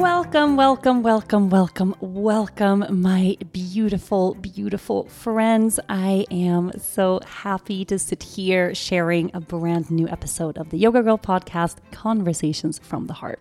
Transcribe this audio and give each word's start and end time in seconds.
Welcome, 0.00 0.56
welcome, 0.56 1.02
welcome, 1.02 1.50
welcome, 1.50 1.94
welcome, 2.00 2.86
my 3.02 3.36
beautiful, 3.52 4.32
beautiful 4.32 5.04
friends. 5.10 5.78
I 5.90 6.24
am 6.30 6.72
so 6.78 7.20
happy 7.26 7.84
to 7.84 7.98
sit 7.98 8.22
here 8.22 8.74
sharing 8.74 9.30
a 9.34 9.40
brand 9.40 9.90
new 9.90 10.08
episode 10.08 10.56
of 10.56 10.70
the 10.70 10.78
Yoga 10.78 11.02
Girl 11.02 11.18
podcast, 11.18 11.76
Conversations 11.92 12.78
from 12.78 13.08
the 13.08 13.12
Heart. 13.12 13.40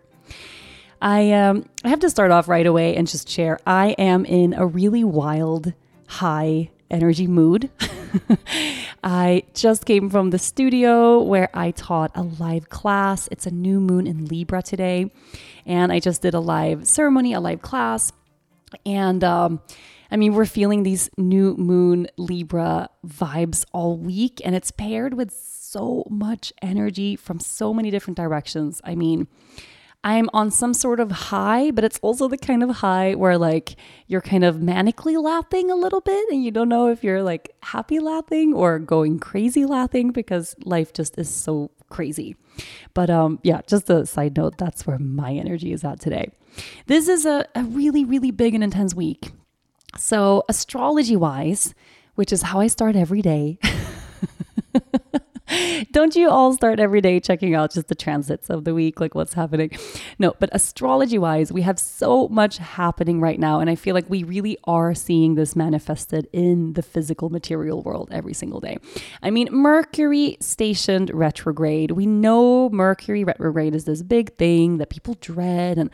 I 1.02 1.32
um 1.32 1.64
I 1.86 1.88
have 1.88 2.02
to 2.02 2.10
start 2.10 2.30
off 2.30 2.50
right 2.50 2.66
away 2.68 2.94
and 2.98 3.08
just 3.08 3.30
share 3.30 3.58
I 3.66 3.92
am 3.92 4.26
in 4.26 4.54
a 4.54 4.68
really 4.68 5.06
wild, 5.06 5.72
high 6.08 6.72
energy 6.90 7.28
mood. 7.28 7.70
I 9.04 9.44
just 9.54 9.86
came 9.86 10.10
from 10.10 10.32
the 10.32 10.40
studio 10.40 11.22
where 11.22 11.50
I 11.54 11.72
taught 11.72 12.12
a 12.16 12.24
live 12.24 12.70
class. 12.70 13.28
It's 13.32 13.46
a 13.46 13.52
new 13.52 13.80
moon 13.80 14.08
in 14.08 14.26
Libra 14.26 14.62
today. 14.62 15.12
And 15.66 15.92
I 15.92 16.00
just 16.00 16.22
did 16.22 16.34
a 16.34 16.40
live 16.40 16.88
ceremony, 16.88 17.34
a 17.34 17.40
live 17.40 17.62
class. 17.62 18.12
And 18.86 19.24
um, 19.24 19.62
I 20.12 20.18
mean, 20.18 20.34
we're 20.34 20.46
feeling 20.46 20.84
these 20.84 21.10
new 21.18 21.56
moon 21.56 22.08
Libra 22.18 22.90
vibes 23.06 23.66
all 23.72 23.98
week, 23.98 24.42
and 24.44 24.56
it's 24.56 24.72
paired 24.72 25.14
with 25.14 25.32
so 25.32 26.06
much 26.10 26.52
energy 26.62 27.16
from 27.16 27.40
so 27.40 27.74
many 27.74 27.92
different 27.92 28.18
directions. 28.18 28.82
I 28.84 28.96
mean, 28.96 29.28
I'm 30.04 30.30
on 30.34 30.50
some 30.50 30.74
sort 30.74 31.02
of 31.02 31.12
high, 31.12 31.72
but 31.72 31.84
it's 31.84 32.00
also 32.02 32.30
the 32.30 32.38
kind 32.38 32.64
of 32.64 32.70
high 32.70 33.16
where 33.16 33.38
like 33.38 33.76
you're 34.08 34.22
kind 34.22 34.46
of 34.46 34.58
manically 34.58 35.22
laughing 35.22 35.70
a 35.70 35.76
little 35.76 36.00
bit 36.00 36.30
and 36.30 36.44
you 36.44 36.52
don't 36.52 36.70
know 36.70 36.88
if 36.88 37.04
you're 37.04 37.22
like 37.22 37.54
happy 37.64 38.00
laughing 38.00 38.54
or 38.54 38.80
going 38.80 39.20
crazy 39.20 39.66
laughing 39.66 40.12
because 40.12 40.56
life 40.64 40.94
just 40.94 41.18
is 41.18 41.30
so 41.30 41.72
crazy. 41.90 42.38
But 42.94 43.10
um 43.10 43.40
yeah, 43.44 43.62
just 43.68 43.90
a 43.90 44.06
side 44.06 44.38
note, 44.38 44.58
that's 44.58 44.88
where 44.88 45.00
my 45.00 45.34
energy 45.34 45.74
is 45.74 45.84
at 45.84 46.00
today. 46.00 46.32
This 46.88 47.10
is 47.10 47.26
a, 47.26 47.46
a 47.54 47.64
really, 47.64 48.06
really 48.06 48.32
big 48.32 48.56
and 48.56 48.64
intense 48.64 48.96
week. 48.96 49.32
So 49.98 50.44
astrology 50.48 51.18
wise, 51.18 51.74
which 52.16 52.32
is 52.32 52.44
how 52.44 52.62
I 52.62 52.68
start 52.68 52.96
every 52.96 53.22
day. 53.22 53.60
Don't 55.92 56.16
you 56.16 56.30
all 56.30 56.54
start 56.54 56.80
every 56.80 57.02
day 57.02 57.20
checking 57.20 57.56
out 57.56 57.74
just 57.74 57.88
the 57.88 57.96
transits 57.96 58.50
of 58.50 58.64
the 58.66 58.74
week, 58.74 59.00
like 59.00 59.16
what's 59.16 59.34
happening? 59.34 59.72
No, 60.20 60.36
but 60.40 60.50
astrology 60.52 61.18
wise, 61.18 61.52
we 61.52 61.62
have 61.64 61.80
so 61.80 62.28
much 62.28 62.58
happening 62.58 63.20
right 63.22 63.40
now. 63.40 63.60
And 63.60 63.70
I 63.70 63.76
feel 63.76 63.96
like 63.96 64.10
we 64.10 64.24
really 64.24 64.58
are 64.66 64.94
seeing 64.94 65.36
this 65.36 65.56
manifested 65.56 66.28
in 66.34 66.74
the 66.74 66.82
physical 66.82 67.30
material 67.30 67.82
world 67.82 68.10
every 68.12 68.34
single 68.34 68.60
day. 68.60 68.78
I 69.24 69.32
mean, 69.32 69.48
Mercury 69.52 70.38
stationed 70.40 71.10
retrograde. 71.14 71.92
We 71.92 72.06
know 72.06 72.70
Mercury 72.70 73.24
retrograde 73.24 73.76
is 73.76 73.86
this 73.86 74.04
big 74.04 74.36
thing 74.38 74.78
that 74.78 74.90
people 74.90 75.16
dread, 75.20 75.78
and, 75.78 75.90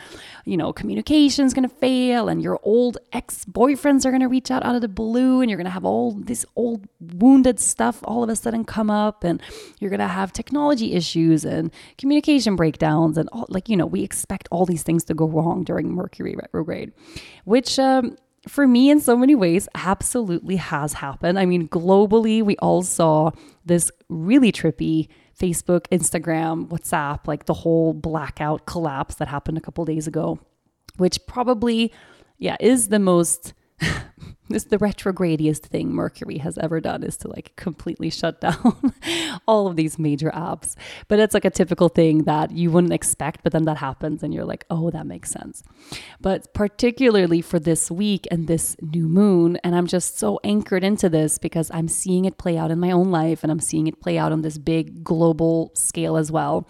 you 0.46 0.58
know, 0.58 0.74
communication's 0.74 1.54
going 1.54 1.68
to 1.68 1.76
fail, 1.76 2.28
and 2.28 2.42
your 2.42 2.60
old 2.64 2.98
ex 3.14 3.46
boyfriends 3.46 4.06
are 4.06 4.12
going 4.12 4.22
to 4.22 4.28
reach 4.28 4.52
out 4.52 4.64
out 4.64 4.76
of 4.76 4.82
the 4.82 4.88
blue, 4.88 5.42
and 5.42 5.50
you're 5.50 5.58
going 5.58 5.66
to 5.66 5.72
have 5.72 5.86
all 5.86 6.12
this 6.12 6.46
old 6.56 6.88
wounded 7.00 7.60
stuff 7.60 8.00
all 8.04 8.24
of 8.24 8.30
a 8.30 8.36
sudden 8.36 8.66
come 8.66 8.90
up, 8.90 9.24
and 9.24 9.42
you're 9.80 9.90
going 9.90 10.00
to 10.00 10.08
have 10.08 10.32
technology 10.32 10.94
issues 10.94 11.46
and 11.46 11.72
communication 11.98 12.56
breakdowns 12.56 13.18
and 13.18 13.30
all, 13.32 13.46
like 13.50 13.70
you 13.70 13.78
know 13.78 13.86
we 13.86 14.04
expect 14.04 14.48
all 14.52 14.66
these 14.66 14.84
things 14.84 15.04
to 15.06 15.14
go 15.14 15.28
wrong 15.28 15.64
during 15.64 15.92
mercury 15.92 16.36
retrograde 16.36 16.92
which 17.44 17.78
um, 17.80 18.16
for 18.48 18.68
me 18.68 18.90
in 18.90 19.00
so 19.00 19.18
many 19.18 19.34
ways 19.34 19.68
absolutely 19.74 20.56
has 20.58 20.94
happened. 20.94 21.40
I 21.40 21.46
mean 21.46 21.68
globally 21.68 22.44
we 22.44 22.56
all 22.58 22.84
saw 22.84 23.32
this 23.66 23.92
really 24.10 24.52
trippy 24.52 25.08
facebook 25.38 25.82
instagram 25.90 26.70
whatsapp 26.70 27.28
like 27.28 27.46
the 27.46 27.54
whole 27.54 27.94
blackout 27.94 28.66
collapse 28.66 29.16
that 29.16 29.28
happened 29.28 29.58
a 29.58 29.62
couple 29.62 29.84
days 29.84 30.08
ago 30.08 30.40
which 30.96 31.20
probably 31.28 31.92
yeah 32.38 32.56
is 32.62 32.88
the 32.88 33.00
most 33.00 33.54
this 34.50 34.66
the 34.66 34.78
retrogradiest 34.78 35.64
thing 35.64 35.94
Mercury 35.94 36.38
has 36.38 36.58
ever 36.58 36.80
done 36.80 37.04
is 37.04 37.18
to 37.18 37.28
like 37.28 37.56
completely 37.56 38.10
shut 38.10 38.42
down 38.42 38.94
all 39.48 39.68
of 39.68 39.76
these 39.76 39.98
major 39.98 40.32
apps. 40.32 40.76
But 41.08 41.20
it's 41.20 41.34
like 41.34 41.46
a 41.46 41.50
typical 41.50 41.90
thing 41.90 42.24
that 42.24 42.52
you 42.52 42.72
wouldn't 42.72 42.94
expect, 42.94 43.42
but 43.44 43.52
then 43.54 43.66
that 43.66 43.78
happens 43.78 44.24
and 44.24 44.34
you're 44.34 44.46
like, 44.46 44.66
oh, 44.70 44.92
that 44.92 45.08
makes 45.08 45.32
sense. 45.32 45.64
But 46.22 46.54
particularly 46.54 47.42
for 47.42 47.60
this 47.60 47.90
week 47.90 48.28
and 48.30 48.48
this 48.48 48.76
new 48.82 49.08
moon, 49.08 49.58
and 49.64 49.76
I'm 49.76 49.88
just 49.88 50.20
so 50.20 50.40
anchored 50.44 50.84
into 50.84 51.10
this 51.10 51.38
because 51.38 51.72
I'm 51.74 51.88
seeing 51.88 52.26
it 52.26 52.38
play 52.38 52.58
out 52.58 52.72
in 52.72 52.80
my 52.80 52.92
own 52.92 53.12
life 53.12 53.44
and 53.44 53.52
I'm 53.52 53.60
seeing 53.60 53.88
it 53.88 54.00
play 54.00 54.18
out 54.18 54.32
on 54.32 54.42
this 54.42 54.58
big 54.58 55.04
global 55.04 55.72
scale 55.76 56.18
as 56.18 56.32
well. 56.32 56.68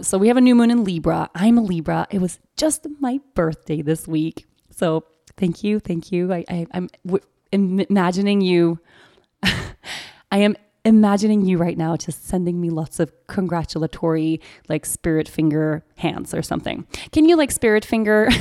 So 0.00 0.18
we 0.18 0.28
have 0.28 0.36
a 0.36 0.42
new 0.42 0.54
moon 0.54 0.70
in 0.70 0.84
Libra. 0.84 1.30
I'm 1.34 1.58
a 1.58 1.62
Libra. 1.62 2.06
It 2.10 2.20
was 2.20 2.38
just 2.56 2.86
my 3.00 3.20
birthday 3.34 3.82
this 3.82 4.06
week. 4.06 4.46
So 4.70 5.04
Thank 5.36 5.64
you. 5.64 5.80
Thank 5.80 6.12
you. 6.12 6.32
I, 6.32 6.44
I, 6.48 6.66
am 6.72 6.88
w- 7.04 7.24
imagining 7.52 8.40
you. 8.40 8.78
I 9.42 10.38
am 10.38 10.56
imagining 10.84 11.44
you 11.44 11.56
right 11.58 11.78
now 11.78 11.96
just 11.96 12.26
sending 12.26 12.60
me 12.60 12.70
lots 12.70 13.00
of 13.00 13.12
congratulatory, 13.26 14.40
like 14.68 14.86
spirit 14.86 15.28
finger 15.28 15.82
hands 15.96 16.34
or 16.34 16.42
something. 16.42 16.86
Can 17.12 17.24
you 17.24 17.36
like 17.36 17.50
spirit 17.50 17.84
finger? 17.84 18.28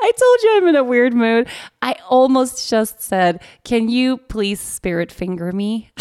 I 0.00 0.12
told 0.12 0.42
you 0.42 0.56
I'm 0.56 0.68
in 0.68 0.76
a 0.76 0.84
weird 0.84 1.12
mood. 1.14 1.48
I 1.82 1.96
almost 2.08 2.70
just 2.70 3.02
said, 3.02 3.42
Can 3.64 3.88
you 3.88 4.16
please 4.16 4.60
spirit 4.60 5.12
finger 5.12 5.52
me? 5.52 5.90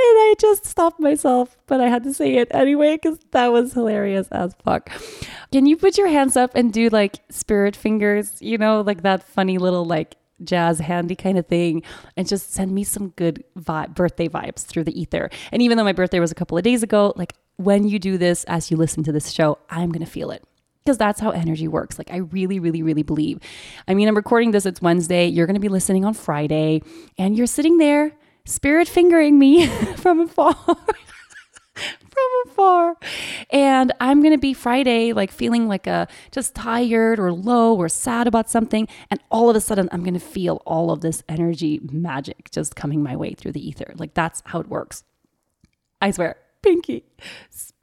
I 0.00 0.34
just 0.38 0.64
stopped 0.64 1.00
myself, 1.00 1.56
but 1.66 1.80
I 1.80 1.88
had 1.88 2.04
to 2.04 2.14
say 2.14 2.36
it 2.36 2.48
anyway 2.50 2.96
because 2.96 3.18
that 3.32 3.48
was 3.48 3.72
hilarious 3.72 4.28
as 4.28 4.54
fuck. 4.64 4.90
Can 5.52 5.66
you 5.66 5.76
put 5.76 5.98
your 5.98 6.08
hands 6.08 6.36
up 6.36 6.52
and 6.54 6.72
do 6.72 6.88
like 6.88 7.18
spirit 7.30 7.74
fingers, 7.74 8.40
you 8.40 8.58
know, 8.58 8.80
like 8.80 9.02
that 9.02 9.22
funny 9.22 9.58
little 9.58 9.84
like 9.84 10.16
jazz 10.44 10.78
handy 10.78 11.16
kind 11.16 11.36
of 11.36 11.46
thing, 11.46 11.82
and 12.16 12.28
just 12.28 12.52
send 12.52 12.72
me 12.72 12.84
some 12.84 13.08
good 13.10 13.42
vibe, 13.58 13.94
birthday 13.94 14.28
vibes 14.28 14.64
through 14.64 14.84
the 14.84 15.00
ether. 15.00 15.30
And 15.50 15.62
even 15.62 15.76
though 15.76 15.84
my 15.84 15.92
birthday 15.92 16.20
was 16.20 16.30
a 16.30 16.34
couple 16.34 16.56
of 16.56 16.64
days 16.64 16.82
ago, 16.82 17.12
like 17.16 17.34
when 17.56 17.88
you 17.88 17.98
do 17.98 18.18
this 18.18 18.44
as 18.44 18.70
you 18.70 18.76
listen 18.76 19.02
to 19.04 19.12
this 19.12 19.32
show, 19.32 19.58
I'm 19.68 19.90
going 19.90 20.04
to 20.04 20.10
feel 20.10 20.30
it 20.30 20.44
because 20.84 20.96
that's 20.96 21.20
how 21.20 21.30
energy 21.30 21.66
works. 21.68 21.98
Like, 21.98 22.10
I 22.10 22.18
really, 22.18 22.60
really, 22.60 22.82
really 22.82 23.02
believe. 23.02 23.40
I 23.88 23.94
mean, 23.94 24.08
I'm 24.08 24.14
recording 24.14 24.52
this, 24.52 24.64
it's 24.64 24.80
Wednesday. 24.80 25.26
You're 25.26 25.46
going 25.46 25.54
to 25.54 25.60
be 25.60 25.68
listening 25.68 26.04
on 26.04 26.14
Friday, 26.14 26.82
and 27.18 27.36
you're 27.36 27.46
sitting 27.46 27.78
there 27.78 28.12
spirit 28.48 28.88
fingering 28.88 29.38
me 29.38 29.66
from 29.96 30.20
afar. 30.20 30.54
from 31.74 32.30
afar. 32.46 32.96
And 33.50 33.92
I'm 34.00 34.20
going 34.20 34.32
to 34.32 34.38
be 34.38 34.54
Friday 34.54 35.12
like 35.12 35.30
feeling 35.30 35.68
like 35.68 35.86
a 35.86 36.08
just 36.32 36.54
tired 36.54 37.18
or 37.20 37.32
low 37.32 37.76
or 37.76 37.88
sad 37.88 38.26
about 38.26 38.50
something 38.50 38.88
and 39.10 39.20
all 39.30 39.48
of 39.48 39.56
a 39.56 39.60
sudden 39.60 39.88
I'm 39.92 40.02
going 40.02 40.14
to 40.14 40.20
feel 40.20 40.62
all 40.66 40.90
of 40.90 41.00
this 41.00 41.22
energy 41.28 41.80
magic 41.92 42.50
just 42.50 42.74
coming 42.74 43.02
my 43.02 43.14
way 43.14 43.34
through 43.34 43.52
the 43.52 43.66
ether. 43.66 43.94
Like 43.96 44.14
that's 44.14 44.42
how 44.46 44.60
it 44.60 44.68
works. 44.68 45.04
I 46.00 46.10
swear. 46.10 46.36
Pinky. 46.62 47.04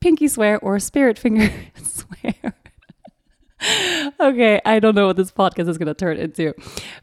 Pinky 0.01 0.27
swear 0.27 0.59
or 0.59 0.79
spirit 0.79 1.17
finger 1.17 1.49
swear 1.83 2.55
okay, 4.19 4.61
I 4.65 4.79
don't 4.79 4.95
know 4.95 5.07
what 5.07 5.17
this 5.17 5.31
podcast 5.31 5.69
is 5.69 5.77
going 5.77 5.87
to 5.87 5.93
turn 5.93 6.17
into. 6.17 6.53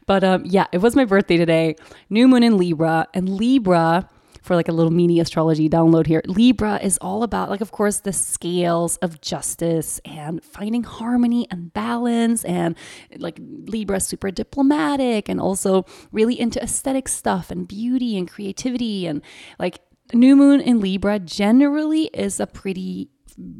But 0.05 0.23
um, 0.23 0.43
yeah, 0.45 0.67
it 0.71 0.79
was 0.79 0.95
my 0.95 1.05
birthday 1.05 1.37
today. 1.37 1.75
New 2.09 2.27
moon 2.27 2.43
in 2.43 2.57
Libra. 2.57 3.07
And 3.13 3.29
Libra, 3.29 4.09
for 4.41 4.55
like 4.55 4.67
a 4.67 4.71
little 4.71 4.91
mini 4.91 5.19
astrology 5.19 5.69
download 5.69 6.05
here, 6.05 6.21
Libra 6.25 6.77
is 6.83 6.97
all 6.99 7.23
about, 7.23 7.49
like, 7.49 7.61
of 7.61 7.71
course, 7.71 7.99
the 7.99 8.13
scales 8.13 8.97
of 8.97 9.21
justice 9.21 9.99
and 10.05 10.43
finding 10.43 10.83
harmony 10.83 11.47
and 11.49 11.73
balance. 11.73 12.43
And 12.43 12.75
like 13.17 13.39
Libra, 13.39 13.97
is 13.97 14.05
super 14.05 14.31
diplomatic 14.31 15.29
and 15.29 15.39
also 15.39 15.85
really 16.11 16.39
into 16.39 16.61
aesthetic 16.61 17.07
stuff 17.07 17.51
and 17.51 17.67
beauty 17.67 18.17
and 18.17 18.29
creativity. 18.29 19.07
And 19.07 19.21
like 19.59 19.79
new 20.13 20.35
moon 20.35 20.59
in 20.61 20.79
Libra 20.79 21.19
generally 21.19 22.05
is 22.13 22.39
a 22.39 22.47
pretty 22.47 23.09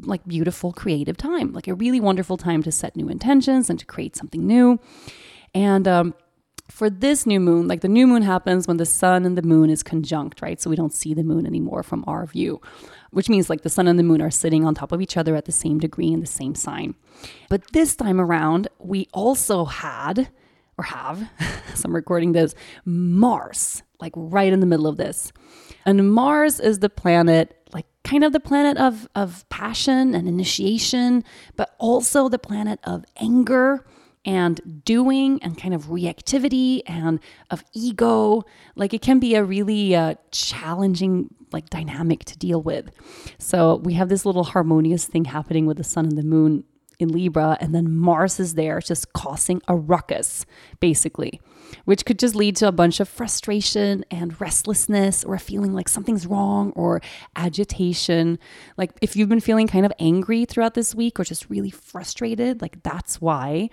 like 0.04 0.26
beautiful 0.26 0.72
creative 0.72 1.18
time, 1.18 1.54
like 1.54 1.68
a 1.68 1.74
really 1.74 2.00
wonderful 2.00 2.38
time 2.38 2.64
to 2.64 2.72
set 2.72 2.96
new 2.96 3.10
intentions 3.10 3.70
and 3.70 3.80
to 3.80 3.86
create 3.86 4.16
something 4.16 4.46
new. 4.46 4.80
And 5.54 5.88
um, 5.88 6.14
for 6.70 6.90
this 6.90 7.26
new 7.26 7.40
moon, 7.40 7.68
like 7.68 7.82
the 7.82 7.88
new 7.88 8.08
moon 8.08 8.22
happens 8.22 8.68
when 8.68 8.78
the 8.78 8.86
sun 8.86 9.26
and 9.26 9.38
the 9.38 9.42
moon 9.42 9.70
is 9.70 9.84
conjunct, 9.84 10.42
right? 10.42 10.60
So 10.62 10.70
we 10.70 10.76
don't 10.76 10.94
see 10.94 11.14
the 11.14 11.24
moon 11.24 11.46
anymore 11.46 11.84
from 11.84 12.04
our 12.08 12.26
view, 12.26 12.62
which 13.12 13.30
means 13.30 13.50
like 13.50 13.62
the 13.62 13.70
sun 13.70 13.88
and 13.88 14.00
the 14.00 14.04
moon 14.04 14.22
are 14.22 14.32
sitting 14.32 14.66
on 14.66 14.74
top 14.74 14.92
of 14.92 15.02
each 15.02 15.18
other 15.18 15.36
at 15.36 15.46
the 15.46 15.52
same 15.52 15.80
degree 15.80 16.12
in 16.12 16.22
the 16.22 16.26
same 16.26 16.56
sign. 16.56 16.96
But 17.50 17.72
this 17.74 17.96
time 17.96 18.20
around, 18.20 18.68
we 18.80 19.08
also 19.14 19.66
had 19.66 20.30
or 20.78 20.86
have, 20.86 21.30
so 21.76 21.84
I'm 21.86 21.96
recording 21.96 22.32
this, 22.32 22.56
Mars, 22.86 23.84
like 24.00 24.14
right 24.16 24.52
in 24.52 24.60
the 24.60 24.66
middle 24.66 24.88
of 24.88 24.98
this. 24.98 25.32
And 25.86 26.12
Mars 26.12 26.60
is 26.60 26.80
the 26.80 26.90
planet 26.90 27.63
kind 28.04 28.24
of 28.24 28.34
the 28.34 28.40
planet 28.40 28.78
of, 28.78 29.08
of 29.16 29.48
passion 29.50 30.14
and 30.14 30.28
initiation, 30.28 31.24
but 31.56 31.76
also 31.80 32.30
the 32.30 32.40
planet 32.40 32.80
of 32.84 33.06
anger 33.18 33.86
and 34.26 34.84
doing 34.86 35.42
and 35.44 35.58
kind 35.58 35.74
of 35.74 35.86
reactivity 35.86 36.82
and 36.86 37.20
of 37.50 37.64
ego. 37.74 38.44
Like 38.76 38.94
it 38.94 39.02
can 39.02 39.20
be 39.20 39.36
a 39.36 39.44
really 39.44 39.96
uh, 39.96 40.16
challenging 40.32 41.34
like 41.52 41.70
dynamic 41.70 42.26
to 42.26 42.38
deal 42.38 42.62
with. 42.62 42.90
So 43.38 43.76
we 43.84 43.94
have 43.94 44.10
this 44.10 44.26
little 44.26 44.44
harmonious 44.44 45.06
thing 45.06 45.26
happening 45.26 45.66
with 45.66 45.78
the 45.78 45.84
sun 45.84 46.06
and 46.06 46.18
the 46.18 46.24
moon 46.24 46.64
in 47.00 47.10
Libra, 47.10 47.58
and 47.60 47.74
then 47.74 47.96
Mars 47.96 48.40
is 48.40 48.54
there 48.54 48.80
just 48.80 49.14
causing 49.14 49.62
a 49.68 49.76
ruckus, 49.76 50.46
basically, 50.80 51.42
which 51.86 52.06
could 52.06 52.20
just 52.20 52.36
lead 52.36 52.56
to 52.58 52.68
a 52.68 52.72
bunch 52.72 53.00
of 53.00 53.10
frustration 53.10 54.04
and 54.12 54.40
restlessness 54.40 55.24
or 55.24 55.36
a 55.36 55.40
feeling 55.40 55.74
like 55.74 55.90
something's 55.90 56.26
wrong 56.26 56.72
or 56.76 57.02
agitation. 57.36 58.40
Like 58.78 58.92
if 59.02 59.16
you've 59.16 59.30
been 59.30 59.40
feeling 59.40 59.68
kind 59.68 59.86
of 59.86 59.94
angry 60.00 60.46
throughout 60.46 60.74
this 60.74 60.94
week 60.96 61.20
or 61.20 61.24
just 61.24 61.50
really 61.50 61.72
frustrated, 61.72 62.62
like 62.62 62.84
that's 62.84 63.22
why. 63.22 63.70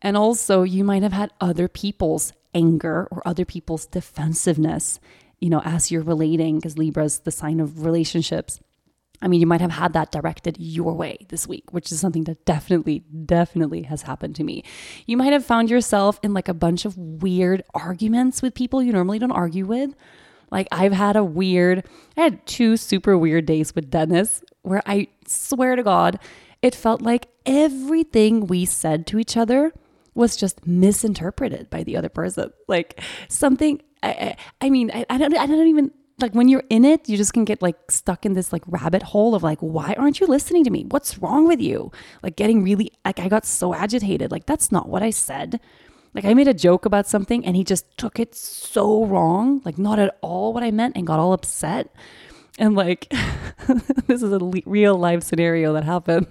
And 0.00 0.16
also, 0.16 0.62
you 0.62 0.84
might 0.84 1.02
have 1.02 1.12
had 1.12 1.32
other 1.40 1.66
people's 1.68 2.32
anger 2.54 3.08
or 3.10 3.22
other 3.26 3.44
people's 3.44 3.86
defensiveness, 3.86 5.00
you 5.40 5.50
know, 5.50 5.60
as 5.64 5.90
you're 5.90 6.02
relating, 6.02 6.56
because 6.56 6.78
Libra's 6.78 7.20
the 7.20 7.30
sign 7.30 7.60
of 7.60 7.84
relationships. 7.84 8.60
I 9.20 9.28
mean, 9.28 9.40
you 9.40 9.46
might 9.46 9.60
have 9.60 9.72
had 9.72 9.94
that 9.94 10.12
directed 10.12 10.56
your 10.58 10.94
way 10.94 11.18
this 11.28 11.46
week, 11.46 11.72
which 11.72 11.90
is 11.90 12.00
something 12.00 12.24
that 12.24 12.44
definitely, 12.44 13.00
definitely 13.24 13.82
has 13.82 14.02
happened 14.02 14.36
to 14.36 14.44
me. 14.44 14.62
You 15.06 15.16
might 15.16 15.32
have 15.32 15.44
found 15.44 15.70
yourself 15.70 16.20
in 16.22 16.34
like 16.34 16.48
a 16.48 16.54
bunch 16.54 16.84
of 16.84 16.96
weird 16.96 17.62
arguments 17.74 18.42
with 18.42 18.54
people 18.54 18.82
you 18.82 18.92
normally 18.92 19.18
don't 19.18 19.32
argue 19.32 19.66
with. 19.66 19.94
Like, 20.50 20.68
I've 20.72 20.92
had 20.92 21.16
a 21.16 21.24
weird, 21.24 21.84
I 22.16 22.22
had 22.22 22.46
two 22.46 22.76
super 22.76 23.18
weird 23.18 23.44
days 23.44 23.74
with 23.74 23.90
Dennis 23.90 24.42
where 24.62 24.82
I 24.86 25.08
swear 25.26 25.76
to 25.76 25.82
God, 25.82 26.18
it 26.62 26.74
felt 26.74 27.02
like 27.02 27.28
everything 27.44 28.46
we 28.46 28.64
said 28.64 29.06
to 29.08 29.18
each 29.18 29.36
other 29.36 29.72
was 30.14 30.36
just 30.36 30.66
misinterpreted 30.66 31.70
by 31.70 31.82
the 31.82 31.96
other 31.96 32.08
person. 32.08 32.50
Like, 32.66 33.00
something, 33.28 33.82
I, 34.02 34.08
I, 34.08 34.36
I 34.62 34.70
mean, 34.70 34.90
I, 34.92 35.04
I, 35.10 35.18
don't, 35.18 35.36
I 35.36 35.46
don't 35.46 35.68
even 35.68 35.90
like 36.20 36.34
when 36.34 36.48
you're 36.48 36.64
in 36.68 36.84
it, 36.84 37.08
you 37.08 37.16
just 37.16 37.32
can 37.32 37.44
get 37.44 37.62
like 37.62 37.90
stuck 37.90 38.26
in 38.26 38.32
this 38.32 38.52
like 38.52 38.62
rabbit 38.66 39.02
hole 39.02 39.34
of 39.34 39.42
like, 39.42 39.58
why 39.60 39.94
aren't 39.96 40.20
you 40.20 40.26
listening 40.26 40.64
to 40.64 40.70
me? 40.70 40.84
What's 40.88 41.18
wrong 41.18 41.46
with 41.46 41.60
you? 41.60 41.92
Like 42.22 42.36
getting 42.36 42.62
really 42.62 42.92
like 43.04 43.20
I 43.20 43.28
got 43.28 43.46
so 43.46 43.74
agitated. 43.74 44.30
Like 44.30 44.46
that's 44.46 44.72
not 44.72 44.88
what 44.88 45.02
I 45.02 45.10
said. 45.10 45.60
Like 46.14 46.24
I 46.24 46.34
made 46.34 46.48
a 46.48 46.54
joke 46.54 46.84
about 46.84 47.06
something 47.06 47.44
and 47.44 47.54
he 47.54 47.62
just 47.62 47.96
took 47.96 48.18
it 48.18 48.34
so 48.34 49.04
wrong, 49.04 49.62
like 49.64 49.78
not 49.78 49.98
at 49.98 50.18
all 50.20 50.52
what 50.52 50.62
I 50.62 50.70
meant 50.70 50.96
and 50.96 51.06
got 51.06 51.20
all 51.20 51.32
upset. 51.32 51.94
And 52.58 52.74
like 52.74 53.08
this 54.06 54.22
is 54.22 54.32
a 54.32 54.38
le- 54.38 54.62
real 54.66 54.96
life 54.96 55.22
scenario 55.22 55.72
that 55.74 55.84
happened. 55.84 56.26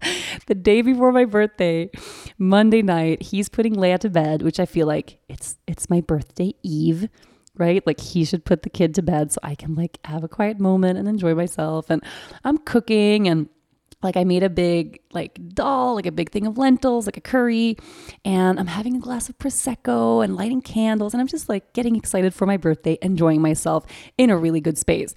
the 0.46 0.54
day 0.54 0.80
before 0.80 1.12
my 1.12 1.26
birthday, 1.26 1.90
Monday 2.38 2.80
night, 2.80 3.22
he's 3.22 3.50
putting 3.50 3.74
Leia 3.74 3.98
to 3.98 4.08
bed, 4.08 4.40
which 4.40 4.58
I 4.58 4.64
feel 4.64 4.86
like 4.86 5.18
it's 5.28 5.58
it's 5.66 5.90
my 5.90 6.00
birthday 6.00 6.54
eve 6.62 7.10
right? 7.58 7.86
Like 7.86 8.00
he 8.00 8.24
should 8.24 8.44
put 8.44 8.62
the 8.62 8.70
kid 8.70 8.94
to 8.94 9.02
bed 9.02 9.32
so 9.32 9.40
I 9.42 9.54
can 9.54 9.74
like 9.74 9.98
have 10.04 10.24
a 10.24 10.28
quiet 10.28 10.60
moment 10.60 10.98
and 10.98 11.08
enjoy 11.08 11.34
myself. 11.34 11.90
And 11.90 12.02
I'm 12.44 12.58
cooking 12.58 13.28
and 13.28 13.48
like 14.02 14.16
I 14.16 14.24
made 14.24 14.42
a 14.42 14.50
big 14.50 15.00
like 15.12 15.38
dal, 15.54 15.94
like 15.94 16.06
a 16.06 16.12
big 16.12 16.30
thing 16.30 16.46
of 16.46 16.58
lentils, 16.58 17.06
like 17.06 17.16
a 17.16 17.20
curry, 17.20 17.76
and 18.24 18.60
I'm 18.60 18.66
having 18.66 18.96
a 18.96 19.00
glass 19.00 19.28
of 19.28 19.38
prosecco 19.38 20.22
and 20.22 20.36
lighting 20.36 20.60
candles 20.60 21.14
and 21.14 21.20
I'm 21.20 21.26
just 21.26 21.48
like 21.48 21.72
getting 21.72 21.96
excited 21.96 22.34
for 22.34 22.46
my 22.46 22.56
birthday, 22.56 22.98
enjoying 23.02 23.40
myself 23.40 23.86
in 24.18 24.30
a 24.30 24.36
really 24.36 24.60
good 24.60 24.78
space. 24.78 25.14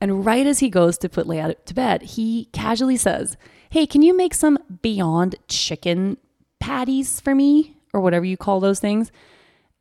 And 0.00 0.24
right 0.24 0.46
as 0.46 0.60
he 0.60 0.70
goes 0.70 0.98
to 0.98 1.08
put 1.08 1.26
Leia 1.26 1.54
to 1.66 1.74
bed, 1.74 2.02
he 2.02 2.46
casually 2.52 2.96
says, 2.96 3.36
"Hey, 3.70 3.86
can 3.86 4.02
you 4.02 4.16
make 4.16 4.34
some 4.34 4.58
Beyond 4.80 5.36
Chicken 5.48 6.16
patties 6.58 7.20
for 7.20 7.34
me 7.34 7.76
or 7.92 8.00
whatever 8.00 8.24
you 8.24 8.36
call 8.36 8.60
those 8.60 8.80
things?" 8.80 9.12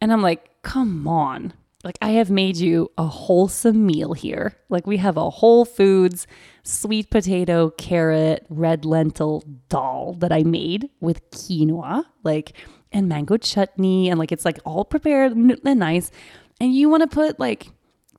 And 0.01 0.11
I'm 0.11 0.21
like, 0.21 0.61
"Come 0.61 1.07
on." 1.07 1.53
Like 1.83 1.97
I 2.01 2.11
have 2.11 2.29
made 2.29 2.57
you 2.57 2.91
a 2.97 3.05
wholesome 3.05 3.85
meal 3.85 4.13
here. 4.13 4.55
Like 4.69 4.85
we 4.85 4.97
have 4.97 5.17
a 5.17 5.29
Whole 5.29 5.65
Foods 5.65 6.27
sweet 6.63 7.09
potato, 7.09 7.71
carrot, 7.71 8.45
red 8.49 8.85
lentil 8.85 9.43
dal 9.69 10.13
that 10.19 10.31
I 10.31 10.43
made 10.43 10.89
with 10.99 11.29
quinoa, 11.31 12.05
like 12.23 12.53
and 12.91 13.07
mango 13.07 13.37
chutney 13.37 14.09
and 14.09 14.19
like 14.19 14.31
it's 14.31 14.45
like 14.45 14.59
all 14.65 14.85
prepared 14.85 15.35
and 15.35 15.79
nice. 15.79 16.11
And 16.59 16.75
you 16.75 16.89
want 16.89 17.01
to 17.01 17.07
put 17.07 17.39
like 17.39 17.69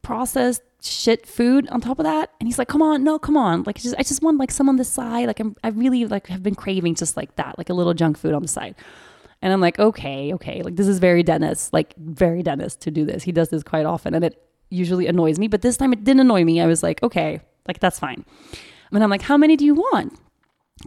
processed 0.03 0.63
shit 0.83 1.27
food 1.27 1.69
on 1.69 1.81
top 1.81 2.01
of 2.01 2.05
that 2.05 2.31
and 2.41 2.49
he's 2.49 2.59
like 2.59 2.67
come 2.67 2.83
on 2.83 3.05
no 3.05 3.17
come 3.17 3.37
on 3.37 3.63
like 3.63 3.81
just 3.81 3.95
i 3.99 4.03
just 4.03 4.21
want 4.21 4.37
like 4.37 4.51
some 4.51 4.69
on 4.69 4.75
the 4.75 4.85
side 4.85 5.29
like 5.29 5.39
i'm 5.39 5.55
i 5.63 5.69
really 5.69 6.07
like 6.07 6.27
have 6.27 6.43
been 6.43 6.57
craving 6.57 6.93
just 6.93 7.17
like 7.17 7.37
that 7.37 7.57
like 7.57 7.71
a 7.71 7.73
little 7.73 7.95
junk 7.95 8.19
food 8.19 8.35
on 8.35 8.43
the 8.43 8.49
side 8.49 8.75
and 9.43 9.53
I'm 9.53 9.61
like, 9.61 9.79
okay, 9.79 10.33
okay. 10.35 10.63
Like 10.63 10.77
this 10.77 10.87
is 10.87 11.01
very 11.01 11.25
Dennis, 11.25 11.71
like 11.73 11.95
very 11.97 12.43
Dennis 12.43 12.77
to 12.77 12.91
do 12.91 13.05
this. 13.05 13.25
He 13.25 13.33
does 13.33 13.49
this 13.49 13.65
quite 13.65 13.85
often 13.85 14.15
and 14.15 14.25
it 14.25 14.41
usually 14.71 15.09
annoys 15.09 15.39
me. 15.39 15.49
But 15.49 15.63
this 15.63 15.77
time 15.77 15.93
it 15.93 16.05
didn't 16.05 16.21
annoy 16.21 16.45
me. 16.45 16.61
I 16.61 16.67
was 16.67 16.83
like, 16.83 17.03
okay, 17.03 17.41
like 17.67 17.81
that's 17.81 17.99
fine. 17.99 18.25
And 18.93 19.03
I'm 19.03 19.11
like, 19.11 19.23
how 19.23 19.37
many 19.37 19.57
do 19.57 19.65
you 19.65 19.75
want? 19.75 20.19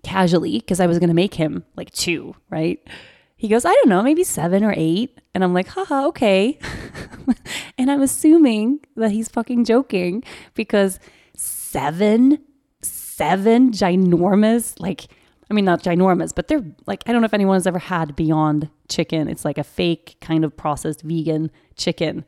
Casually, 0.03 0.59
because 0.59 0.79
I 0.79 0.87
was 0.87 0.99
gonna 0.99 1.13
make 1.13 1.33
him 1.33 1.65
like 1.75 1.91
two, 1.91 2.35
right? 2.49 2.79
He 3.35 3.49
goes, 3.49 3.65
I 3.65 3.73
don't 3.73 3.89
know, 3.89 4.01
maybe 4.01 4.23
seven 4.23 4.63
or 4.63 4.73
eight. 4.77 5.19
And 5.33 5.43
I'm 5.43 5.53
like, 5.53 5.67
haha, 5.67 6.07
okay. 6.07 6.57
and 7.77 7.91
I'm 7.91 8.01
assuming 8.01 8.79
that 8.95 9.11
he's 9.11 9.27
fucking 9.27 9.65
joking 9.65 10.23
because 10.53 10.99
seven, 11.35 12.39
seven 12.81 13.71
ginormous, 13.71 14.79
like 14.79 15.07
I 15.49 15.53
mean, 15.53 15.65
not 15.65 15.83
ginormous, 15.83 16.33
but 16.33 16.47
they're 16.47 16.63
like, 16.87 17.03
I 17.05 17.11
don't 17.11 17.21
know 17.21 17.25
if 17.25 17.33
anyone 17.33 17.55
has 17.55 17.67
ever 17.67 17.79
had 17.79 18.15
Beyond 18.15 18.69
Chicken. 18.89 19.27
It's 19.27 19.45
like 19.45 19.57
a 19.57 19.63
fake 19.63 20.17
kind 20.21 20.43
of 20.43 20.57
processed 20.57 21.01
vegan 21.03 21.51
chicken. 21.75 22.25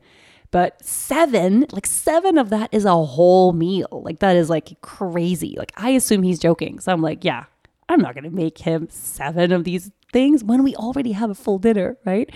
But 0.50 0.82
seven, 0.84 1.66
like 1.72 1.86
seven 1.86 2.38
of 2.38 2.50
that 2.50 2.72
is 2.72 2.84
a 2.84 3.04
whole 3.04 3.52
meal. 3.52 4.02
Like 4.04 4.20
that 4.20 4.36
is 4.36 4.48
like 4.48 4.80
crazy. 4.80 5.56
Like 5.58 5.72
I 5.76 5.90
assume 5.90 6.22
he's 6.22 6.38
joking. 6.38 6.78
So 6.78 6.92
I'm 6.92 7.02
like, 7.02 7.24
yeah, 7.24 7.44
I'm 7.88 8.00
not 8.00 8.14
going 8.14 8.24
to 8.24 8.30
make 8.30 8.58
him 8.58 8.88
seven 8.90 9.52
of 9.52 9.64
these 9.64 9.90
things 10.12 10.42
when 10.42 10.62
we 10.62 10.74
already 10.76 11.12
have 11.12 11.30
a 11.30 11.34
full 11.34 11.58
dinner, 11.58 11.98
right? 12.06 12.30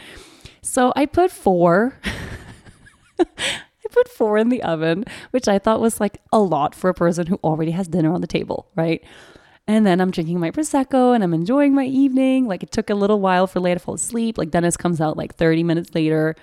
So 0.63 0.93
I 0.95 1.07
put 1.07 1.31
four. 1.31 1.99
I 3.19 3.89
put 3.91 4.09
four 4.09 4.39
in 4.39 4.49
the 4.49 4.63
oven, 4.63 5.05
which 5.31 5.49
I 5.49 5.59
thought 5.59 5.81
was 5.81 6.01
like 6.01 6.21
a 6.33 6.39
lot 6.39 6.75
for 6.75 6.91
a 6.91 6.95
person 6.95 7.27
who 7.27 7.39
already 7.43 7.73
has 7.73 7.89
dinner 7.89 8.13
on 8.13 8.21
the 8.21 8.27
table, 8.27 8.69
right? 8.75 9.03
And 9.67 9.87
then 9.87 10.01
I'm 10.01 10.11
drinking 10.11 10.41
my 10.41 10.51
Prosecco 10.51 11.15
and 11.15 11.23
I'm 11.23 11.35
enjoying 11.35 11.75
my 11.75 11.85
evening. 11.85 12.47
Like 12.47 12.63
it 12.63 12.73
took 12.73 12.91
a 12.91 12.95
little 12.95 13.21
while 13.21 13.47
for 13.47 13.61
Leia 13.61 13.75
to 13.75 13.79
fall 13.79 13.95
asleep. 13.95 14.37
Like 14.37 14.51
Dennis 14.51 14.77
comes 14.77 15.01
out 15.01 15.17
like 15.17 15.37
30 15.37 15.63
minutes 15.63 15.95
later. 15.95 16.35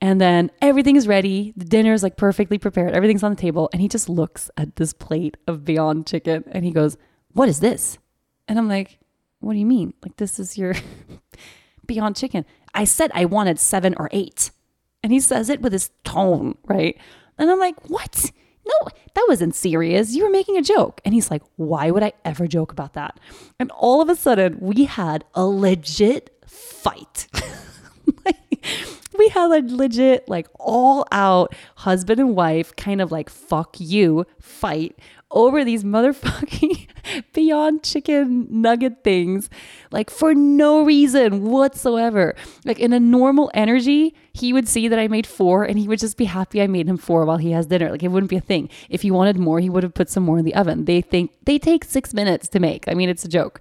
And 0.00 0.20
then 0.20 0.50
everything 0.60 0.96
is 0.96 1.06
ready. 1.06 1.52
The 1.56 1.64
dinner 1.64 1.92
is 1.92 2.02
like 2.02 2.16
perfectly 2.16 2.58
prepared. 2.58 2.92
Everything's 2.92 3.22
on 3.22 3.30
the 3.30 3.40
table. 3.40 3.70
And 3.72 3.80
he 3.80 3.86
just 3.86 4.08
looks 4.08 4.50
at 4.56 4.74
this 4.74 4.92
plate 4.92 5.36
of 5.46 5.64
Beyond 5.64 6.08
Chicken 6.08 6.42
and 6.50 6.64
he 6.64 6.72
goes, 6.72 6.96
What 7.32 7.48
is 7.48 7.60
this? 7.60 7.98
And 8.48 8.58
I'm 8.58 8.68
like, 8.68 8.98
What 9.38 9.52
do 9.52 9.60
you 9.60 9.66
mean? 9.66 9.94
Like, 10.02 10.16
this 10.16 10.40
is 10.40 10.58
your 10.58 10.74
Beyond 11.86 12.16
Chicken. 12.16 12.44
I 12.74 12.82
said 12.82 13.12
I 13.14 13.26
wanted 13.26 13.60
seven 13.60 13.94
or 13.96 14.08
eight. 14.10 14.50
And 15.04 15.12
he 15.12 15.20
says 15.20 15.48
it 15.48 15.60
with 15.60 15.72
his 15.72 15.90
tone, 16.02 16.56
right? 16.64 16.98
And 17.38 17.48
I'm 17.48 17.60
like, 17.60 17.88
What? 17.88 18.32
No, 18.64 18.88
that 19.14 19.24
wasn't 19.28 19.54
serious. 19.54 20.14
You 20.14 20.24
were 20.24 20.30
making 20.30 20.56
a 20.56 20.62
joke. 20.62 21.00
And 21.04 21.14
he's 21.14 21.30
like, 21.30 21.42
why 21.56 21.90
would 21.90 22.02
I 22.02 22.12
ever 22.24 22.46
joke 22.46 22.72
about 22.72 22.94
that? 22.94 23.18
And 23.58 23.70
all 23.72 24.00
of 24.00 24.08
a 24.08 24.16
sudden, 24.16 24.58
we 24.60 24.84
had 24.84 25.24
a 25.34 25.44
legit 25.44 26.36
fight. 26.46 27.28
we 29.18 29.28
had 29.28 29.50
a 29.50 29.74
legit, 29.74 30.28
like, 30.28 30.48
all 30.58 31.06
out 31.12 31.54
husband 31.76 32.20
and 32.20 32.36
wife 32.36 32.74
kind 32.76 33.00
of 33.00 33.12
like, 33.12 33.28
fuck 33.28 33.76
you 33.78 34.26
fight 34.40 34.98
over 35.32 35.64
these 35.64 35.84
motherfucking 35.84 36.86
beyond 37.32 37.82
chicken 37.82 38.46
nugget 38.50 39.02
things, 39.02 39.50
like 39.90 40.10
for 40.10 40.34
no 40.34 40.84
reason 40.84 41.42
whatsoever. 41.42 42.34
Like 42.64 42.78
in 42.78 42.92
a 42.92 43.00
normal 43.00 43.50
energy, 43.54 44.14
he 44.32 44.52
would 44.52 44.68
see 44.68 44.88
that 44.88 44.98
I 44.98 45.08
made 45.08 45.26
four 45.26 45.64
and 45.64 45.78
he 45.78 45.88
would 45.88 45.98
just 45.98 46.16
be 46.16 46.26
happy 46.26 46.62
I 46.62 46.66
made 46.66 46.88
him 46.88 46.96
four 46.96 47.24
while 47.24 47.38
he 47.38 47.50
has 47.52 47.66
dinner. 47.66 47.90
Like 47.90 48.02
it 48.02 48.08
wouldn't 48.08 48.30
be 48.30 48.36
a 48.36 48.40
thing. 48.40 48.68
If 48.88 49.02
he 49.02 49.10
wanted 49.10 49.38
more, 49.38 49.60
he 49.60 49.70
would 49.70 49.82
have 49.82 49.94
put 49.94 50.10
some 50.10 50.22
more 50.22 50.38
in 50.38 50.44
the 50.44 50.54
oven. 50.54 50.84
They 50.84 51.00
think 51.00 51.32
they 51.44 51.58
take 51.58 51.84
six 51.84 52.14
minutes 52.14 52.48
to 52.48 52.60
make. 52.60 52.88
I 52.88 52.94
mean, 52.94 53.08
it's 53.08 53.24
a 53.24 53.28
joke. 53.28 53.60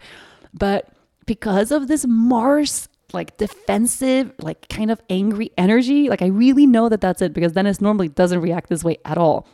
But 0.53 0.89
because 1.25 1.71
of 1.71 1.87
this 1.87 2.05
Mars 2.07 2.89
like 3.13 3.37
defensive, 3.37 4.31
like 4.39 4.67
kind 4.69 4.91
of 4.91 5.01
angry 5.09 5.51
energy. 5.57 6.09
Like 6.09 6.21
I 6.21 6.27
really 6.27 6.65
know 6.65 6.89
that 6.89 7.01
that's 7.01 7.21
it 7.21 7.33
because 7.33 7.53
Dennis 7.53 7.81
normally 7.81 8.07
doesn't 8.07 8.39
react 8.39 8.69
this 8.69 8.83
way 8.83 8.97
at 9.05 9.17
all. 9.17 9.47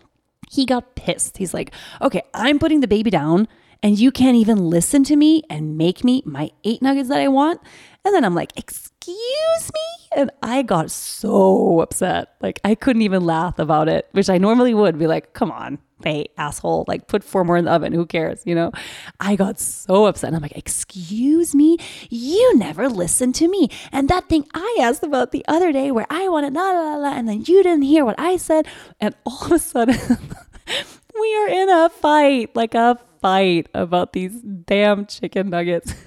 He 0.49 0.65
got 0.65 0.95
pissed. 0.95 1.37
He's 1.37 1.53
like, 1.53 1.73
okay, 2.01 2.21
I'm 2.33 2.59
putting 2.59 2.81
the 2.81 2.87
baby 2.87 3.09
down 3.09 3.47
and 3.83 3.97
you 3.99 4.11
can't 4.11 4.35
even 4.35 4.69
listen 4.69 5.03
to 5.05 5.15
me 5.15 5.43
and 5.49 5.77
make 5.77 6.03
me 6.03 6.23
my 6.25 6.51
eight 6.63 6.81
nuggets 6.81 7.09
that 7.09 7.19
I 7.19 7.27
want. 7.27 7.61
And 8.05 8.13
then 8.13 8.23
I'm 8.23 8.35
like, 8.35 8.53
excuse 8.57 9.71
me? 9.73 10.07
And 10.15 10.31
I 10.41 10.61
got 10.61 10.89
so 10.89 11.81
upset. 11.81 12.29
Like, 12.41 12.59
I 12.63 12.75
couldn't 12.75 13.01
even 13.01 13.25
laugh 13.25 13.59
about 13.59 13.89
it, 13.89 14.07
which 14.11 14.29
I 14.29 14.37
normally 14.37 14.73
would 14.73 14.97
be 14.97 15.07
like, 15.07 15.33
come 15.33 15.51
on, 15.51 15.79
hey, 16.03 16.27
asshole, 16.37 16.85
like 16.87 17.07
put 17.07 17.23
four 17.23 17.43
more 17.43 17.57
in 17.57 17.65
the 17.65 17.71
oven. 17.71 17.93
Who 17.93 18.05
cares? 18.05 18.41
You 18.45 18.55
know, 18.55 18.71
I 19.19 19.35
got 19.35 19.59
so 19.59 20.05
upset. 20.05 20.33
I'm 20.33 20.41
like, 20.41 20.57
excuse 20.57 21.55
me, 21.55 21.77
you 22.09 22.57
never 22.57 22.89
listened 22.89 23.35
to 23.35 23.47
me. 23.47 23.69
And 23.91 24.09
that 24.09 24.29
thing 24.29 24.45
I 24.53 24.77
asked 24.81 25.03
about 25.03 25.31
the 25.31 25.45
other 25.47 25.71
day 25.71 25.91
where 25.91 26.07
I 26.09 26.29
wanted 26.29 26.53
la 26.53 26.71
la 26.71 26.95
la, 26.95 27.13
and 27.13 27.27
then 27.27 27.43
you 27.45 27.63
didn't 27.63 27.83
hear 27.83 28.05
what 28.05 28.19
I 28.19 28.37
said. 28.37 28.67
And 28.99 29.15
all 29.25 29.45
of 29.45 29.51
a 29.51 29.59
sudden, 29.59 29.97
we 31.19 31.35
are 31.37 31.47
in 31.49 31.69
a 31.69 31.89
fight, 31.89 32.55
like 32.55 32.75
a 32.75 32.99
fight 33.21 33.67
about 33.73 34.13
these 34.13 34.41
damn 34.41 35.05
chicken 35.05 35.49
nuggets. 35.49 35.93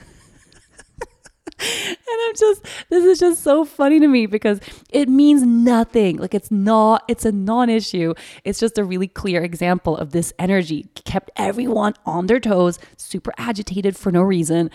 and 1.61 1.97
I'm 2.09 2.35
just, 2.37 2.67
this 2.89 3.05
is 3.05 3.19
just 3.19 3.43
so 3.43 3.65
funny 3.65 4.01
to 4.01 4.09
me 4.09 4.27
because 4.27 4.61
it 4.91 5.09
means 5.09 5.43
nothing. 5.43 6.17
Like 6.17 6.35
it's 6.35 6.51
not, 6.51 7.05
it's 7.09 7.25
a 7.25 7.33
non 7.33 7.69
issue. 7.71 8.15
It's 8.45 8.59
just 8.59 8.79
a 8.79 8.85
really 8.85 9.09
clear 9.09 9.43
example 9.43 9.97
of 9.97 10.13
this 10.13 10.33
energy 10.39 10.89
kept 11.05 11.31
everyone 11.37 11.95
on 12.07 12.27
their 12.27 12.41
toes, 12.41 12.79
super 12.97 13.33
agitated 13.39 13.97
for 13.97 14.11
no 14.13 14.23
reason. 14.23 14.71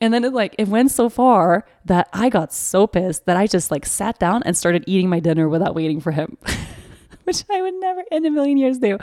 And 0.00 0.12
then 0.12 0.24
it 0.24 0.32
like 0.32 0.54
it 0.58 0.68
went 0.68 0.90
so 0.90 1.08
far 1.08 1.64
that 1.86 2.08
I 2.12 2.28
got 2.28 2.52
so 2.52 2.86
pissed 2.86 3.24
that 3.26 3.36
I 3.36 3.46
just 3.46 3.70
like 3.70 3.86
sat 3.86 4.18
down 4.18 4.42
and 4.42 4.56
started 4.56 4.84
eating 4.86 5.08
my 5.08 5.20
dinner 5.20 5.48
without 5.48 5.74
waiting 5.74 6.00
for 6.00 6.12
him. 6.12 6.36
which 7.26 7.42
I 7.50 7.60
would 7.60 7.74
never 7.74 8.04
in 8.12 8.24
a 8.24 8.30
million 8.30 8.56
years 8.56 8.78
do. 8.78 8.98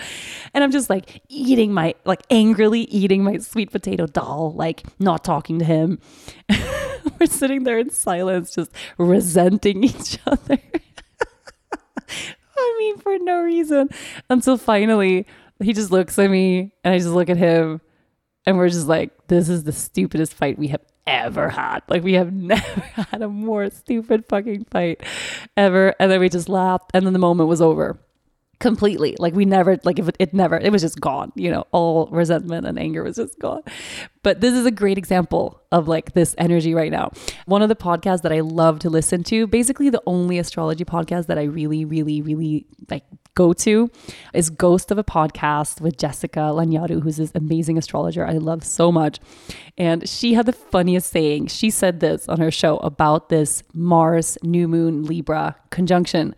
And 0.53 0.63
I'm 0.63 0.71
just 0.71 0.89
like 0.89 1.21
eating 1.27 1.73
my, 1.73 1.93
like 2.05 2.21
angrily 2.29 2.81
eating 2.81 3.23
my 3.23 3.37
sweet 3.39 3.71
potato 3.71 4.07
dal, 4.07 4.53
like 4.53 4.83
not 4.97 5.25
talking 5.25 5.59
to 5.59 5.65
him. 5.65 5.99
We're 7.19 7.27
sitting 7.27 7.63
there 7.63 7.79
in 7.79 7.89
silence, 7.89 8.55
just 8.55 8.71
resenting 8.97 9.83
each 9.83 10.17
other. 10.25 10.59
I 12.55 12.75
mean, 12.79 12.97
for 12.99 13.17
no 13.19 13.41
reason. 13.41 13.89
Until 14.29 14.57
finally, 14.57 15.25
he 15.61 15.73
just 15.73 15.91
looks 15.91 16.17
at 16.19 16.29
me 16.29 16.73
and 16.83 16.93
I 16.93 16.97
just 16.97 17.09
look 17.09 17.29
at 17.29 17.37
him. 17.37 17.81
And 18.45 18.57
we're 18.57 18.69
just 18.69 18.87
like, 18.87 19.27
this 19.27 19.47
is 19.47 19.63
the 19.63 19.71
stupidest 19.71 20.33
fight 20.33 20.59
we 20.59 20.67
have 20.67 20.81
ever 21.07 21.49
had. 21.49 21.79
Like, 21.87 22.03
we 22.03 22.13
have 22.13 22.33
never 22.33 22.81
had 22.81 23.21
a 23.21 23.29
more 23.29 23.69
stupid 23.69 24.25
fucking 24.25 24.65
fight 24.65 25.01
ever. 25.55 25.95
And 25.99 26.11
then 26.11 26.19
we 26.19 26.29
just 26.29 26.49
laughed. 26.49 26.91
And 26.93 27.05
then 27.05 27.13
the 27.13 27.19
moment 27.19 27.47
was 27.49 27.61
over 27.61 27.97
completely. 28.63 29.15
Like 29.19 29.35
we 29.35 29.45
never, 29.45 29.77
like 29.83 29.99
if 29.99 30.07
it, 30.07 30.15
it, 30.17 30.33
never, 30.33 30.57
it 30.57 30.71
was 30.71 30.81
just 30.81 30.99
gone. 30.99 31.31
You 31.35 31.51
know, 31.51 31.67
all 31.71 32.07
resentment 32.07 32.65
and 32.65 32.79
anger 32.79 33.03
was 33.03 33.17
just 33.17 33.37
gone. 33.37 33.61
But 34.23 34.39
this 34.39 34.53
is 34.53 34.65
a 34.65 34.71
great 34.71 34.97
example 34.97 35.61
of 35.71 35.89
like 35.89 36.13
this 36.13 36.33
energy 36.37 36.73
right 36.73 36.91
now. 36.91 37.11
One 37.45 37.61
of 37.61 37.67
the 37.69 37.75
podcasts 37.75 38.21
that 38.21 38.31
I 38.31 38.39
love 38.39 38.79
to 38.79 38.89
listen 38.89 39.21
to, 39.25 39.45
basically 39.45 39.89
the 39.89 40.01
only 40.07 40.39
astrology 40.39 40.85
podcast 40.85 41.27
that 41.27 41.37
I 41.37 41.43
really, 41.43 41.83
really, 41.83 42.21
really 42.21 42.65
like 42.89 43.03
go 43.35 43.51
to 43.51 43.91
is 44.33 44.49
Ghost 44.49 44.91
of 44.91 44.97
a 44.97 45.03
Podcast 45.03 45.81
with 45.81 45.97
Jessica 45.97 46.39
Lanyadoo, 46.39 47.01
who's 47.01 47.17
this 47.17 47.31
amazing 47.35 47.77
astrologer 47.77 48.25
I 48.25 48.33
love 48.33 48.63
so 48.63 48.91
much. 48.91 49.19
And 49.77 50.07
she 50.07 50.35
had 50.35 50.45
the 50.45 50.53
funniest 50.53 51.11
saying. 51.11 51.47
She 51.47 51.69
said 51.69 51.99
this 51.99 52.29
on 52.29 52.39
her 52.39 52.51
show 52.51 52.77
about 52.77 53.27
this 53.27 53.63
Mars 53.73 54.37
new 54.41 54.69
moon 54.69 55.03
Libra 55.03 55.57
conjunction. 55.69 56.33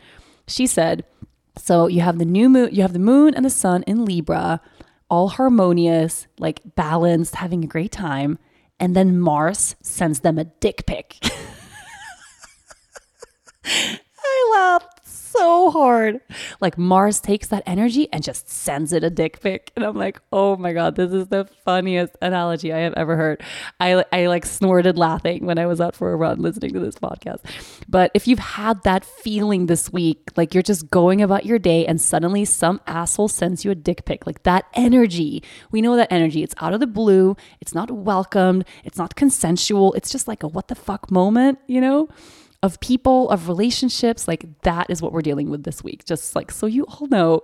She 0.47 0.67
said, 0.67 1.05
so 1.57 1.87
you 1.87 2.01
have 2.01 2.17
the 2.17 2.25
new 2.25 2.49
moon, 2.49 2.69
you 2.73 2.81
have 2.81 2.93
the 2.93 2.99
moon 2.99 3.33
and 3.33 3.45
the 3.45 3.49
sun 3.49 3.83
in 3.83 4.05
Libra, 4.05 4.61
all 5.09 5.29
harmonious, 5.29 6.27
like 6.39 6.61
balanced, 6.75 7.35
having 7.35 7.63
a 7.63 7.67
great 7.67 7.91
time. 7.91 8.37
And 8.79 8.95
then 8.95 9.19
Mars 9.19 9.75
sends 9.81 10.19
them 10.19 10.37
a 10.37 10.45
dick 10.45 10.85
pic. 10.85 11.17
I 13.65 14.51
laughed 14.53 14.94
so 15.37 15.71
hard. 15.71 16.21
Like 16.61 16.77
Mars 16.77 17.19
takes 17.19 17.47
that 17.49 17.63
energy 17.65 18.07
and 18.11 18.23
just 18.23 18.49
sends 18.49 18.93
it 18.93 19.03
a 19.03 19.09
dick 19.09 19.39
pic. 19.41 19.71
And 19.75 19.85
I'm 19.85 19.95
like, 19.95 20.19
oh 20.31 20.55
my 20.57 20.73
God, 20.73 20.95
this 20.95 21.11
is 21.11 21.27
the 21.27 21.45
funniest 21.63 22.15
analogy 22.21 22.73
I 22.73 22.79
have 22.79 22.93
ever 22.93 23.15
heard. 23.15 23.43
I, 23.79 24.03
I 24.11 24.27
like 24.27 24.45
snorted 24.45 24.97
laughing 24.97 25.45
when 25.45 25.57
I 25.57 25.65
was 25.65 25.81
out 25.81 25.95
for 25.95 26.11
a 26.11 26.15
run 26.15 26.41
listening 26.41 26.73
to 26.73 26.79
this 26.79 26.95
podcast. 26.95 27.39
But 27.87 28.11
if 28.13 28.27
you've 28.27 28.39
had 28.39 28.83
that 28.83 29.05
feeling 29.05 29.65
this 29.65 29.91
week, 29.91 30.29
like 30.35 30.53
you're 30.53 30.63
just 30.63 30.89
going 30.89 31.21
about 31.21 31.45
your 31.45 31.59
day 31.59 31.85
and 31.85 31.99
suddenly 31.99 32.45
some 32.45 32.81
asshole 32.87 33.27
sends 33.27 33.65
you 33.65 33.71
a 33.71 33.75
dick 33.75 34.05
pic, 34.05 34.25
like 34.25 34.43
that 34.43 34.65
energy, 34.73 35.43
we 35.71 35.81
know 35.81 35.95
that 35.95 36.11
energy. 36.11 36.43
It's 36.43 36.55
out 36.59 36.73
of 36.73 36.79
the 36.79 36.87
blue, 36.87 37.35
it's 37.61 37.73
not 37.73 37.91
welcomed, 37.91 38.65
it's 38.83 38.97
not 38.97 39.15
consensual. 39.15 39.93
It's 39.93 40.11
just 40.11 40.27
like 40.27 40.43
a 40.43 40.47
what 40.47 40.67
the 40.67 40.75
fuck 40.75 41.11
moment, 41.11 41.59
you 41.67 41.81
know? 41.81 42.09
Of 42.63 42.79
people, 42.79 43.29
of 43.29 43.47
relationships. 43.47 44.27
Like 44.27 44.45
that 44.61 44.89
is 44.89 45.01
what 45.01 45.13
we're 45.13 45.21
dealing 45.21 45.49
with 45.49 45.63
this 45.63 45.83
week, 45.83 46.05
just 46.05 46.35
like 46.35 46.51
so 46.51 46.65
you 46.65 46.83
all 46.85 47.07
know. 47.07 47.43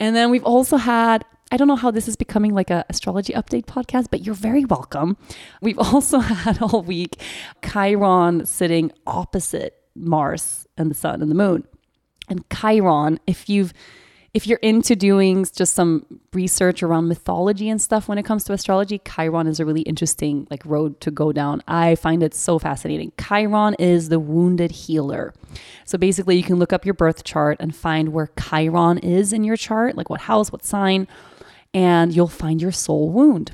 And 0.00 0.14
then 0.14 0.30
we've 0.30 0.44
also 0.44 0.76
had 0.76 1.24
I 1.52 1.56
don't 1.56 1.68
know 1.68 1.76
how 1.76 1.90
this 1.90 2.08
is 2.08 2.16
becoming 2.16 2.54
like 2.54 2.70
a 2.70 2.84
astrology 2.88 3.32
update 3.32 3.66
podcast, 3.66 4.08
but 4.10 4.24
you're 4.24 4.34
very 4.34 4.64
welcome. 4.64 5.16
We've 5.60 5.78
also 5.92 6.18
had 6.18 6.60
all 6.60 6.82
week 6.82 7.20
Chiron 7.62 8.46
sitting 8.46 8.90
opposite 9.06 9.76
Mars 9.94 10.66
and 10.76 10.90
the 10.90 10.94
sun 10.94 11.22
and 11.22 11.30
the 11.30 11.36
moon. 11.36 11.64
And 12.28 12.44
Chiron, 12.50 13.20
if 13.26 13.48
you've 13.48 13.72
if 14.34 14.48
you're 14.48 14.58
into 14.58 14.96
doing 14.96 15.46
just 15.54 15.74
some 15.74 16.04
research 16.32 16.82
around 16.82 17.06
mythology 17.06 17.68
and 17.68 17.80
stuff 17.80 18.08
when 18.08 18.18
it 18.18 18.24
comes 18.24 18.42
to 18.44 18.52
astrology, 18.52 18.98
Chiron 18.98 19.46
is 19.46 19.60
a 19.60 19.64
really 19.64 19.82
interesting 19.82 20.48
like 20.50 20.66
road 20.66 21.00
to 21.02 21.12
go 21.12 21.32
down. 21.32 21.62
I 21.68 21.94
find 21.94 22.20
it 22.20 22.34
so 22.34 22.58
fascinating. 22.58 23.12
Chiron 23.16 23.74
is 23.78 24.08
the 24.08 24.18
wounded 24.18 24.72
healer. 24.72 25.32
So 25.84 25.96
basically 25.96 26.36
you 26.36 26.42
can 26.42 26.56
look 26.56 26.72
up 26.72 26.84
your 26.84 26.94
birth 26.94 27.22
chart 27.22 27.58
and 27.60 27.74
find 27.74 28.08
where 28.08 28.28
Chiron 28.36 28.98
is 28.98 29.32
in 29.32 29.44
your 29.44 29.56
chart, 29.56 29.96
like 29.96 30.10
what 30.10 30.22
house, 30.22 30.50
what 30.50 30.64
sign, 30.64 31.06
and 31.72 32.14
you'll 32.14 32.26
find 32.26 32.60
your 32.60 32.72
soul 32.72 33.10
wound 33.10 33.52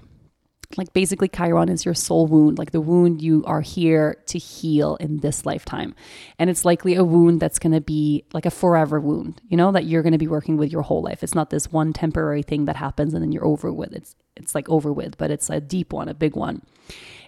like 0.77 0.93
basically 0.93 1.29
chiron 1.29 1.69
is 1.69 1.85
your 1.85 1.95
soul 1.95 2.27
wound 2.27 2.59
like 2.59 2.71
the 2.71 2.81
wound 2.81 3.21
you 3.21 3.45
are 3.45 3.61
here 3.61 4.17
to 4.27 4.39
heal 4.39 4.97
in 4.97 5.19
this 5.19 5.45
lifetime. 5.45 5.95
And 6.39 6.49
it's 6.49 6.65
likely 6.65 6.95
a 6.95 7.05
wound 7.05 7.41
that's 7.41 7.59
going 7.59 7.73
to 7.73 7.81
be 7.81 8.25
like 8.33 8.47
a 8.47 8.51
forever 8.51 9.01
wound 9.01 9.41
you 9.49 9.57
know 9.57 9.73
that 9.73 9.87
you're 9.87 10.03
going 10.03 10.13
to 10.13 10.19
be 10.19 10.29
working 10.29 10.57
with 10.57 10.71
your 10.71 10.83
whole 10.83 11.03
life. 11.03 11.23
It's 11.23 11.35
not 11.35 11.51
this 11.51 11.73
one 11.73 11.93
temporary 11.93 12.43
thing 12.43 12.67
that 12.67 12.77
happens 12.77 13.15
and 13.15 13.23
then 13.23 13.33
you're 13.33 13.45
over 13.45 13.73
with. 13.73 13.93
It's 13.93 14.15
it's 14.37 14.55
like 14.55 14.69
over 14.69 14.93
with 14.93 15.19
but 15.19 15.31
it's 15.31 15.51
a 15.51 15.61
deep 15.61 15.93
one 15.93 16.09
a 16.09 16.15
big 16.15 16.37
one. 16.37 16.63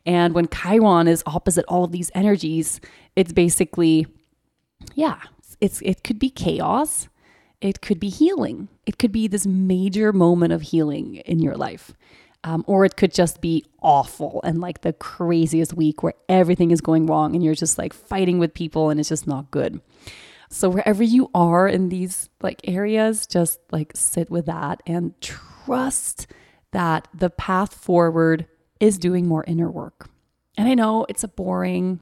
And 0.07 0.35
when 0.35 0.49
chiron 0.49 1.09
is 1.09 1.23
opposite 1.27 1.65
all 1.67 1.85
of 1.85 1.93
these 1.93 2.11
energies 2.15 2.81
it's 3.17 3.33
basically 3.33 4.07
yeah 4.95 5.21
it's 5.61 5.81
it 5.83 6.05
could 6.05 6.19
be 6.19 6.31
chaos. 6.31 7.09
It 7.61 7.81
could 7.81 8.01
be 8.01 8.09
healing. 8.09 8.69
It 8.87 8.99
could 8.99 9.13
be 9.13 9.29
this 9.29 9.47
major 9.47 10.13
moment 10.13 10.53
of 10.53 10.63
healing 10.63 11.17
in 11.19 11.39
your 11.39 11.57
life 11.57 11.93
um, 12.45 12.65
or 12.67 12.85
it 12.85 12.97
could 12.97 13.13
just 13.13 13.41
be 13.41 13.65
awful 13.81 14.41
and 14.45 14.61
like 14.61 14.81
the 14.81 14.93
craziest 14.93 15.75
week 15.75 16.03
where 16.03 16.15
everything 16.29 16.71
is 16.71 16.81
going 16.81 17.07
wrong 17.07 17.35
and 17.35 17.45
you're 17.45 17.55
just 17.55 17.79
like 17.79 17.93
fighting 17.93 18.39
with 18.39 18.55
people 18.55 18.91
and 18.91 18.99
it's 18.99 19.09
just 19.09 19.27
not 19.27 19.51
good. 19.51 19.81
So 20.49 20.69
wherever 20.69 21.03
you 21.03 21.31
are 21.35 21.67
in 21.67 21.89
these 21.89 22.29
like 22.43 22.61
areas, 22.65 23.27
just 23.27 23.61
like 23.71 23.93
sit 23.95 24.31
with 24.31 24.47
that 24.47 24.83
and 24.87 25.19
trust 25.21 26.27
that 26.73 27.09
the 27.15 27.31
path 27.31 27.75
forward 27.75 28.47
is 28.81 28.99
doing 28.99 29.27
more 29.27 29.45
inner 29.45 29.71
work. 29.71 30.09
And 30.59 30.69
I 30.69 30.75
know 30.75 31.07
it's 31.09 31.25
a 31.25 31.29
boring 31.29 32.01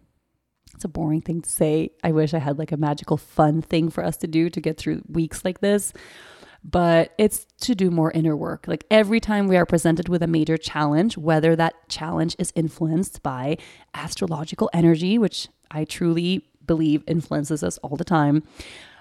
it's 0.75 0.85
a 0.85 0.89
boring 0.89 1.21
thing 1.21 1.43
to 1.43 1.51
say. 1.51 1.91
I 2.03 2.13
wish 2.13 2.33
I 2.33 2.39
had 2.39 2.59
like 2.59 2.73
a 2.73 2.77
magical 2.77 3.19
fun 3.19 3.61
thing 3.61 3.91
for 3.91 4.03
us 4.03 4.17
to 4.19 4.27
do 4.27 4.49
to 4.49 4.61
get 4.61 4.79
through 4.79 5.03
weeks 5.09 5.45
like 5.45 5.61
this 5.61 5.93
but 6.63 7.15
it's 7.19 7.47
to 7.63 7.75
do 7.75 7.91
more 7.91 8.11
inner 8.13 8.37
work. 8.37 8.67
Like 8.67 8.85
every 8.91 9.21
time 9.21 9.49
we 9.49 9.57
are 9.57 9.67
presented 9.67 10.09
with 10.09 10.23
a 10.23 10.27
major 10.27 10.57
challenge, 10.57 11.17
whether 11.17 11.57
that 11.57 11.89
challenge 11.89 12.37
is 12.39 12.53
influenced 12.55 13.23
by 13.23 13.57
astrological 13.95 14.71
energy, 14.73 15.19
which 15.19 15.49
I 15.71 15.85
truly 15.85 16.47
believe 16.67 17.03
influences 17.07 17.63
us 17.63 17.79
all 17.79 17.97
the 17.97 18.05
time, 18.05 18.43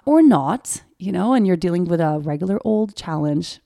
or 0.06 0.22
not, 0.22 0.84
you 0.98 1.12
know, 1.12 1.34
and 1.34 1.46
you're 1.46 1.58
dealing 1.58 1.86
with 1.86 2.00
a 2.00 2.20
regular 2.20 2.60
old 2.64 2.96
challenge, 2.96 3.60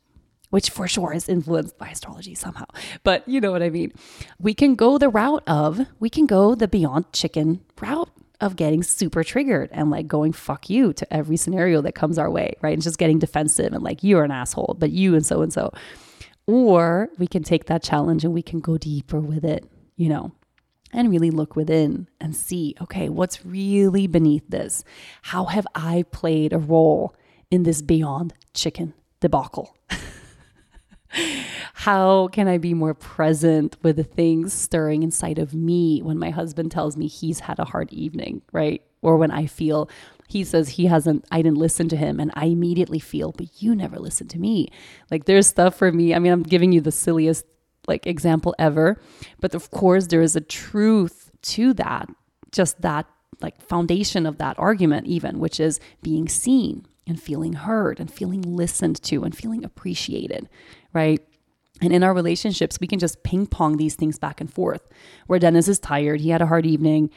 which 0.49 0.69
for 0.69 0.87
sure 0.87 1.13
is 1.13 1.29
influenced 1.29 1.77
by 1.77 1.89
astrology 1.89 2.35
somehow. 2.35 2.65
But 3.03 3.27
you 3.27 3.39
know 3.39 3.51
what 3.51 3.63
I 3.63 3.69
mean. 3.69 3.93
We 4.39 4.53
can 4.53 4.75
go 4.75 4.97
the 4.97 5.09
route 5.09 5.43
of, 5.47 5.85
we 5.99 6.09
can 6.09 6.25
go 6.25 6.55
the 6.55 6.67
beyond 6.67 7.13
chicken 7.13 7.61
route 7.79 8.09
of 8.41 8.55
getting 8.55 8.83
super 8.83 9.23
triggered 9.23 9.69
and 9.71 9.89
like 9.89 10.07
going 10.07 10.33
fuck 10.33 10.69
you 10.69 10.93
to 10.93 11.13
every 11.13 11.37
scenario 11.37 11.81
that 11.81 11.95
comes 11.95 12.17
our 12.17 12.29
way, 12.29 12.53
right? 12.61 12.73
And 12.73 12.81
just 12.81 12.97
getting 12.97 13.19
defensive 13.19 13.73
and 13.73 13.83
like 13.83 14.03
you're 14.03 14.23
an 14.23 14.31
asshole, 14.31 14.75
but 14.79 14.91
you 14.91 15.15
and 15.15 15.25
so 15.25 15.41
and 15.41 15.53
so. 15.53 15.71
Or 16.45 17.09
we 17.17 17.27
can 17.27 17.43
take 17.43 17.65
that 17.65 17.83
challenge 17.83 18.25
and 18.25 18.33
we 18.33 18.41
can 18.41 18.59
go 18.59 18.77
deeper 18.77 19.19
with 19.19 19.45
it, 19.45 19.69
you 19.95 20.09
know, 20.09 20.33
and 20.91 21.09
really 21.09 21.31
look 21.31 21.55
within 21.55 22.07
and 22.19 22.35
see, 22.35 22.75
okay, 22.81 23.09
what's 23.09 23.45
really 23.45 24.07
beneath 24.07 24.47
this? 24.49 24.83
How 25.21 25.45
have 25.45 25.65
I 25.73 26.03
played 26.11 26.53
a 26.53 26.57
role 26.57 27.15
in 27.49 27.63
this 27.63 27.81
beyond 27.81 28.33
chicken 28.53 28.93
debacle? 29.21 29.75
How 31.73 32.27
can 32.29 32.47
I 32.47 32.57
be 32.57 32.73
more 32.73 32.93
present 32.93 33.77
with 33.83 33.97
the 33.97 34.03
things 34.03 34.53
stirring 34.53 35.03
inside 35.03 35.39
of 35.39 35.53
me 35.53 36.01
when 36.01 36.17
my 36.17 36.29
husband 36.29 36.71
tells 36.71 36.97
me 36.97 37.07
he's 37.07 37.41
had 37.41 37.59
a 37.59 37.65
hard 37.65 37.91
evening, 37.91 38.41
right? 38.51 38.81
Or 39.01 39.17
when 39.17 39.31
I 39.31 39.45
feel 39.45 39.89
he 40.27 40.43
says 40.43 40.69
he 40.69 40.85
hasn't, 40.85 41.25
I 41.31 41.41
didn't 41.41 41.57
listen 41.57 41.89
to 41.89 41.97
him. 41.97 42.19
And 42.19 42.31
I 42.35 42.45
immediately 42.45 42.99
feel, 42.99 43.31
but 43.31 43.61
you 43.61 43.75
never 43.75 43.99
listened 43.99 44.29
to 44.31 44.39
me. 44.39 44.69
Like 45.11 45.25
there's 45.25 45.47
stuff 45.47 45.75
for 45.75 45.91
me. 45.91 46.15
I 46.15 46.19
mean, 46.19 46.31
I'm 46.31 46.43
giving 46.43 46.71
you 46.71 46.81
the 46.81 46.91
silliest 46.91 47.45
like 47.87 48.07
example 48.07 48.55
ever. 48.57 48.99
But 49.39 49.53
of 49.53 49.69
course, 49.71 50.07
there 50.07 50.21
is 50.21 50.35
a 50.35 50.41
truth 50.41 51.31
to 51.43 51.73
that, 51.73 52.09
just 52.51 52.81
that 52.81 53.05
like 53.41 53.61
foundation 53.61 54.25
of 54.25 54.37
that 54.37 54.57
argument, 54.57 55.07
even, 55.07 55.39
which 55.39 55.59
is 55.59 55.79
being 56.01 56.29
seen 56.29 56.85
and 57.05 57.21
feeling 57.21 57.53
heard 57.53 57.99
and 57.99 58.11
feeling 58.11 58.41
listened 58.41 59.01
to 59.03 59.23
and 59.23 59.35
feeling 59.35 59.65
appreciated, 59.65 60.47
right? 60.93 61.21
And 61.81 61.91
in 61.91 62.03
our 62.03 62.13
relationships, 62.13 62.79
we 62.79 62.87
can 62.87 62.99
just 62.99 63.23
ping 63.23 63.47
pong 63.47 63.77
these 63.77 63.95
things 63.95 64.19
back 64.19 64.39
and 64.39 64.51
forth. 64.51 64.87
Where 65.27 65.39
Dennis 65.39 65.67
is 65.67 65.79
tired, 65.79 66.21
he 66.21 66.29
had 66.29 66.41
a 66.41 66.45
hard 66.45 66.65
evening, 66.65 67.09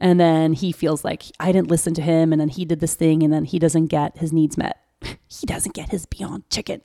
and 0.00 0.20
then 0.20 0.52
he 0.52 0.72
feels 0.72 1.04
like 1.04 1.24
I 1.40 1.52
didn't 1.52 1.70
listen 1.70 1.94
to 1.94 2.02
him, 2.02 2.32
and 2.32 2.40
then 2.40 2.48
he 2.48 2.64
did 2.64 2.80
this 2.80 2.94
thing, 2.94 3.22
and 3.22 3.32
then 3.32 3.44
he 3.44 3.58
doesn't 3.58 3.86
get 3.86 4.18
his 4.18 4.32
needs 4.32 4.56
met. 4.56 4.78
he 5.02 5.46
doesn't 5.46 5.74
get 5.74 5.90
his 5.90 6.06
Beyond 6.06 6.48
Chicken. 6.50 6.82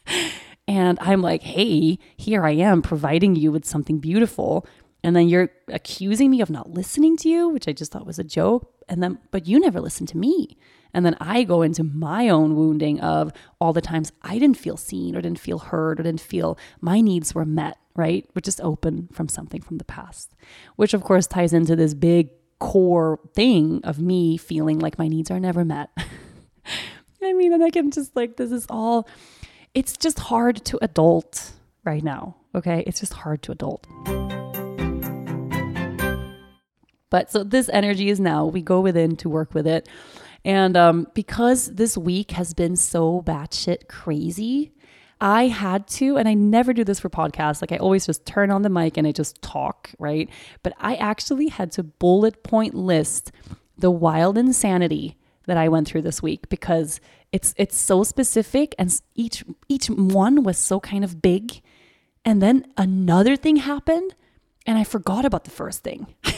and 0.68 0.98
I'm 1.00 1.22
like, 1.22 1.42
hey, 1.42 1.98
here 2.16 2.44
I 2.44 2.52
am 2.52 2.82
providing 2.82 3.36
you 3.36 3.52
with 3.52 3.64
something 3.64 3.98
beautiful. 3.98 4.66
And 5.06 5.14
then 5.14 5.28
you're 5.28 5.50
accusing 5.68 6.32
me 6.32 6.40
of 6.40 6.50
not 6.50 6.70
listening 6.70 7.16
to 7.18 7.28
you, 7.28 7.48
which 7.48 7.68
I 7.68 7.72
just 7.72 7.92
thought 7.92 8.04
was 8.04 8.18
a 8.18 8.24
joke. 8.24 8.74
And 8.88 9.00
then, 9.00 9.20
but 9.30 9.46
you 9.46 9.60
never 9.60 9.80
listened 9.80 10.08
to 10.08 10.16
me. 10.16 10.58
And 10.92 11.06
then 11.06 11.16
I 11.20 11.44
go 11.44 11.62
into 11.62 11.84
my 11.84 12.28
own 12.28 12.56
wounding 12.56 12.98
of 12.98 13.32
all 13.60 13.72
the 13.72 13.80
times 13.80 14.10
I 14.22 14.40
didn't 14.40 14.58
feel 14.58 14.76
seen 14.76 15.14
or 15.14 15.20
didn't 15.20 15.38
feel 15.38 15.60
heard 15.60 16.00
or 16.00 16.02
didn't 16.02 16.22
feel 16.22 16.58
my 16.80 17.00
needs 17.00 17.36
were 17.36 17.44
met, 17.44 17.78
right? 17.94 18.28
Which 18.32 18.48
is 18.48 18.58
open 18.58 19.08
from 19.12 19.28
something 19.28 19.62
from 19.62 19.78
the 19.78 19.84
past, 19.84 20.34
which 20.74 20.92
of 20.92 21.04
course 21.04 21.28
ties 21.28 21.52
into 21.52 21.76
this 21.76 21.94
big 21.94 22.30
core 22.58 23.20
thing 23.32 23.82
of 23.84 24.00
me 24.00 24.36
feeling 24.36 24.80
like 24.80 24.98
my 24.98 25.06
needs 25.06 25.30
are 25.30 25.38
never 25.38 25.64
met. 25.64 25.90
I 27.22 27.32
mean, 27.32 27.52
and 27.52 27.62
I 27.62 27.70
can 27.70 27.92
just 27.92 28.16
like, 28.16 28.38
this 28.38 28.50
is 28.50 28.66
all, 28.68 29.08
it's 29.72 29.96
just 29.96 30.18
hard 30.18 30.64
to 30.64 30.80
adult 30.82 31.52
right 31.84 32.02
now. 32.02 32.34
Okay. 32.56 32.82
It's 32.88 32.98
just 32.98 33.12
hard 33.12 33.42
to 33.42 33.52
adult. 33.52 33.86
But 37.16 37.30
so 37.30 37.42
this 37.42 37.70
energy 37.72 38.10
is 38.10 38.20
now, 38.20 38.44
we 38.44 38.60
go 38.60 38.82
within 38.82 39.16
to 39.16 39.30
work 39.30 39.54
with 39.54 39.66
it. 39.66 39.88
And 40.44 40.76
um, 40.76 41.06
because 41.14 41.74
this 41.74 41.96
week 41.96 42.32
has 42.32 42.52
been 42.52 42.76
so 42.76 43.22
batshit 43.22 43.88
crazy, 43.88 44.74
I 45.18 45.46
had 45.46 45.88
to, 45.88 46.18
and 46.18 46.28
I 46.28 46.34
never 46.34 46.74
do 46.74 46.84
this 46.84 47.00
for 47.00 47.08
podcasts. 47.08 47.62
Like 47.62 47.72
I 47.72 47.78
always 47.78 48.04
just 48.04 48.26
turn 48.26 48.50
on 48.50 48.60
the 48.60 48.68
mic 48.68 48.98
and 48.98 49.06
I 49.06 49.12
just 49.12 49.40
talk, 49.40 49.92
right? 49.98 50.28
But 50.62 50.74
I 50.78 50.96
actually 50.96 51.48
had 51.48 51.72
to 51.72 51.82
bullet 51.82 52.42
point 52.42 52.74
list 52.74 53.32
the 53.78 53.90
wild 53.90 54.36
insanity 54.36 55.16
that 55.46 55.56
I 55.56 55.70
went 55.70 55.88
through 55.88 56.02
this 56.02 56.22
week 56.22 56.50
because 56.50 57.00
it's 57.32 57.54
it's 57.56 57.78
so 57.78 58.04
specific 58.04 58.74
and 58.78 58.94
each 59.14 59.42
each 59.68 59.86
one 59.86 60.42
was 60.42 60.58
so 60.58 60.80
kind 60.80 61.02
of 61.02 61.22
big. 61.22 61.62
And 62.26 62.42
then 62.42 62.66
another 62.76 63.36
thing 63.36 63.56
happened 63.56 64.14
and 64.66 64.76
I 64.76 64.84
forgot 64.84 65.24
about 65.24 65.44
the 65.44 65.50
first 65.50 65.82
thing. 65.82 66.08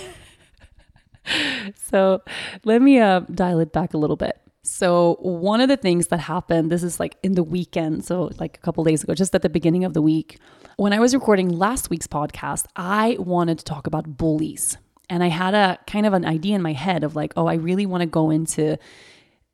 so 1.74 2.22
let 2.64 2.82
me 2.82 2.98
uh, 2.98 3.20
dial 3.20 3.60
it 3.60 3.72
back 3.72 3.94
a 3.94 3.98
little 3.98 4.16
bit. 4.16 4.40
So, 4.62 5.16
one 5.20 5.60
of 5.60 5.68
the 5.68 5.76
things 5.78 6.08
that 6.08 6.20
happened, 6.20 6.70
this 6.70 6.82
is 6.82 7.00
like 7.00 7.16
in 7.22 7.32
the 7.32 7.42
weekend, 7.42 8.04
so 8.04 8.30
like 8.38 8.58
a 8.58 8.60
couple 8.60 8.84
days 8.84 9.02
ago, 9.02 9.14
just 9.14 9.34
at 9.34 9.42
the 9.42 9.48
beginning 9.48 9.84
of 9.84 9.94
the 9.94 10.02
week, 10.02 10.38
when 10.76 10.92
I 10.92 10.98
was 10.98 11.14
recording 11.14 11.48
last 11.48 11.90
week's 11.90 12.06
podcast, 12.06 12.66
I 12.76 13.16
wanted 13.18 13.58
to 13.58 13.64
talk 13.64 13.86
about 13.86 14.18
bullies. 14.18 14.76
And 15.10 15.24
I 15.24 15.28
had 15.28 15.54
a 15.54 15.78
kind 15.86 16.04
of 16.04 16.12
an 16.12 16.26
idea 16.26 16.54
in 16.54 16.60
my 16.60 16.74
head 16.74 17.02
of 17.02 17.16
like, 17.16 17.32
oh, 17.36 17.46
I 17.46 17.54
really 17.54 17.86
want 17.86 18.02
to 18.02 18.06
go 18.06 18.30
into 18.30 18.76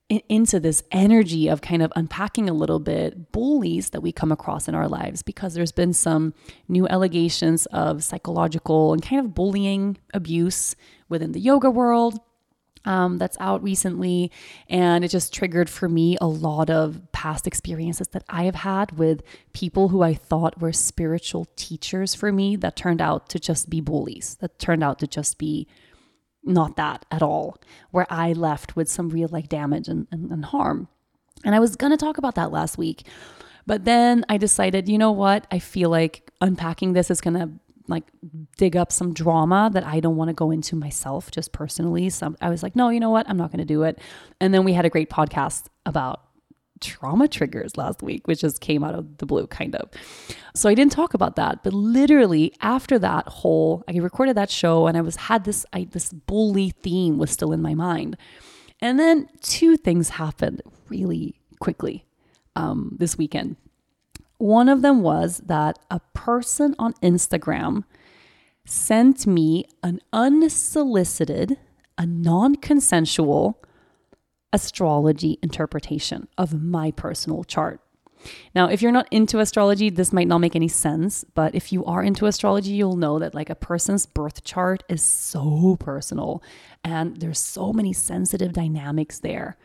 into 0.09 0.61
this 0.61 0.83
energy 0.93 1.49
of 1.49 1.63
kind 1.63 1.83
of 1.83 1.93
unpacking 1.97 2.49
a 2.49 2.53
little 2.53 2.79
bit 2.79 3.33
bullies 3.33 3.91
that 3.91 4.03
we 4.03 4.13
come 4.13 4.31
across 4.31 4.69
in 4.69 4.75
our 4.75 4.87
lives 4.87 5.23
because 5.23 5.55
there's 5.55 5.73
been 5.73 5.95
some 5.95 6.35
new 6.69 6.87
allegations 6.89 7.65
of 7.67 8.05
psychological 8.05 8.93
and 8.93 9.03
kind 9.03 9.25
of 9.25 9.35
bullying 9.35 9.97
abuse 10.13 10.77
within 11.09 11.33
the 11.33 11.41
yoga 11.41 11.71
world 11.71 12.21
um, 12.85 13.19
that's 13.19 13.37
out 13.41 13.63
recently. 13.63 14.31
And 14.69 15.05
it 15.05 15.09
just 15.09 15.33
triggered 15.33 15.71
for 15.71 15.89
me 15.89 16.17
a 16.21 16.27
lot 16.27 16.71
of 16.71 17.01
past 17.13 17.47
experiences 17.47 18.09
that 18.09 18.25
I 18.29 18.45
have 18.45 18.57
had 18.57 18.99
with 18.99 19.23
people 19.53 19.89
who 19.89 20.03
I 20.03 20.15
thought 20.15 20.61
were 20.61 20.73
spiritual 20.73 21.47
teachers 21.57 22.15
for 22.15 22.31
me 22.31 22.57
that 22.57 22.77
turned 22.77 23.01
out 23.01 23.29
to 23.31 23.39
just 23.39 23.71
be 23.71 23.81
bullies, 23.81 24.37
that 24.41 24.59
turned 24.59 24.85
out 24.85 24.99
to 24.99 25.07
just 25.07 25.39
be 25.39 25.67
not 26.45 26.77
that 26.77 27.05
at 27.11 27.23
all, 27.23 27.57
where 27.91 28.07
I 28.11 28.33
left 28.33 28.77
with 28.77 28.89
some 28.89 29.09
real 29.09 29.29
like 29.29 29.49
damage 29.49 29.89
and, 29.89 30.07
and, 30.11 30.31
and 30.31 30.45
harm. 30.45 30.89
And 31.45 31.55
I 31.55 31.61
was 31.61 31.77
going 31.77 31.91
to 31.91 31.97
talk 31.97 32.19
about 32.19 32.35
that 32.37 32.53
last 32.53 32.79
week. 32.79 33.07
But 33.67 33.85
then 33.85 34.25
I 34.29 34.37
decided, 34.37 34.89
you 34.89 34.99
know 34.99 35.13
what? 35.13 35.47
I 35.51 35.59
feel 35.59 35.91
like 35.91 36.31
unpacking 36.41 36.93
this 36.93 37.11
is 37.11 37.21
going 37.21 37.35
to 37.35 37.51
like 37.87 38.05
dig 38.57 38.77
up 38.77 38.91
some 38.91 39.13
drama 39.13 39.71
that 39.73 39.85
I 39.85 40.01
don't 40.01 40.17
want 40.17 40.29
to 40.29 40.35
go 40.35 40.51
into 40.51 40.77
myself 40.77 41.31
just 41.31 41.53
personally. 41.53 42.09
So 42.11 42.35
I 42.41 42.49
was 42.49 42.63
like, 42.63 42.77
no, 42.77 42.89
you 42.89 43.01
know 43.01 43.11
what? 43.11 43.29
I'm 43.29 43.37
not 43.37 43.51
going 43.51 43.59
to 43.59 43.65
do 43.65 43.83
it. 43.83 43.99
And 44.41 44.55
then 44.55 44.65
we 44.65 44.73
had 44.73 44.85
a 44.85 44.91
great 44.91 45.11
podcast 45.11 45.67
about 45.85 46.23
trauma 46.81 47.29
triggers 47.29 47.77
last 47.77 48.03
week, 48.03 48.27
which 48.27 48.41
just 48.41 48.61
came 48.61 48.85
out 48.85 48.95
of 48.95 49.19
the 49.19 49.27
blue, 49.27 49.47
kind 49.47 49.75
of. 49.77 49.91
So 50.55 50.69
I 50.69 50.75
didn't 50.75 50.93
talk 50.93 51.15
about 51.15 51.37
that, 51.37 51.63
but 51.63 51.73
literally 51.73 52.53
after 52.61 52.99
that 52.99 53.27
whole, 53.29 53.85
I 53.89 53.97
recorded 53.99 54.37
that 54.37 54.51
show 54.51 54.87
and 54.87 54.97
I 54.97 55.01
was 55.01 55.17
had 55.17 55.45
this 55.45 55.65
I, 55.73 55.85
this 55.85 56.13
bully 56.13 56.71
theme 56.71 57.19
was 57.19 57.31
still 57.31 57.53
in 57.53 57.63
my 57.63 57.75
mind, 57.75 58.17
and 58.81 58.99
then 58.99 59.29
two 59.41 59.77
things 59.77 60.11
happened 60.11 60.63
really 60.89 61.41
quickly 61.61 62.05
um, 62.57 62.97
this 62.99 63.17
weekend. 63.17 63.57
One 64.39 64.69
of 64.69 64.83
them 64.83 65.03
was 65.03 65.39
that 65.47 65.79
a 65.91 66.01
person 66.13 66.75
on 66.79 66.93
Instagram 66.95 67.85
sent 68.67 69.27
me 69.27 69.65
an 69.83 70.01
unsolicited, 70.13 71.57
a 71.97 72.07
non 72.07 72.57
consensual 72.57 73.63
astrology 74.55 75.37
interpretation 75.43 76.29
of 76.39 76.55
my 76.55 76.93
personal 76.93 77.43
chart. 77.43 77.81
Now, 78.55 78.71
if 78.71 78.81
you're 78.81 78.93
not 78.93 79.09
into 79.11 79.41
astrology, 79.41 79.91
this 79.91 80.13
might 80.13 80.29
not 80.29 80.39
make 80.39 80.55
any 80.55 80.69
sense, 80.69 81.25
but 81.35 81.55
if 81.57 81.73
you 81.73 81.85
are 81.85 82.03
into 82.03 82.27
astrology, 82.27 82.71
you'll 82.71 82.97
know 82.97 83.19
that 83.19 83.35
like 83.35 83.51
a 83.51 83.57
person's 83.57 84.07
birth 84.07 84.45
chart 84.45 84.85
is 84.89 85.03
so 85.03 85.77
personal 85.81 86.41
and 86.85 87.17
there's 87.17 87.41
so 87.41 87.73
many 87.73 87.93
sensitive 87.93 88.53
dynamics 88.53 89.19
there. 89.19 89.59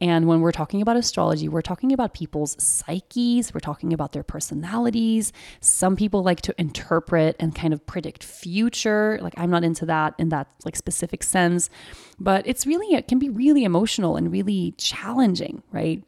And 0.00 0.26
when 0.26 0.42
we're 0.42 0.52
talking 0.52 0.82
about 0.82 0.96
astrology, 0.96 1.48
we're 1.48 1.62
talking 1.62 1.92
about 1.92 2.12
people's 2.12 2.54
psyches, 2.62 3.54
we're 3.54 3.60
talking 3.60 3.94
about 3.94 4.12
their 4.12 4.22
personalities. 4.22 5.32
Some 5.60 5.96
people 5.96 6.22
like 6.22 6.42
to 6.42 6.54
interpret 6.58 7.36
and 7.40 7.54
kind 7.54 7.72
of 7.72 7.86
predict 7.86 8.22
future. 8.22 9.18
Like 9.22 9.34
I'm 9.38 9.50
not 9.50 9.64
into 9.64 9.86
that 9.86 10.14
in 10.18 10.28
that 10.30 10.48
like 10.64 10.76
specific 10.76 11.22
sense, 11.22 11.70
but 12.18 12.46
it's 12.46 12.66
really 12.66 12.94
it 12.94 13.08
can 13.08 13.18
be 13.18 13.30
really 13.30 13.64
emotional 13.64 14.16
and 14.16 14.30
really 14.30 14.74
challenging, 14.76 15.62
right? 15.72 16.02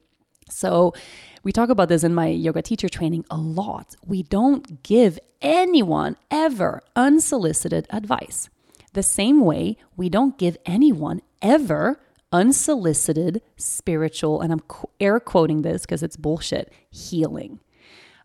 So, 0.50 0.94
we 1.42 1.52
talk 1.52 1.68
about 1.68 1.88
this 1.88 2.04
in 2.04 2.14
my 2.14 2.28
yoga 2.28 2.62
teacher 2.62 2.88
training 2.88 3.24
a 3.30 3.36
lot. 3.36 3.94
We 4.04 4.22
don't 4.22 4.82
give 4.82 5.18
anyone 5.40 6.16
ever 6.30 6.82
unsolicited 6.96 7.86
advice. 7.90 8.48
The 8.92 9.02
same 9.02 9.40
way 9.40 9.76
we 9.96 10.08
don't 10.08 10.36
give 10.36 10.56
anyone 10.66 11.20
ever 11.40 12.00
unsolicited 12.32 13.42
spiritual, 13.56 14.40
and 14.40 14.52
I'm 14.52 14.62
air 15.00 15.20
quoting 15.20 15.62
this 15.62 15.82
because 15.82 16.02
it's 16.02 16.16
bullshit, 16.16 16.72
healing. 16.90 17.60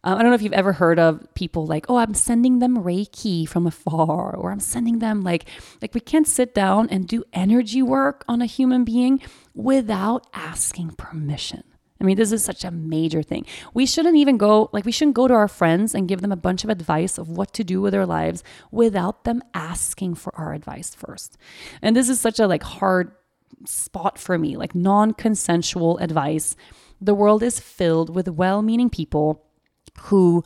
Um, 0.05 0.17
I 0.17 0.21
don't 0.21 0.31
know 0.31 0.35
if 0.35 0.41
you've 0.41 0.51
ever 0.53 0.73
heard 0.73 0.99
of 0.99 1.25
people 1.33 1.65
like, 1.65 1.85
oh, 1.87 1.95
I'm 1.95 2.13
sending 2.13 2.59
them 2.59 2.83
Reiki 2.83 3.47
from 3.47 3.65
afar, 3.65 4.35
or 4.35 4.51
I'm 4.51 4.59
sending 4.59 4.99
them 4.99 5.21
like, 5.21 5.45
like 5.81 5.93
we 5.93 6.01
can't 6.01 6.27
sit 6.27 6.53
down 6.53 6.89
and 6.89 7.07
do 7.07 7.23
energy 7.31 7.81
work 7.81 8.25
on 8.27 8.41
a 8.41 8.45
human 8.45 8.83
being 8.83 9.21
without 9.55 10.27
asking 10.33 10.91
permission. 10.91 11.63
I 12.01 12.05
mean, 12.05 12.17
this 12.17 12.33
is 12.33 12.43
such 12.43 12.65
a 12.65 12.71
major 12.71 13.23
thing. 13.23 13.45
We 13.73 13.85
shouldn't 13.85 14.17
even 14.17 14.37
go, 14.37 14.69
like, 14.73 14.83
we 14.83 14.91
shouldn't 14.91 15.15
go 15.15 15.29
to 15.29 15.33
our 15.33 15.47
friends 15.47 15.95
and 15.95 16.09
give 16.09 16.19
them 16.19 16.33
a 16.33 16.35
bunch 16.35 16.65
of 16.65 16.69
advice 16.69 17.17
of 17.17 17.29
what 17.29 17.53
to 17.53 17.63
do 17.63 17.79
with 17.79 17.93
their 17.93 18.05
lives 18.05 18.43
without 18.71 19.23
them 19.23 19.41
asking 19.53 20.15
for 20.15 20.35
our 20.35 20.53
advice 20.53 20.93
first. 20.93 21.37
And 21.81 21.95
this 21.95 22.09
is 22.09 22.19
such 22.19 22.39
a 22.39 22.47
like 22.47 22.63
hard 22.63 23.13
spot 23.65 24.17
for 24.17 24.37
me, 24.37 24.55
like 24.57 24.75
non 24.75 25.13
consensual 25.13 25.97
advice. 25.99 26.55
The 27.01 27.13
world 27.13 27.43
is 27.43 27.59
filled 27.59 28.13
with 28.13 28.27
well 28.29 28.61
meaning 28.61 28.89
people 28.89 29.45
who 30.03 30.43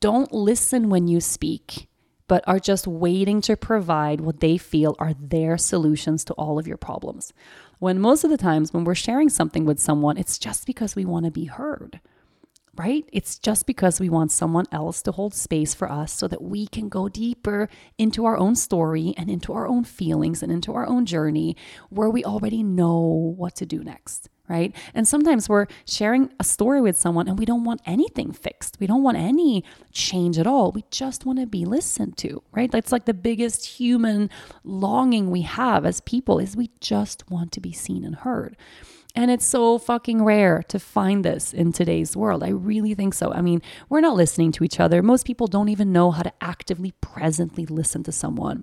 don't 0.00 0.32
listen 0.32 0.88
when 0.88 1.08
you 1.08 1.20
speak, 1.20 1.88
but 2.28 2.44
are 2.46 2.58
just 2.58 2.86
waiting 2.86 3.40
to 3.42 3.56
provide 3.56 4.20
what 4.20 4.40
they 4.40 4.58
feel 4.58 4.94
are 4.98 5.14
their 5.14 5.58
solutions 5.58 6.24
to 6.24 6.34
all 6.34 6.58
of 6.58 6.66
your 6.66 6.76
problems. 6.76 7.32
When 7.78 8.00
most 8.00 8.24
of 8.24 8.30
the 8.30 8.38
times 8.38 8.72
when 8.72 8.84
we're 8.84 8.94
sharing 8.94 9.28
something 9.28 9.64
with 9.64 9.80
someone, 9.80 10.16
it's 10.16 10.38
just 10.38 10.66
because 10.66 10.96
we 10.96 11.04
want 11.04 11.24
to 11.26 11.30
be 11.30 11.44
heard. 11.46 12.00
Right? 12.76 13.08
It's 13.12 13.38
just 13.38 13.66
because 13.66 14.00
we 14.00 14.08
want 14.08 14.32
someone 14.32 14.66
else 14.70 15.02
to 15.02 15.12
hold 15.12 15.34
space 15.34 15.74
for 15.74 15.90
us 15.90 16.12
so 16.12 16.28
that 16.28 16.42
we 16.42 16.66
can 16.66 16.88
go 16.88 17.08
deeper 17.08 17.68
into 17.98 18.24
our 18.26 18.36
own 18.36 18.54
story 18.54 19.14
and 19.16 19.30
into 19.30 19.52
our 19.52 19.66
own 19.66 19.84
feelings 19.84 20.42
and 20.42 20.52
into 20.52 20.74
our 20.74 20.86
own 20.86 21.06
journey 21.06 21.56
where 21.90 22.10
we 22.10 22.24
already 22.24 22.62
know 22.62 23.34
what 23.36 23.56
to 23.56 23.66
do 23.66 23.82
next. 23.82 24.28
Right. 24.48 24.76
And 24.94 25.08
sometimes 25.08 25.48
we're 25.48 25.66
sharing 25.88 26.30
a 26.38 26.44
story 26.44 26.80
with 26.80 26.96
someone 26.96 27.26
and 27.26 27.36
we 27.36 27.44
don't 27.44 27.64
want 27.64 27.80
anything 27.84 28.30
fixed. 28.30 28.76
We 28.78 28.86
don't 28.86 29.02
want 29.02 29.16
any 29.16 29.64
change 29.90 30.38
at 30.38 30.46
all. 30.46 30.70
We 30.70 30.84
just 30.92 31.26
want 31.26 31.40
to 31.40 31.46
be 31.46 31.64
listened 31.64 32.16
to. 32.18 32.44
Right. 32.52 32.70
That's 32.70 32.92
like 32.92 33.06
the 33.06 33.14
biggest 33.14 33.66
human 33.66 34.30
longing 34.62 35.32
we 35.32 35.42
have 35.42 35.84
as 35.84 36.00
people 36.00 36.38
is 36.38 36.56
we 36.56 36.70
just 36.80 37.28
want 37.28 37.50
to 37.52 37.60
be 37.60 37.72
seen 37.72 38.04
and 38.04 38.14
heard. 38.14 38.56
And 39.16 39.30
it's 39.30 39.46
so 39.46 39.78
fucking 39.78 40.22
rare 40.22 40.62
to 40.68 40.78
find 40.78 41.24
this 41.24 41.54
in 41.54 41.72
today's 41.72 42.14
world. 42.14 42.44
I 42.44 42.50
really 42.50 42.92
think 42.92 43.14
so. 43.14 43.32
I 43.32 43.40
mean, 43.40 43.62
we're 43.88 44.02
not 44.02 44.14
listening 44.14 44.52
to 44.52 44.64
each 44.64 44.78
other. 44.78 45.02
Most 45.02 45.26
people 45.26 45.46
don't 45.46 45.70
even 45.70 45.90
know 45.90 46.10
how 46.10 46.22
to 46.22 46.32
actively, 46.42 46.92
presently 47.00 47.64
listen 47.64 48.02
to 48.02 48.12
someone. 48.12 48.62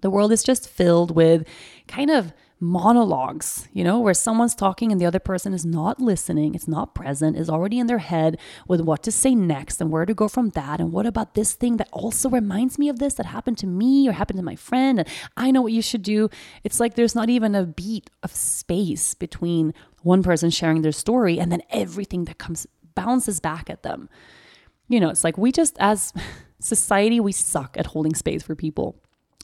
The 0.00 0.10
world 0.10 0.30
is 0.30 0.44
just 0.44 0.68
filled 0.68 1.16
with 1.16 1.48
kind 1.88 2.10
of 2.10 2.32
monologues, 2.60 3.68
you 3.72 3.84
know, 3.84 4.00
where 4.00 4.14
someone's 4.14 4.54
talking 4.54 4.90
and 4.90 5.00
the 5.00 5.06
other 5.06 5.20
person 5.20 5.54
is 5.54 5.64
not 5.64 6.00
listening, 6.00 6.54
it's 6.54 6.66
not 6.66 6.94
present, 6.94 7.36
is 7.36 7.48
already 7.48 7.78
in 7.78 7.86
their 7.86 7.98
head 7.98 8.38
with 8.66 8.80
what 8.80 9.02
to 9.04 9.12
say 9.12 9.34
next 9.34 9.80
and 9.80 9.90
where 9.90 10.04
to 10.04 10.14
go 10.14 10.28
from 10.28 10.50
that. 10.50 10.80
And 10.80 10.92
what 10.92 11.06
about 11.06 11.34
this 11.34 11.54
thing 11.54 11.76
that 11.76 11.88
also 11.92 12.28
reminds 12.28 12.78
me 12.78 12.88
of 12.88 12.98
this 12.98 13.14
that 13.14 13.26
happened 13.26 13.58
to 13.58 13.66
me 13.66 14.08
or 14.08 14.12
happened 14.12 14.38
to 14.38 14.44
my 14.44 14.56
friend? 14.56 14.98
And 14.98 15.08
I 15.36 15.50
know 15.50 15.62
what 15.62 15.72
you 15.72 15.82
should 15.82 16.02
do. 16.02 16.28
It's 16.64 16.80
like 16.80 16.94
there's 16.94 17.14
not 17.14 17.30
even 17.30 17.54
a 17.54 17.64
beat 17.64 18.10
of 18.22 18.34
space 18.34 19.14
between 19.14 19.72
one 20.02 20.22
person 20.22 20.50
sharing 20.50 20.82
their 20.82 20.92
story 20.92 21.38
and 21.38 21.52
then 21.52 21.62
everything 21.70 22.24
that 22.24 22.38
comes 22.38 22.66
bounces 22.94 23.38
back 23.38 23.70
at 23.70 23.84
them. 23.84 24.08
You 24.88 24.98
know, 24.98 25.10
it's 25.10 25.22
like 25.22 25.38
we 25.38 25.52
just, 25.52 25.76
as 25.78 26.12
society, 26.60 27.20
we 27.20 27.30
suck 27.30 27.76
at 27.78 27.86
holding 27.86 28.14
space 28.14 28.42
for 28.42 28.56
people. 28.56 29.00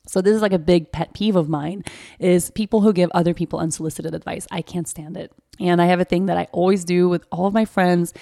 So 0.06 0.20
this 0.20 0.34
is 0.36 0.42
like 0.42 0.52
a 0.52 0.58
big 0.58 0.92
pet 0.92 1.14
peeve 1.14 1.34
of 1.34 1.48
mine 1.48 1.82
is 2.18 2.50
people 2.50 2.82
who 2.82 2.92
give 2.92 3.10
other 3.14 3.32
people 3.32 3.58
unsolicited 3.58 4.14
advice. 4.14 4.46
I 4.50 4.60
can't 4.60 4.86
stand 4.86 5.16
it. 5.16 5.32
And 5.58 5.80
I 5.80 5.86
have 5.86 6.00
a 6.00 6.04
thing 6.04 6.26
that 6.26 6.36
I 6.36 6.48
always 6.52 6.84
do 6.84 7.08
with 7.08 7.24
all 7.32 7.46
of 7.46 7.54
my 7.54 7.64
friends, 7.64 8.12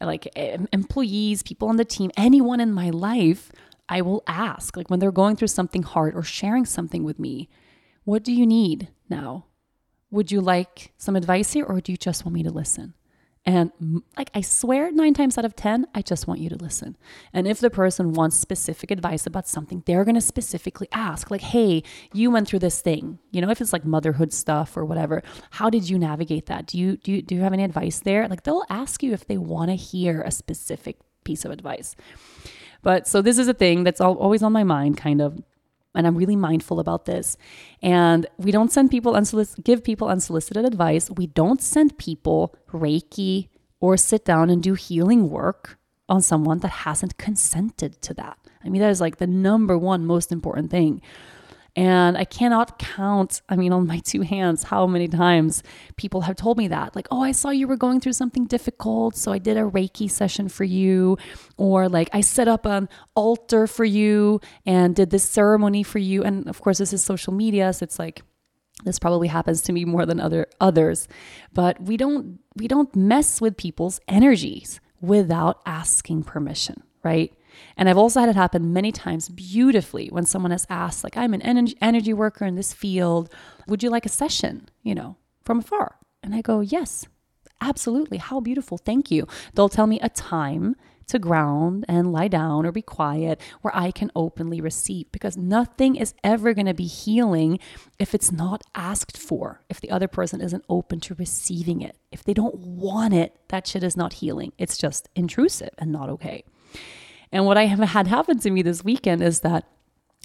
like 0.00 0.28
employees, 0.36 1.42
people 1.42 1.68
on 1.68 1.76
the 1.76 1.84
team, 1.84 2.10
anyone 2.16 2.60
in 2.60 2.72
my 2.72 2.90
life, 2.90 3.50
I 3.88 4.02
will 4.02 4.22
ask 4.26 4.76
like 4.76 4.90
when 4.90 4.98
they're 4.98 5.12
going 5.12 5.36
through 5.36 5.48
something 5.48 5.82
hard 5.82 6.14
or 6.14 6.22
sharing 6.22 6.66
something 6.66 7.02
with 7.04 7.18
me, 7.18 7.48
what 8.04 8.22
do 8.24 8.32
you 8.32 8.46
need 8.46 8.88
now? 9.08 9.46
Would 10.10 10.30
you 10.30 10.40
like 10.40 10.92
some 10.98 11.16
advice 11.16 11.52
here 11.52 11.64
or 11.64 11.80
do 11.80 11.92
you 11.92 11.98
just 11.98 12.24
want 12.24 12.34
me 12.34 12.42
to 12.42 12.50
listen? 12.50 12.94
And 13.44 13.72
like 14.16 14.30
I 14.34 14.40
swear, 14.40 14.92
nine 14.92 15.14
times 15.14 15.36
out 15.36 15.44
of 15.44 15.56
10, 15.56 15.86
I 15.94 16.02
just 16.02 16.28
want 16.28 16.38
you 16.38 16.48
to 16.50 16.56
listen. 16.56 16.96
And 17.32 17.48
if 17.48 17.58
the 17.58 17.70
person 17.70 18.12
wants 18.12 18.38
specific 18.38 18.92
advice 18.92 19.26
about 19.26 19.48
something, 19.48 19.82
they're 19.84 20.04
going 20.04 20.14
to 20.14 20.20
specifically 20.20 20.88
ask, 20.92 21.28
like, 21.28 21.40
hey, 21.40 21.82
you 22.12 22.30
went 22.30 22.46
through 22.46 22.60
this 22.60 22.80
thing. 22.80 23.18
You 23.32 23.40
know, 23.40 23.50
if 23.50 23.60
it's 23.60 23.72
like 23.72 23.84
motherhood 23.84 24.32
stuff 24.32 24.76
or 24.76 24.84
whatever, 24.84 25.24
how 25.50 25.70
did 25.70 25.90
you 25.90 25.98
navigate 25.98 26.46
that? 26.46 26.66
Do 26.66 26.78
you, 26.78 26.96
do 26.98 27.12
you, 27.12 27.22
do 27.22 27.34
you 27.34 27.40
have 27.40 27.52
any 27.52 27.64
advice 27.64 27.98
there? 27.98 28.28
Like 28.28 28.44
they'll 28.44 28.64
ask 28.70 29.02
you 29.02 29.12
if 29.12 29.26
they 29.26 29.38
want 29.38 29.70
to 29.70 29.74
hear 29.74 30.22
a 30.22 30.30
specific 30.30 30.98
piece 31.24 31.44
of 31.44 31.50
advice. 31.50 31.96
But 32.82 33.08
so 33.08 33.22
this 33.22 33.38
is 33.38 33.48
a 33.48 33.54
thing 33.54 33.84
that's 33.84 34.00
always 34.00 34.42
on 34.42 34.52
my 34.52 34.64
mind, 34.64 34.96
kind 34.96 35.20
of 35.20 35.40
and 35.94 36.06
I'm 36.06 36.16
really 36.16 36.36
mindful 36.36 36.80
about 36.80 37.04
this. 37.04 37.36
And 37.82 38.26
we 38.38 38.50
don't 38.50 38.72
send 38.72 38.90
people 38.90 39.14
unsolicited, 39.14 39.64
give 39.64 39.84
people 39.84 40.08
unsolicited 40.08 40.64
advice. 40.64 41.10
We 41.10 41.26
don't 41.26 41.60
send 41.60 41.98
people 41.98 42.54
Reiki 42.72 43.48
or 43.80 43.96
sit 43.96 44.24
down 44.24 44.48
and 44.48 44.62
do 44.62 44.74
healing 44.74 45.28
work 45.28 45.78
on 46.08 46.20
someone 46.20 46.58
that 46.60 46.68
hasn't 46.68 47.18
consented 47.18 48.00
to 48.02 48.14
that. 48.14 48.38
I 48.64 48.68
mean, 48.68 48.80
that 48.80 48.90
is 48.90 49.00
like 49.00 49.16
the 49.16 49.26
number 49.26 49.76
one 49.76 50.06
most 50.06 50.32
important 50.32 50.70
thing. 50.70 51.02
And 51.74 52.18
I 52.18 52.24
cannot 52.24 52.78
count, 52.78 53.40
I 53.48 53.56
mean, 53.56 53.72
on 53.72 53.86
my 53.86 54.00
two 54.00 54.20
hands, 54.20 54.64
how 54.64 54.86
many 54.86 55.08
times 55.08 55.62
people 55.96 56.22
have 56.22 56.36
told 56.36 56.58
me 56.58 56.68
that. 56.68 56.94
Like, 56.94 57.08
oh, 57.10 57.22
I 57.22 57.32
saw 57.32 57.48
you 57.48 57.66
were 57.66 57.78
going 57.78 57.98
through 57.98 58.12
something 58.12 58.44
difficult. 58.44 59.16
So 59.16 59.32
I 59.32 59.38
did 59.38 59.56
a 59.56 59.62
Reiki 59.62 60.10
session 60.10 60.48
for 60.50 60.64
you. 60.64 61.16
Or 61.56 61.88
like, 61.88 62.10
I 62.12 62.20
set 62.20 62.46
up 62.46 62.66
an 62.66 62.90
altar 63.14 63.66
for 63.66 63.86
you 63.86 64.40
and 64.66 64.94
did 64.94 65.10
this 65.10 65.24
ceremony 65.24 65.82
for 65.82 65.98
you. 65.98 66.22
And 66.22 66.46
of 66.46 66.60
course, 66.60 66.76
this 66.76 66.92
is 66.92 67.02
social 67.02 67.32
media. 67.32 67.72
So 67.72 67.84
it's 67.84 67.98
like, 67.98 68.22
this 68.84 68.98
probably 68.98 69.28
happens 69.28 69.62
to 69.62 69.72
me 69.72 69.84
more 69.84 70.06
than 70.06 70.18
other 70.18 70.46
others 70.60 71.06
but 71.52 71.80
we 71.80 71.96
don't 71.96 72.40
we 72.56 72.66
don't 72.66 72.96
mess 72.96 73.40
with 73.40 73.56
people's 73.56 74.00
energies 74.08 74.80
without 75.00 75.60
asking 75.66 76.22
permission 76.22 76.82
right 77.04 77.32
and 77.76 77.88
I've 77.88 77.98
also 77.98 78.20
had 78.20 78.28
it 78.28 78.36
happen 78.36 78.72
many 78.72 78.92
times 78.92 79.28
beautifully 79.28 80.08
when 80.08 80.26
someone 80.26 80.50
has 80.50 80.66
asked, 80.68 81.04
like, 81.04 81.16
I'm 81.16 81.34
an 81.34 81.42
energy 81.42 82.14
worker 82.14 82.44
in 82.44 82.54
this 82.54 82.72
field. 82.72 83.32
Would 83.66 83.82
you 83.82 83.90
like 83.90 84.06
a 84.06 84.10
session, 84.10 84.68
you 84.82 84.94
know, 84.94 85.16
from 85.42 85.58
afar? 85.58 85.96
And 86.22 86.34
I 86.34 86.40
go, 86.40 86.60
yes, 86.60 87.06
absolutely. 87.60 88.18
How 88.18 88.40
beautiful. 88.40 88.78
Thank 88.78 89.10
you. 89.10 89.26
They'll 89.54 89.68
tell 89.68 89.86
me 89.86 89.98
a 90.00 90.08
time 90.08 90.76
to 91.08 91.18
ground 91.18 91.84
and 91.88 92.12
lie 92.12 92.28
down 92.28 92.64
or 92.64 92.72
be 92.72 92.80
quiet 92.80 93.40
where 93.60 93.74
I 93.76 93.90
can 93.90 94.10
openly 94.14 94.60
receive 94.60 95.10
because 95.10 95.36
nothing 95.36 95.96
is 95.96 96.14
ever 96.22 96.54
going 96.54 96.66
to 96.66 96.74
be 96.74 96.86
healing 96.86 97.58
if 97.98 98.14
it's 98.14 98.30
not 98.32 98.62
asked 98.74 99.18
for, 99.18 99.62
if 99.68 99.80
the 99.80 99.90
other 99.90 100.08
person 100.08 100.40
isn't 100.40 100.64
open 100.68 101.00
to 101.00 101.14
receiving 101.16 101.82
it. 101.82 101.96
If 102.12 102.24
they 102.24 102.32
don't 102.32 102.56
want 102.56 103.14
it, 103.14 103.36
that 103.48 103.66
shit 103.66 103.82
is 103.82 103.96
not 103.96 104.14
healing. 104.14 104.52
It's 104.58 104.78
just 104.78 105.08
intrusive 105.14 105.70
and 105.76 105.90
not 105.90 106.08
okay. 106.08 106.44
And 107.32 107.46
what 107.46 107.56
I 107.56 107.64
have 107.64 107.78
had 107.78 108.06
happen 108.06 108.38
to 108.40 108.50
me 108.50 108.62
this 108.62 108.84
weekend 108.84 109.22
is 109.22 109.40
that 109.40 109.66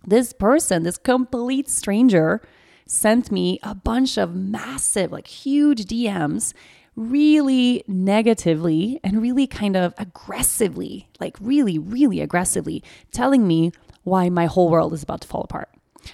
this 0.06 0.34
person, 0.34 0.84
this 0.84 0.98
complete 0.98 1.70
stranger, 1.70 2.41
sent 2.86 3.32
me 3.32 3.60
a 3.63 3.74
bunch 3.74 4.17
of 4.17 4.36
massive, 4.36 5.12
like 5.12 5.28
huge 5.28 5.86
DMs, 5.86 6.54
really 6.96 7.84
negatively 7.88 9.00
and 9.04 9.22
really 9.22 9.48
kind 9.48 9.78
of 9.78 9.93
aggressively, 9.98 11.08
like 11.20 11.38
really, 11.39 11.78
really 11.78 12.20
aggressively, 12.20 12.84
telling 13.12 13.48
me 13.48 13.72
why 14.04 14.30
my 14.30 14.46
whole 14.46 14.70
world 14.70 14.93
is 14.93 15.04
about 15.04 15.22
to 15.22 15.28
fall 15.28 15.41
apart. 15.41 15.70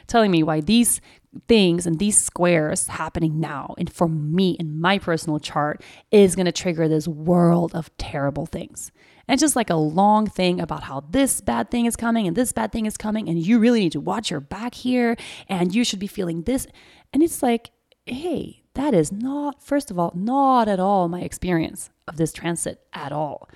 Telling 0.07 0.31
me 0.31 0.43
why 0.43 0.59
these 0.61 1.01
things 1.47 1.85
and 1.85 1.99
these 1.99 2.19
squares 2.19 2.87
happening 2.87 3.39
now 3.39 3.73
and 3.77 3.91
for 3.91 4.07
me 4.07 4.51
in 4.59 4.79
my 4.79 4.99
personal 4.99 5.39
chart 5.39 5.81
is 6.11 6.35
going 6.35 6.45
to 6.45 6.51
trigger 6.51 6.87
this 6.87 7.07
world 7.07 7.73
of 7.73 7.95
terrible 7.97 8.45
things. 8.45 8.91
And 9.27 9.39
just 9.39 9.55
like 9.55 9.69
a 9.69 9.75
long 9.75 10.27
thing 10.27 10.59
about 10.59 10.83
how 10.83 11.05
this 11.09 11.39
bad 11.39 11.71
thing 11.71 11.85
is 11.85 11.95
coming 11.95 12.27
and 12.27 12.35
this 12.35 12.51
bad 12.51 12.71
thing 12.71 12.85
is 12.85 12.97
coming, 12.97 13.29
and 13.29 13.39
you 13.39 13.59
really 13.59 13.79
need 13.79 13.93
to 13.93 14.01
watch 14.01 14.29
your 14.29 14.41
back 14.41 14.73
here, 14.75 15.15
and 15.47 15.73
you 15.73 15.83
should 15.83 15.99
be 15.99 16.07
feeling 16.07 16.43
this. 16.43 16.67
And 17.13 17.23
it's 17.23 17.41
like, 17.41 17.71
hey, 18.05 18.63
that 18.73 18.93
is 18.93 19.11
not, 19.11 19.63
first 19.63 19.91
of 19.91 19.99
all, 19.99 20.11
not 20.15 20.67
at 20.67 20.79
all 20.79 21.07
my 21.07 21.21
experience 21.21 21.89
of 22.07 22.17
this 22.17 22.33
transit 22.33 22.81
at 22.91 23.11
all. 23.11 23.49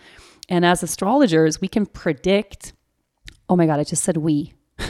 And 0.47 0.65
as 0.65 0.83
astrologers, 0.83 1.59
we 1.59 1.67
can 1.67 1.85
predict. 1.85 2.73
Oh 3.49 3.55
my 3.55 3.65
God, 3.65 3.79
I 3.79 3.83
just 3.83 4.03
said 4.03 4.17
we. 4.17 4.53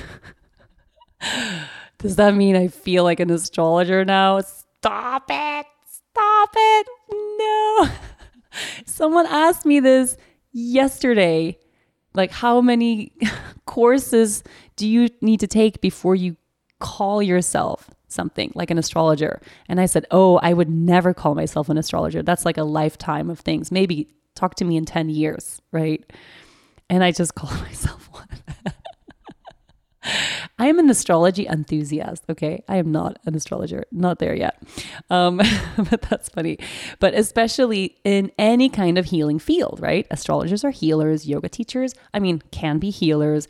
Does 1.98 2.18
that 2.18 2.36
mean 2.36 2.56
I 2.56 2.68
feel 2.68 3.04
like 3.04 3.20
an 3.20 3.32
astrologer 3.32 4.06
now? 4.06 4.42
Stop 4.42 5.26
it. 5.30 5.66
Stop 5.90 6.50
it. 6.56 6.88
No. 7.12 7.90
Someone 8.86 9.26
asked 9.26 9.66
me 9.66 9.80
this 9.80 10.18
yesterday 10.52 11.58
like 12.14 12.32
how 12.32 12.62
many 12.62 13.14
courses 13.66 14.44
do 14.76 14.88
you 14.88 15.10
need 15.22 15.40
to 15.40 15.48
take 15.48 15.82
before 15.82 16.16
you 16.16 16.36
call 16.80 17.22
yourself 17.22 17.90
something 18.08 18.52
like 18.56 18.72
an 18.72 18.78
astrologer? 18.78 19.42
And 19.70 19.80
i 19.80 19.86
said 19.86 20.06
oh 20.12 20.38
i 20.38 20.54
would 20.54 20.70
never 20.70 21.14
call 21.14 21.36
myself 21.36 21.70
an 21.70 21.78
astrologer. 21.78 22.24
That's 22.24 22.46
like 22.46 22.58
a 22.58 22.64
lifetime 22.64 23.30
of 23.30 23.40
things. 23.40 23.72
Maybe 23.72 24.10
talk 24.36 24.56
to 24.56 24.66
me 24.66 24.78
in 24.78 24.86
10 24.86 25.10
years 25.10 25.62
right? 25.72 26.04
And 26.90 27.04
i 27.04 27.12
just 27.12 27.36
call 27.40 27.52
myself 27.62 28.10
one 28.12 28.28
I 30.60 30.67
am 30.67 30.80
an 30.80 30.89
astrology 30.89 31.48
enthusiast. 31.48 32.24
Okay. 32.30 32.63
I 32.67 32.78
am 32.78 32.91
not 32.91 33.20
an 33.26 33.36
astrologer, 33.36 33.86
not 33.91 34.20
there 34.20 34.36
yet. 34.36 34.62
Um, 35.10 35.38
but 35.78 36.02
that's 36.04 36.30
funny. 36.30 36.58
But 37.00 37.13
especially 37.13 37.98
in 38.04 38.32
any 38.38 38.70
kind 38.70 38.98
of 38.98 39.06
healing 39.06 39.39
field, 39.39 39.80
right? 39.82 40.08
Astrologers 40.12 40.63
are 40.63 40.72
healers, 40.72 41.28
yoga 41.28 41.50
teachers, 41.50 41.93
I 42.13 42.20
mean, 42.20 42.41
can 42.52 42.80
be 42.80 42.89
healers. 42.89 43.48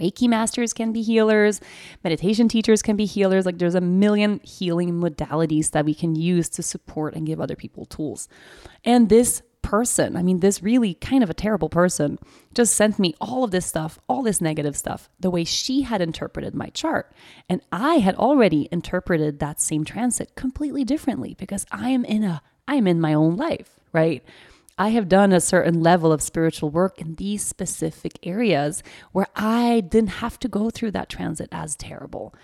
Reiki 0.00 0.28
masters 0.28 0.72
can 0.72 0.92
be 0.92 1.02
healers, 1.02 1.60
meditation 2.02 2.48
teachers 2.48 2.82
can 2.82 2.96
be 2.96 3.04
healers. 3.04 3.44
Like 3.44 3.58
there's 3.58 3.74
a 3.74 3.80
million 3.80 4.40
healing 4.42 4.92
modalities 4.94 5.72
that 5.72 5.84
we 5.84 5.94
can 5.94 6.16
use 6.16 6.48
to 6.50 6.62
support 6.62 7.14
and 7.14 7.26
give 7.26 7.40
other 7.40 7.56
people 7.56 7.84
tools. 7.84 8.26
And 8.84 9.10
this 9.10 9.42
person, 9.62 10.16
I 10.16 10.22
mean, 10.22 10.40
this 10.40 10.62
really 10.62 10.94
kind 10.94 11.22
of 11.22 11.30
a 11.30 11.34
terrible 11.34 11.68
person, 11.68 12.18
just 12.54 12.74
sent 12.74 12.98
me 12.98 13.14
all 13.20 13.44
of 13.44 13.50
this 13.50 13.66
stuff, 13.66 13.98
all 14.08 14.22
this 14.22 14.40
negative 14.40 14.76
stuff, 14.76 15.08
the 15.18 15.30
way 15.30 15.44
she 15.44 15.82
had 15.82 16.00
interpreted 16.00 16.54
my 16.54 16.68
chart. 16.68 17.12
And 17.48 17.62
I 17.72 17.96
had 17.96 18.16
already 18.16 18.68
interpreted 18.70 19.38
that 19.38 19.60
same 19.60 19.84
transit 19.84 20.34
completely 20.34 20.84
differently 20.84 21.34
because 21.38 21.64
I 21.72 21.90
am 21.90 22.04
in 22.04 22.24
a, 22.24 22.42
I 22.68 22.74
am 22.74 22.86
in 22.86 23.00
my 23.00 23.14
own 23.14 23.36
life, 23.36 23.80
right? 23.92 24.22
I 24.78 24.88
have 24.90 25.08
done 25.08 25.32
a 25.32 25.40
certain 25.40 25.82
level 25.82 26.12
of 26.12 26.22
spiritual 26.22 26.70
work 26.70 27.00
in 27.00 27.14
these 27.14 27.44
specific 27.44 28.18
areas 28.22 28.82
where 29.12 29.28
I 29.36 29.80
didn't 29.80 30.10
have 30.10 30.38
to 30.40 30.48
go 30.48 30.70
through 30.70 30.92
that 30.92 31.08
transit 31.08 31.48
as 31.52 31.76
terrible. 31.76 32.34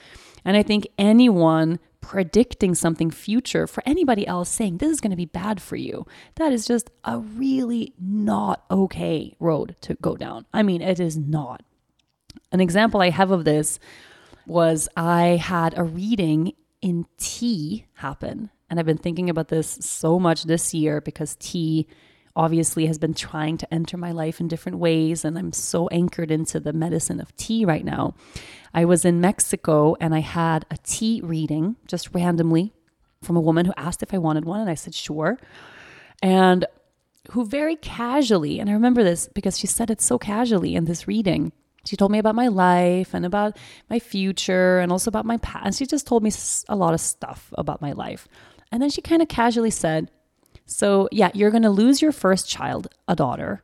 And 0.45 0.57
I 0.57 0.63
think 0.63 0.87
anyone 0.99 1.81
predicting 2.01 2.75
something 2.75 3.11
future 3.11 3.67
for 3.67 3.83
anybody 3.87 4.27
else 4.27 4.49
saying 4.49 4.79
this 4.79 4.91
is 4.91 5.01
going 5.01 5.11
to 5.11 5.17
be 5.17 5.27
bad 5.27 5.61
for 5.61 5.77
you, 5.77 6.07
that 6.37 6.53
is 6.53 6.67
just 6.67 6.91
a 7.05 7.19
really 7.19 7.93
not 8.01 8.65
okay 8.71 9.35
road 9.41 9.77
to 9.83 9.95
go 9.95 10.17
down. 10.17 10.47
I 10.53 10.63
mean, 10.63 10.81
it 10.81 11.01
is 11.01 11.17
not. 11.17 11.63
An 12.53 12.61
example 12.61 13.01
I 13.01 13.11
have 13.11 13.31
of 13.31 13.45
this 13.45 13.79
was 14.47 14.89
I 14.97 15.37
had 15.37 15.77
a 15.77 15.85
reading 15.85 16.55
in 16.81 17.07
tea 17.19 17.87
happen. 17.95 18.51
And 18.71 18.79
I've 18.79 18.87
been 18.87 18.99
thinking 18.99 19.31
about 19.31 19.49
this 19.49 19.69
so 19.81 20.19
much 20.19 20.45
this 20.45 20.75
year 20.75 21.01
because 21.01 21.37
tea 21.41 21.87
obviously 22.39 22.87
has 22.87 22.99
been 22.99 23.13
trying 23.13 23.59
to 23.59 23.75
enter 23.75 23.97
my 23.97 24.13
life 24.13 24.41
in 24.41 24.49
different 24.49 24.79
ways. 24.79 25.25
And 25.25 25.37
I'm 25.37 25.53
so 25.53 25.89
anchored 25.89 26.31
into 26.31 26.61
the 26.61 26.73
medicine 26.73 27.21
of 27.21 27.37
tea 27.37 27.65
right 27.65 27.85
now. 27.85 28.15
I 28.73 28.85
was 28.85 29.05
in 29.05 29.21
Mexico 29.21 29.97
and 30.01 30.15
I 30.15 30.21
had 30.21 30.65
a 30.71 30.77
tea 30.79 31.21
reading 31.23 31.77
just 31.87 32.15
randomly 32.15 32.73
from 33.23 33.37
a 33.37 33.41
woman 33.41 33.67
who 33.67 33.75
asked 33.77 34.03
if 34.03 34.15
I 34.15 34.19
wanted 34.19 34.45
one. 34.45 34.61
And 34.61 34.71
I 34.71 34.75
said, 34.75 34.95
sure. 34.95 35.39
And 36.23 36.65
who 37.33 37.45
very 37.45 37.77
casually, 37.77 38.61
and 38.61 38.71
I 38.71 38.73
remember 38.73 39.05
this 39.05 39.29
because 39.35 39.59
she 39.59 39.67
said 39.67 39.91
it 39.91 40.01
so 40.01 40.19
casually 40.19 40.75
in 40.75 40.85
this 40.85 41.07
reading. 41.07 41.53
She 41.85 41.97
told 41.97 42.13
me 42.13 42.19
about 42.19 42.35
my 42.35 42.49
life 42.49 43.15
and 43.15 43.27
about 43.27 43.57
my 43.91 43.99
future 43.99 44.79
and 44.79 44.93
also 44.93 45.09
about 45.09 45.27
my 45.27 45.39
past. 45.39 45.79
She 45.79 45.87
just 45.87 46.07
told 46.07 46.23
me 46.23 46.31
a 46.69 46.77
lot 46.77 46.95
of 46.95 47.01
stuff 47.01 47.53
about 47.57 47.83
my 47.83 47.93
life. 47.93 48.29
And 48.71 48.83
then 48.83 48.91
she 48.91 49.01
kind 49.01 49.23
of 49.23 49.29
casually 49.29 49.71
said, 49.71 50.11
so, 50.69 51.09
yeah, 51.11 51.31
you're 51.33 51.51
going 51.51 51.63
to 51.63 51.71
lose 51.71 52.03
your 52.03 52.13
first 52.13 52.49
child, 52.49 52.89
a 53.09 53.17
daughter. 53.17 53.63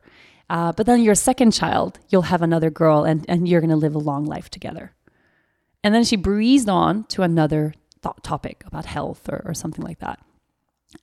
Uh, 0.49 0.71
but 0.71 0.85
then 0.87 1.01
your 1.01 1.15
second 1.15 1.51
child, 1.51 1.99
you'll 2.09 2.23
have 2.23 2.41
another 2.41 2.69
girl 2.69 3.03
and, 3.03 3.25
and 3.29 3.47
you're 3.47 3.61
going 3.61 3.69
to 3.69 3.75
live 3.75 3.95
a 3.95 3.99
long 3.99 4.25
life 4.25 4.49
together. 4.49 4.91
And 5.83 5.93
then 5.93 6.03
she 6.03 6.15
breezed 6.15 6.67
on 6.67 7.03
to 7.05 7.21
another 7.21 7.75
th- 8.01 8.15
topic 8.23 8.63
about 8.65 8.85
health 8.85 9.29
or, 9.29 9.43
or 9.45 9.53
something 9.53 9.83
like 9.83 9.99
that. 9.99 10.19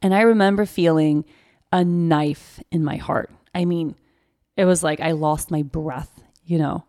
And 0.01 0.13
I 0.13 0.23
remember 0.23 0.67
feeling 0.67 1.25
a 1.71 1.85
knife 1.85 2.61
in 2.73 2.83
my 2.83 2.97
heart. 2.97 3.31
I 3.55 3.65
mean, 3.65 3.95
it 4.57 4.65
was 4.65 4.83
like 4.83 5.01
I 5.01 5.13
lost 5.13 5.51
my 5.51 5.63
breath, 5.63 6.21
you 6.45 6.59
know. 6.59 6.85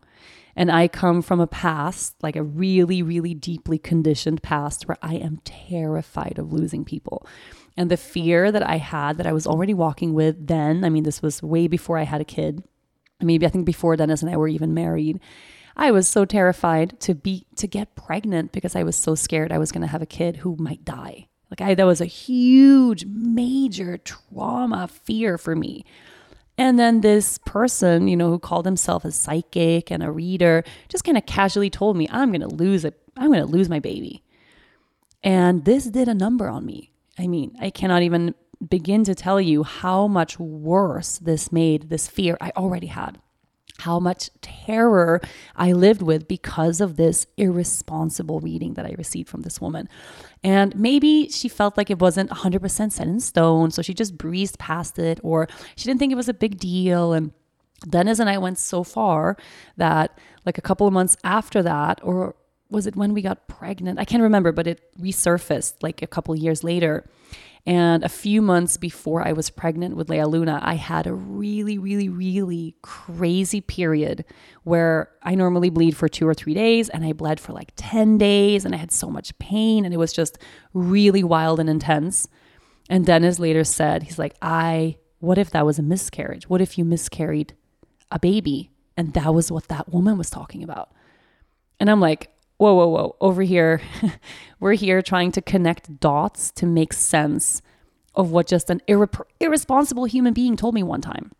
And 0.56 0.72
I 0.72 0.88
come 0.88 1.22
from 1.22 1.40
a 1.40 1.48
past, 1.48 2.16
like 2.22 2.36
a 2.36 2.44
really, 2.44 3.02
really 3.02 3.34
deeply 3.34 3.78
conditioned 3.78 4.44
past, 4.44 4.88
where 4.88 4.98
I 5.02 5.16
am 5.16 5.42
terrified 5.44 6.38
of 6.38 6.54
losing 6.54 6.86
people 6.86 7.28
and 7.76 7.90
the 7.90 7.98
fear 7.98 8.52
that 8.52 8.68
I 8.68 8.78
had 8.78 9.18
that 9.18 9.28
I 9.28 9.34
was 9.34 9.48
already 9.48 9.74
walking 9.74 10.14
with 10.14 10.48
then. 10.48 10.84
I 10.84 10.90
mean, 10.90 11.04
this 11.04 11.22
was 11.22 11.42
way 11.42 11.68
before 11.68 11.98
I 11.98 12.04
had 12.04 12.22
a 12.22 12.26
kid. 12.26 12.64
Maybe 13.22 13.46
I 13.46 13.50
think 13.50 13.66
before 13.66 13.96
Dennis 13.96 14.22
and 14.22 14.32
I 14.32 14.38
were 14.38 14.48
even 14.48 14.74
married. 14.74 15.20
I 15.76 15.92
was 15.92 16.08
so 16.08 16.26
terrified 16.26 17.00
to 17.02 17.16
be 17.16 17.46
to 17.56 17.68
get 17.68 17.96
pregnant 17.96 18.52
because 18.52 18.76
I 18.76 18.84
was 18.84 18.96
so 18.96 19.16
scared 19.16 19.52
I 19.52 19.58
was 19.58 19.72
going 19.72 19.82
to 19.82 19.88
have 19.88 20.02
a 20.02 20.08
kid 20.08 20.38
who 20.38 20.56
might 20.58 20.86
die. 20.86 21.28
Like 21.50 21.62
I 21.62 21.74
that 21.74 21.86
was 21.86 22.02
a 22.02 22.06
huge 22.06 23.06
major 23.06 23.98
trauma 23.98 24.88
fear 24.88 25.38
for 25.38 25.56
me. 25.56 25.86
And 26.58 26.78
then 26.78 27.02
this 27.02 27.40
person, 27.40 28.08
you 28.08 28.16
know, 28.16 28.30
who 28.30 28.38
called 28.38 28.66
himself 28.66 29.06
a 29.06 29.12
psychic 29.12 29.90
and 29.90 30.04
a 30.04 30.12
reader, 30.12 30.64
just 30.88 31.04
kind 31.04 31.18
of 31.18 31.26
casually 31.26 31.72
told 31.72 31.98
me, 31.98 32.08
I'm 32.12 32.30
going 32.30 32.48
to 32.48 32.56
lose 32.56 32.86
it. 32.86 33.00
I'm 33.18 33.32
going 33.32 33.40
to 33.40 33.52
lose 33.52 33.70
my 33.70 33.80
baby. 33.80 34.24
And 35.24 35.66
this 35.66 35.86
did 35.86 36.08
a 36.08 36.14
number 36.14 36.48
on 36.48 36.66
me. 36.66 36.93
I 37.18 37.28
mean, 37.28 37.56
I 37.60 37.70
cannot 37.70 38.02
even 38.02 38.36
begin 38.70 39.04
to 39.04 39.16
tell 39.16 39.40
you 39.42 39.64
how 39.64 40.08
much 40.08 40.40
worse 40.40 41.18
this 41.20 41.52
made 41.52 41.90
this 41.90 42.08
fear 42.08 42.38
I 42.40 42.52
already 42.56 42.88
had. 42.88 43.20
How 43.80 44.00
much 44.00 44.30
terror 44.42 45.20
I 45.56 45.74
lived 45.74 46.02
with 46.02 46.28
because 46.28 46.80
of 46.80 46.96
this 46.96 47.28
irresponsible 47.38 48.40
reading 48.40 48.76
that 48.76 48.86
I 48.86 48.96
received 48.98 49.30
from 49.30 49.42
this 49.42 49.60
woman. 49.60 49.90
And 50.44 50.76
maybe 50.76 51.28
she 51.30 51.50
felt 51.50 51.76
like 51.76 51.90
it 51.90 52.00
wasn't 52.00 52.30
100% 52.30 52.92
set 52.92 53.08
in 53.08 53.20
stone, 53.20 53.72
so 53.72 53.82
she 53.82 53.94
just 53.94 54.18
breezed 54.18 54.60
past 54.60 55.00
it, 55.00 55.20
or 55.24 55.48
she 55.76 55.86
didn't 55.86 56.00
think 56.00 56.12
it 56.12 56.18
was 56.18 56.30
a 56.30 56.34
big 56.34 56.60
deal. 56.60 57.14
And 57.14 57.32
Dennis 57.90 58.20
and 58.20 58.30
I 58.30 58.38
went 58.38 58.60
so 58.60 58.84
far 58.84 59.36
that, 59.76 60.18
like, 60.46 60.58
a 60.58 60.62
couple 60.62 60.88
of 60.88 60.94
months 60.94 61.18
after 61.24 61.62
that, 61.64 62.00
or 62.04 62.36
was 62.74 62.88
it 62.88 62.96
when 62.96 63.14
we 63.14 63.22
got 63.22 63.48
pregnant? 63.48 64.00
I 64.00 64.06
can't 64.06 64.24
remember, 64.24 64.52
but 64.52 64.68
it 64.68 64.82
resurfaced 65.00 65.76
like 65.82 66.02
a 66.02 66.08
couple 66.08 66.36
years 66.36 66.64
later. 66.64 67.08
And 67.66 68.04
a 68.04 68.10
few 68.10 68.42
months 68.42 68.76
before 68.76 69.26
I 69.26 69.32
was 69.32 69.50
pregnant 69.50 69.96
with 69.96 70.10
Leia 70.10 70.30
Luna, 70.30 70.60
I 70.62 70.74
had 70.74 71.08
a 71.08 71.14
really, 71.14 71.78
really, 71.78 72.10
really 72.10 72.76
crazy 72.82 73.62
period 73.62 74.26
where 74.64 75.12
I 75.22 75.36
normally 75.36 75.70
bleed 75.70 75.96
for 75.96 76.10
two 76.10 76.28
or 76.28 76.34
three 76.34 76.54
days 76.54 76.90
and 76.90 77.06
I 77.06 77.14
bled 77.14 77.40
for 77.40 77.54
like 77.54 77.72
10 77.78 78.18
days 78.18 78.66
and 78.66 78.76
I 78.76 78.80
had 78.80 78.92
so 78.92 79.10
much 79.10 79.38
pain 79.40 79.86
and 79.86 79.94
it 79.94 79.98
was 79.98 80.12
just 80.12 80.38
really 80.74 81.24
wild 81.24 81.62
and 81.62 81.70
intense. 81.70 82.28
And 82.90 83.06
Dennis 83.06 83.40
later 83.40 83.64
said, 83.64 84.04
he's 84.04 84.20
like, 84.20 84.36
I, 84.42 84.98
what 85.20 85.38
if 85.38 85.52
that 85.52 85.66
was 85.66 85.80
a 85.80 85.84
miscarriage? 85.84 86.50
What 86.50 86.60
if 86.60 86.78
you 86.78 86.84
miscarried 86.84 87.54
a 88.12 88.20
baby? 88.20 88.72
And 88.98 89.14
that 89.14 89.34
was 89.34 89.50
what 89.50 89.70
that 89.70 89.88
woman 89.88 90.18
was 90.18 90.30
talking 90.30 90.64
about. 90.64 90.92
And 91.80 91.90
I'm 91.90 92.02
like, 92.02 92.33
whoa, 92.64 92.74
whoa, 92.74 92.88
whoa, 92.88 93.16
over 93.20 93.42
here, 93.42 93.82
we're 94.62 94.72
here 94.72 95.02
trying 95.02 95.34
to 95.34 95.42
connect 95.42 96.00
dots 96.00 96.50
to 96.52 96.66
make 96.66 96.94
sense 96.94 97.62
of 98.16 98.32
what 98.32 98.48
just 98.48 98.70
an 98.70 98.82
irre- 98.88 99.26
irresponsible 99.42 100.06
human 100.06 100.34
being 100.34 100.56
told 100.56 100.74
me 100.74 100.82
one 100.82 101.02
time. 101.02 101.34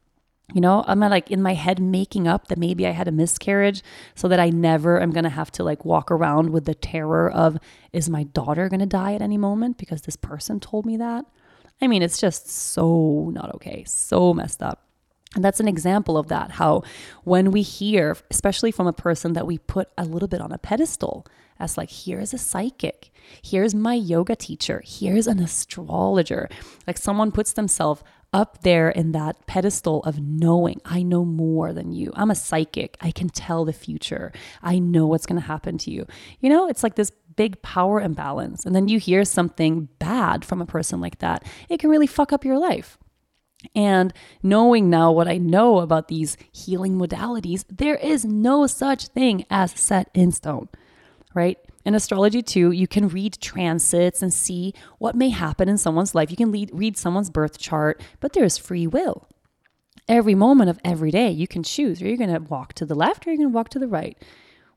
You 0.54 0.60
know, 0.60 0.84
I'm 0.86 1.00
like 1.00 1.32
in 1.32 1.42
my 1.42 1.54
head 1.54 1.80
making 1.80 2.28
up 2.28 2.50
that 2.50 2.58
maybe 2.58 2.86
I 2.86 2.92
had 2.92 3.08
a 3.08 3.12
miscarriage 3.14 3.82
so 4.16 4.28
that 4.28 4.42
I 4.42 4.50
never 4.50 5.02
am 5.02 5.12
going 5.12 5.24
to 5.24 5.30
have 5.30 5.50
to 5.52 5.64
like 5.64 5.86
walk 5.86 6.12
around 6.12 6.50
with 6.50 6.66
the 6.66 6.76
terror 6.76 7.32
of, 7.32 7.58
is 7.94 8.10
my 8.10 8.24
daughter 8.24 8.68
going 8.68 8.82
to 8.82 8.86
die 8.86 9.14
at 9.14 9.22
any 9.22 9.38
moment 9.38 9.78
because 9.78 10.02
this 10.02 10.18
person 10.18 10.60
told 10.60 10.86
me 10.86 10.98
that? 10.98 11.24
I 11.82 11.88
mean, 11.88 12.02
it's 12.02 12.20
just 12.20 12.50
so 12.50 13.30
not 13.34 13.56
okay, 13.56 13.86
so 13.88 14.34
messed 14.34 14.62
up. 14.62 14.86
And 15.36 15.44
that's 15.44 15.60
an 15.60 15.68
example 15.68 16.18
of 16.18 16.28
that. 16.28 16.52
How 16.52 16.84
when 17.24 17.52
we 17.52 17.62
hear, 17.62 18.18
especially 18.30 18.72
from 18.72 18.88
a 18.88 18.94
person 18.94 19.34
that 19.34 19.48
we 19.48 19.58
put 19.58 19.90
a 19.98 20.06
little 20.06 20.28
bit 20.28 20.42
on 20.42 20.52
a 20.52 20.58
pedestal, 20.58 21.26
as 21.60 21.78
like, 21.78 21.90
here's 21.90 22.34
a 22.34 22.38
psychic, 22.38 23.12
here's 23.42 23.74
my 23.74 23.94
yoga 23.94 24.36
teacher, 24.36 24.82
here's 24.86 25.28
an 25.28 25.40
astrologer, 25.40 26.50
like 26.88 26.98
someone 26.98 27.32
puts 27.32 27.54
themselves 27.54 28.04
up 28.34 28.64
there 28.64 28.90
in 28.90 29.12
that 29.12 29.46
pedestal 29.46 30.02
of 30.04 30.20
knowing 30.20 30.82
I 30.84 31.04
know 31.04 31.24
more 31.24 31.72
than 31.72 31.92
you. 31.92 32.12
I'm 32.16 32.32
a 32.32 32.36
psychic. 32.36 32.98
I 33.00 33.12
can 33.12 33.30
tell 33.30 33.64
the 33.64 33.74
future. 33.74 34.32
I 34.64 34.80
know 34.80 35.06
what's 35.06 35.28
going 35.28 35.40
to 35.40 35.48
happen 35.48 35.78
to 35.80 35.92
you. 35.92 36.08
You 36.40 36.50
know, 36.50 36.68
it's 36.68 36.82
like 36.82 36.96
this 36.96 37.12
big 37.36 37.62
power 37.62 38.02
imbalance. 38.02 38.66
And 38.66 38.76
then 38.76 38.88
you 38.88 39.00
hear 39.00 39.24
something 39.24 39.88
bad 40.00 40.44
from 40.44 40.62
a 40.62 40.66
person 40.66 41.00
like 41.00 41.20
that, 41.20 41.46
it 41.70 41.80
can 41.80 41.90
really 41.90 42.08
fuck 42.08 42.34
up 42.34 42.44
your 42.44 42.58
life. 42.58 42.98
And 43.76 44.14
knowing 44.42 44.90
now 44.90 45.12
what 45.12 45.28
I 45.28 45.38
know 45.38 45.80
about 45.80 46.08
these 46.08 46.38
healing 46.52 46.98
modalities, 46.98 47.66
there 47.70 47.96
is 47.96 48.26
no 48.26 48.68
such 48.68 49.08
thing 49.08 49.46
as 49.50 49.72
set 49.72 50.10
in 50.14 50.32
stone, 50.32 50.70
right? 51.34 51.58
In 51.86 51.96
astrology, 51.96 52.42
too, 52.42 52.72
you 52.72 52.88
can 52.88 53.10
read 53.10 53.40
transits 53.42 54.22
and 54.22 54.34
see 54.34 54.74
what 55.00 55.16
may 55.16 55.30
happen 55.30 55.68
in 55.68 55.78
someone's 55.78 56.16
life. 56.16 56.32
You 56.32 56.38
can 56.38 56.52
lead, 56.52 56.70
read 56.74 56.98
someone's 56.98 57.30
birth 57.30 57.58
chart, 57.58 58.02
but 58.20 58.34
there's 58.34 58.58
free 58.58 58.88
will. 58.88 59.28
Every 60.08 60.36
moment 60.36 60.70
of 60.70 60.80
every 60.84 61.12
day, 61.12 61.30
you 61.30 61.48
can 61.48 61.64
choose. 61.64 62.02
Are 62.02 62.08
you 62.08 62.18
going 62.18 62.34
to 62.34 62.40
walk 62.40 62.74
to 62.74 62.86
the 62.86 62.96
left 62.96 63.26
or 63.26 63.30
are 63.30 63.34
you 63.34 63.40
going 63.40 63.50
to 63.50 63.56
walk 63.56 63.70
to 63.70 63.80
the 63.80 63.88
right? 63.88 64.18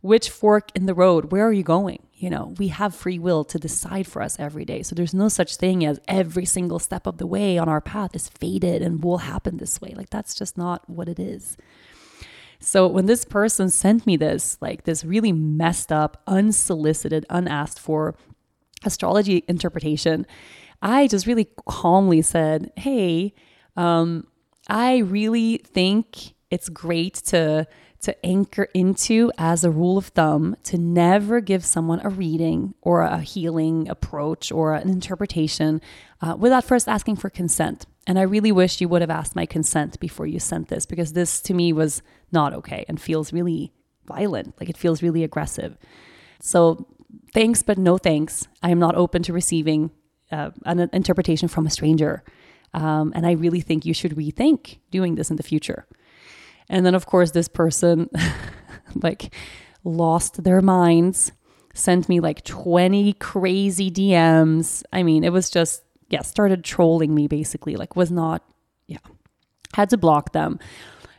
Which 0.01 0.31
fork 0.31 0.70
in 0.75 0.87
the 0.87 0.94
road? 0.94 1.31
Where 1.33 1.46
are 1.46 1.53
you 1.53 1.64
going? 1.64 2.06
You 2.18 2.31
know, 2.31 2.55
we 2.57 2.68
have 2.68 2.94
free 2.94 3.18
will 3.18 3.44
to 3.44 3.59
decide 3.59 4.07
for 4.07 4.22
us 4.22 4.40
every 4.40 4.64
day. 4.64 4.83
So 4.83 4.94
there's 4.94 5.12
no 5.12 5.29
such 5.29 5.57
thing 5.57 5.85
as 5.85 6.00
every 6.09 6.46
single 6.46 6.79
step 6.79 7.07
of 7.07 7.18
the 7.18 7.26
way 7.26 7.59
on 7.59 7.68
our 7.68 7.83
path 7.83 8.16
is 8.16 8.29
fated 8.29 8.81
and 8.81 9.05
will 9.05 9.18
happen 9.18 9.59
this 9.59 9.83
way. 9.83 9.92
Like, 9.94 10.09
that's 10.09 10.35
just 10.35 10.57
not 10.57 10.88
what 10.88 11.11
it 11.11 11.18
is. 11.18 11.59
So 12.59 12.87
when 12.87 13.05
this 13.05 13.26
person 13.26 13.68
sent 13.68 14.07
me 14.07 14.16
this, 14.16 14.57
like 14.62 14.85
this 14.85 15.05
really 15.05 15.33
messed 15.33 15.92
up, 15.92 16.22
unsolicited, 16.26 17.26
unasked 17.29 17.79
for 17.79 18.16
astrology 18.83 19.44
interpretation, 19.46 20.26
I 20.81 21.09
just 21.09 21.26
really 21.26 21.48
calmly 21.66 22.22
said, 22.22 22.72
Hey, 22.76 23.35
um, 23.76 24.26
I 24.68 24.98
really 24.98 25.59
think 25.59 26.35
it's 26.50 26.68
great 26.68 27.14
to 27.26 27.66
to 28.07 28.27
anchor 28.27 28.69
into 28.73 29.33
as 29.37 29.64
a 29.64 29.71
rule 29.71 29.99
of 29.99 30.07
thumb 30.07 30.57
to 30.62 30.79
never 30.79 31.40
give 31.40 31.64
someone 31.64 32.01
a 32.05 32.09
reading 32.09 32.73
or 32.81 33.03
a 33.03 33.19
healing 33.21 33.88
approach 33.88 34.53
or 34.53 34.75
an 34.75 34.88
interpretation 34.88 35.81
uh, 36.21 36.37
without 36.38 36.62
first 36.62 36.88
asking 36.88 37.16
for 37.16 37.29
consent. 37.29 37.85
And 38.07 38.16
I 38.16 38.23
really 38.23 38.53
wish 38.53 38.81
you 38.81 38.88
would 38.88 39.03
have 39.03 39.11
asked 39.11 39.35
my 39.35 39.45
consent 39.45 39.99
before 39.99 40.25
you 40.25 40.38
sent 40.38 40.69
this 40.69 40.87
because 40.87 41.14
this 41.14 41.40
to 41.42 41.53
me 41.53 41.73
was 41.73 42.01
not 42.31 42.55
okay 42.55 42.85
and 42.88 43.01
feels 43.01 43.33
really 43.33 43.73
violent. 44.07 44.55
Like 44.61 44.71
it 44.71 44.77
feels 44.77 45.03
really 45.03 45.25
aggressive. 45.25 45.77
So 46.40 46.87
thanks, 47.35 47.64
but 47.64 47.77
no 47.77 47.99
thanks. 47.99 48.47
I 48.62 48.71
am 48.71 48.79
not 48.79 48.95
open 48.95 49.25
to 49.25 49.33
receiving 49.33 49.90
uh, 50.31 50.51
an 50.64 50.88
interpretation 50.92 51.49
from 51.49 51.66
a 51.66 51.71
stranger. 51.71 52.23
Um, 52.73 53.12
and 53.16 53.27
I 53.27 53.33
really 53.33 53.61
think 53.61 53.85
you 53.85 53.95
should 53.95 54.14
rethink 54.14 54.79
doing 54.92 55.16
this 55.16 55.29
in 55.29 55.37
the 55.37 55.42
future. 55.42 55.88
And 56.68 56.85
then, 56.85 56.94
of 56.94 57.07
course, 57.07 57.31
this 57.31 57.48
person 57.48 58.11
like 59.02 59.35
lost 59.85 60.42
their 60.42 60.61
minds, 60.61 61.33
sent 61.74 62.09
me 62.09 62.20
like 62.20 62.42
20 62.44 63.12
crazy 63.14 63.90
DMs. 63.90 64.83
I 64.92 65.02
mean, 65.02 65.24
it 65.24 65.33
was 65.33 65.50
just, 65.50 65.83
yeah, 66.09 66.22
started 66.22 66.64
trolling 66.64 67.14
me 67.14 67.29
basically, 67.29 67.76
like, 67.76 67.96
was 67.96 68.11
not, 68.11 68.42
yeah, 68.87 68.98
had 69.74 69.90
to 69.90 69.96
block 69.96 70.33
them 70.33 70.59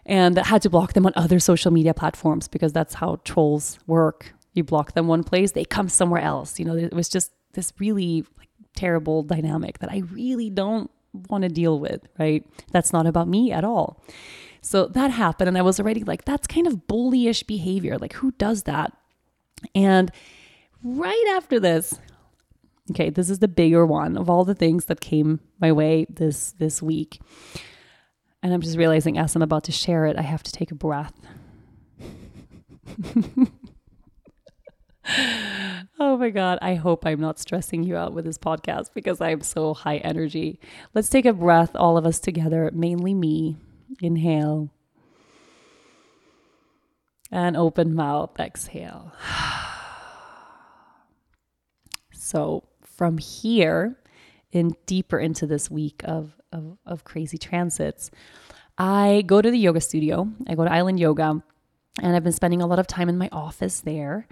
and 0.05 0.37
had 0.37 0.61
to 0.63 0.69
block 0.69 0.93
them 0.93 1.05
on 1.05 1.13
other 1.15 1.39
social 1.39 1.71
media 1.71 1.93
platforms 1.93 2.47
because 2.47 2.73
that's 2.73 2.95
how 2.95 3.19
trolls 3.23 3.77
work. 3.87 4.33
You 4.53 4.63
block 4.63 4.93
them 4.93 5.07
one 5.07 5.23
place, 5.23 5.51
they 5.51 5.65
come 5.65 5.89
somewhere 5.89 6.21
else. 6.21 6.59
You 6.59 6.65
know, 6.65 6.75
it 6.75 6.93
was 6.93 7.09
just 7.09 7.31
this 7.53 7.73
really 7.79 8.25
like, 8.37 8.49
terrible 8.75 9.23
dynamic 9.23 9.79
that 9.79 9.91
I 9.91 10.03
really 10.11 10.49
don't 10.49 10.89
want 11.29 11.43
to 11.43 11.49
deal 11.49 11.79
with, 11.79 12.07
right? 12.17 12.45
That's 12.71 12.93
not 12.93 13.05
about 13.05 13.27
me 13.27 13.51
at 13.51 13.63
all. 13.63 14.01
So 14.61 14.87
that 14.87 15.11
happened, 15.11 15.47
and 15.47 15.57
I 15.57 15.61
was 15.61 15.79
already 15.79 16.03
like, 16.03 16.25
that's 16.25 16.47
kind 16.47 16.67
of 16.67 16.87
bullyish 16.87 17.45
behavior. 17.47 17.97
Like, 17.97 18.13
who 18.13 18.31
does 18.31 18.63
that? 18.63 18.91
And 19.73 20.11
right 20.83 21.35
after 21.35 21.59
this, 21.59 21.99
okay, 22.91 23.09
this 23.09 23.29
is 23.29 23.39
the 23.39 23.47
bigger 23.47 23.85
one 23.85 24.17
of 24.17 24.29
all 24.29 24.45
the 24.45 24.55
things 24.55 24.85
that 24.85 25.01
came 25.01 25.39
my 25.59 25.71
way 25.71 26.05
this 26.09 26.51
this 26.53 26.81
week. 26.81 27.19
And 28.43 28.53
I'm 28.53 28.61
just 28.61 28.77
realizing 28.77 29.17
as 29.17 29.35
I'm 29.35 29.41
about 29.41 29.63
to 29.65 29.71
share 29.71 30.05
it, 30.05 30.17
I 30.17 30.21
have 30.21 30.43
to 30.43 30.51
take 30.51 30.71
a 30.71 30.75
breath. 30.75 31.13
oh 35.99 36.17
my 36.17 36.29
God. 36.29 36.59
I 36.61 36.75
hope 36.75 37.05
I'm 37.05 37.19
not 37.19 37.39
stressing 37.39 37.83
you 37.83 37.97
out 37.97 38.13
with 38.13 38.25
this 38.25 38.37
podcast 38.37 38.91
because 38.93 39.19
I'm 39.21 39.41
so 39.41 39.73
high 39.73 39.97
energy. 39.97 40.59
Let's 40.93 41.09
take 41.09 41.25
a 41.25 41.33
breath, 41.33 41.75
all 41.75 41.97
of 41.97 42.05
us 42.05 42.19
together, 42.19 42.69
mainly 42.73 43.13
me. 43.13 43.57
Inhale. 44.01 44.69
And 47.31 47.57
open 47.57 47.93
mouth, 47.93 48.39
exhale. 48.39 49.11
so 52.13 52.63
from 52.83 53.17
here, 53.17 53.97
in 54.51 54.75
deeper 54.85 55.19
into 55.19 55.45
this 55.45 55.69
week 55.69 56.01
of, 56.05 56.37
of, 56.51 56.77
of 56.85 57.03
crazy 57.03 57.37
transits, 57.37 58.09
I 58.77 59.23
go 59.25 59.41
to 59.41 59.51
the 59.51 59.57
yoga 59.57 59.81
studio. 59.81 60.29
I 60.47 60.55
go 60.55 60.63
to 60.63 60.71
Island 60.71 60.99
Yoga, 60.99 61.43
and 62.01 62.15
I've 62.15 62.23
been 62.23 62.31
spending 62.31 62.61
a 62.61 62.67
lot 62.67 62.79
of 62.79 62.87
time 62.87 63.09
in 63.09 63.17
my 63.17 63.29
office 63.31 63.81
there. 63.81 64.27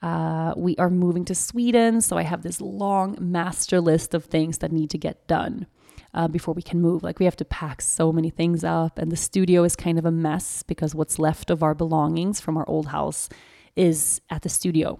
Uh, 0.00 0.52
we 0.56 0.74
are 0.78 0.90
moving 0.90 1.24
to 1.26 1.34
Sweden, 1.34 2.00
so 2.00 2.16
I 2.16 2.22
have 2.22 2.42
this 2.42 2.60
long 2.60 3.16
master 3.20 3.80
list 3.80 4.14
of 4.14 4.24
things 4.24 4.58
that 4.58 4.72
need 4.72 4.90
to 4.90 4.98
get 4.98 5.28
done 5.28 5.66
uh, 6.14 6.28
before 6.28 6.54
we 6.54 6.62
can 6.62 6.80
move. 6.80 7.02
Like 7.02 7.18
we 7.18 7.24
have 7.24 7.36
to 7.36 7.44
pack 7.44 7.82
so 7.82 8.12
many 8.12 8.30
things 8.30 8.64
up, 8.64 8.98
and 8.98 9.10
the 9.10 9.16
studio 9.16 9.64
is 9.64 9.76
kind 9.76 9.98
of 9.98 10.04
a 10.04 10.10
mess 10.10 10.62
because 10.62 10.94
what's 10.94 11.18
left 11.18 11.50
of 11.50 11.62
our 11.62 11.74
belongings 11.74 12.40
from 12.40 12.56
our 12.56 12.68
old 12.68 12.88
house 12.88 13.28
is 13.76 14.20
at 14.30 14.42
the 14.42 14.48
studio. 14.48 14.98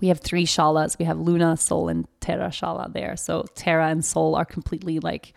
We 0.00 0.08
have 0.08 0.20
three 0.20 0.44
shalas. 0.44 0.98
We 0.98 1.06
have 1.06 1.18
Luna, 1.18 1.56
Sol, 1.56 1.88
and 1.88 2.06
Terra 2.20 2.48
shala 2.48 2.92
there. 2.92 3.16
So 3.16 3.46
Terra 3.54 3.88
and 3.88 4.04
Sol 4.04 4.34
are 4.34 4.44
completely 4.44 4.98
like 4.98 5.34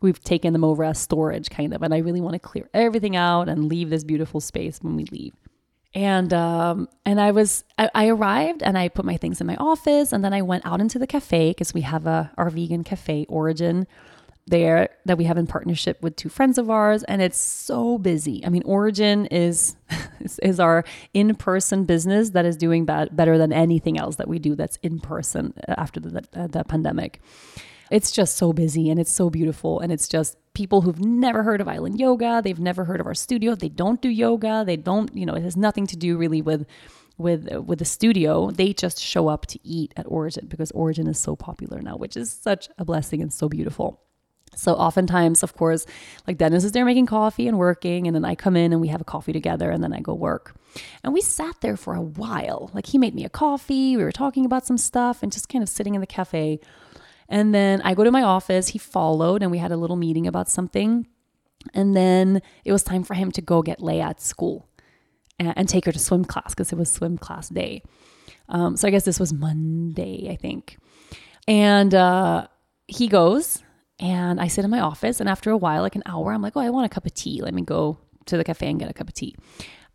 we've 0.00 0.22
taken 0.22 0.52
them 0.52 0.62
over 0.62 0.84
as 0.84 0.98
storage, 0.98 1.50
kind 1.50 1.74
of. 1.74 1.82
And 1.82 1.92
I 1.92 1.98
really 1.98 2.20
want 2.20 2.34
to 2.34 2.38
clear 2.38 2.68
everything 2.72 3.16
out 3.16 3.48
and 3.48 3.64
leave 3.64 3.90
this 3.90 4.04
beautiful 4.04 4.40
space 4.40 4.78
when 4.80 4.94
we 4.94 5.04
leave 5.06 5.32
and 5.96 6.34
um, 6.34 6.88
and 7.06 7.18
I 7.18 7.30
was 7.30 7.64
I, 7.78 7.90
I, 7.94 8.08
arrived 8.08 8.62
and 8.62 8.76
I 8.76 8.88
put 8.88 9.06
my 9.06 9.16
things 9.16 9.40
in 9.40 9.46
my 9.46 9.56
office 9.56 10.12
and 10.12 10.22
then 10.22 10.34
I 10.34 10.42
went 10.42 10.66
out 10.66 10.82
into 10.82 10.98
the 10.98 11.06
cafe 11.06 11.50
because 11.50 11.72
we 11.72 11.80
have 11.80 12.06
a 12.06 12.30
our 12.36 12.50
vegan 12.50 12.84
cafe 12.84 13.24
Origin 13.30 13.86
there 14.46 14.90
that 15.04 15.18
we 15.18 15.24
have 15.24 15.36
in 15.36 15.46
partnership 15.46 16.00
with 16.02 16.14
two 16.14 16.28
friends 16.28 16.56
of 16.56 16.70
ours 16.70 17.02
and 17.04 17.20
it's 17.20 17.38
so 17.38 17.98
busy. 17.98 18.44
I 18.44 18.48
mean 18.48 18.62
origin 18.64 19.26
is 19.30 19.76
is, 20.42 20.58
our 20.60 20.84
in-person 21.14 21.84
business 21.84 22.30
that 22.30 22.44
is 22.44 22.56
doing 22.56 22.84
bad, 22.84 23.14
better 23.14 23.38
than 23.38 23.52
anything 23.52 23.98
else 23.98 24.16
that 24.16 24.28
we 24.28 24.38
do 24.38 24.54
that's 24.54 24.76
in 24.82 24.98
person 24.98 25.54
after 25.68 26.00
the, 26.00 26.26
the, 26.32 26.48
the 26.48 26.64
pandemic. 26.64 27.20
It's 27.90 28.10
just 28.10 28.36
so 28.36 28.52
busy 28.52 28.90
and 28.90 28.98
it's 28.98 29.12
so 29.12 29.30
beautiful 29.30 29.78
and 29.80 29.92
it's 29.92 30.08
just 30.08 30.36
people 30.54 30.80
who've 30.80 31.00
never 31.00 31.42
heard 31.42 31.60
of 31.60 31.68
island 31.68 32.00
yoga 32.00 32.40
they've 32.42 32.58
never 32.58 32.84
heard 32.84 32.98
of 32.98 33.06
our 33.06 33.14
studio 33.14 33.54
they 33.54 33.68
don't 33.68 34.00
do 34.00 34.08
yoga 34.08 34.64
they 34.66 34.74
don't 34.74 35.14
you 35.14 35.26
know 35.26 35.34
it 35.34 35.42
has 35.42 35.54
nothing 35.54 35.86
to 35.86 35.96
do 35.96 36.16
really 36.16 36.40
with 36.40 36.66
with 37.18 37.48
with 37.64 37.78
the 37.78 37.84
studio. 37.84 38.50
They 38.50 38.72
just 38.72 39.00
show 39.00 39.28
up 39.28 39.46
to 39.46 39.58
eat 39.66 39.92
at 39.96 40.06
origin 40.08 40.46
because 40.46 40.70
origin 40.72 41.06
is 41.06 41.18
so 41.18 41.36
popular 41.36 41.80
now 41.80 41.96
which 41.96 42.16
is 42.16 42.30
such 42.30 42.68
a 42.78 42.84
blessing 42.84 43.22
and 43.22 43.32
so 43.32 43.48
beautiful 43.48 44.02
so 44.56 44.72
oftentimes, 44.74 45.42
of 45.42 45.54
course, 45.54 45.86
like 46.26 46.38
Dennis 46.38 46.64
is 46.64 46.72
there 46.72 46.84
making 46.84 47.06
coffee 47.06 47.46
and 47.46 47.58
working, 47.58 48.06
and 48.06 48.14
then 48.14 48.24
I 48.24 48.34
come 48.34 48.56
in 48.56 48.72
and 48.72 48.80
we 48.80 48.88
have 48.88 49.00
a 49.00 49.04
coffee 49.04 49.32
together, 49.32 49.70
and 49.70 49.84
then 49.84 49.92
I 49.92 50.00
go 50.00 50.14
work. 50.14 50.54
And 51.04 51.12
we 51.12 51.20
sat 51.20 51.60
there 51.60 51.76
for 51.76 51.94
a 51.94 52.00
while. 52.02 52.70
Like 52.74 52.86
he 52.86 52.98
made 52.98 53.14
me 53.14 53.24
a 53.24 53.28
coffee, 53.28 53.96
we 53.96 54.02
were 54.02 54.12
talking 54.12 54.44
about 54.44 54.66
some 54.66 54.78
stuff, 54.78 55.22
and 55.22 55.30
just 55.30 55.48
kind 55.48 55.62
of 55.62 55.68
sitting 55.68 55.94
in 55.94 56.00
the 56.00 56.06
cafe. 56.06 56.60
And 57.28 57.54
then 57.54 57.82
I 57.82 57.94
go 57.94 58.04
to 58.04 58.10
my 58.10 58.22
office, 58.22 58.68
he 58.68 58.78
followed, 58.78 59.42
and 59.42 59.50
we 59.50 59.58
had 59.58 59.72
a 59.72 59.76
little 59.76 59.96
meeting 59.96 60.26
about 60.26 60.48
something. 60.48 61.06
And 61.74 61.94
then 61.96 62.40
it 62.64 62.72
was 62.72 62.82
time 62.82 63.02
for 63.02 63.14
him 63.14 63.30
to 63.32 63.42
go 63.42 63.62
get 63.62 63.80
Leia 63.80 64.04
at 64.04 64.20
school 64.20 64.68
and, 65.38 65.52
and 65.56 65.68
take 65.68 65.84
her 65.84 65.92
to 65.92 65.98
swim 65.98 66.24
class 66.24 66.54
because 66.54 66.72
it 66.72 66.78
was 66.78 66.90
swim 66.90 67.18
class 67.18 67.48
day. 67.48 67.82
Um, 68.48 68.76
so 68.76 68.86
I 68.86 68.90
guess 68.90 69.04
this 69.04 69.20
was 69.20 69.32
Monday, 69.32 70.28
I 70.30 70.36
think. 70.36 70.78
And 71.48 71.94
uh, 71.94 72.46
he 72.86 73.08
goes 73.08 73.62
and 73.98 74.40
I 74.40 74.48
sit 74.48 74.64
in 74.64 74.70
my 74.70 74.80
office, 74.80 75.20
and 75.20 75.28
after 75.28 75.50
a 75.50 75.56
while, 75.56 75.82
like 75.82 75.96
an 75.96 76.02
hour, 76.06 76.32
I'm 76.32 76.42
like, 76.42 76.56
oh, 76.56 76.60
I 76.60 76.70
want 76.70 76.86
a 76.86 76.94
cup 76.94 77.06
of 77.06 77.14
tea. 77.14 77.40
Let 77.40 77.54
me 77.54 77.62
go 77.62 77.98
to 78.26 78.36
the 78.36 78.44
cafe 78.44 78.68
and 78.68 78.78
get 78.78 78.90
a 78.90 78.94
cup 78.94 79.08
of 79.08 79.14
tea. 79.14 79.34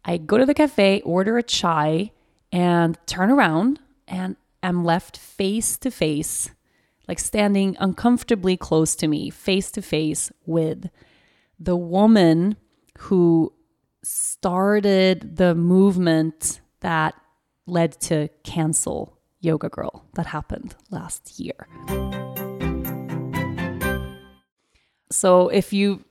I 0.04 0.18
go 0.18 0.38
to 0.38 0.46
the 0.46 0.54
cafe, 0.54 1.02
order 1.02 1.38
a 1.38 1.44
chai, 1.44 2.12
and 2.52 2.98
turn 3.06 3.30
around, 3.30 3.80
and 4.08 4.36
I'm 4.64 4.84
left 4.84 5.18
face 5.18 5.78
to 5.78 5.92
face, 5.92 6.50
like 7.08 7.20
standing 7.20 7.78
uncomfortably 7.80 8.58
close 8.58 8.96
to 8.96 9.08
me, 9.08 9.30
face 9.30 9.72
to 9.72 9.82
face 9.82 10.32
with 10.46 10.90
the 11.60 11.78
woman 11.78 12.58
who 12.98 13.54
started 14.04 15.38
the 15.38 15.54
movement 15.54 16.62
that 16.80 17.14
led 17.68 18.00
to 18.02 18.30
cancel 18.44 19.18
Yoga 19.40 19.70
Girl 19.70 20.06
that 20.16 20.28
happened 20.28 20.76
last 20.90 21.40
year. 21.40 21.68
So 25.12 25.50
if 25.50 25.74
you 25.74 26.04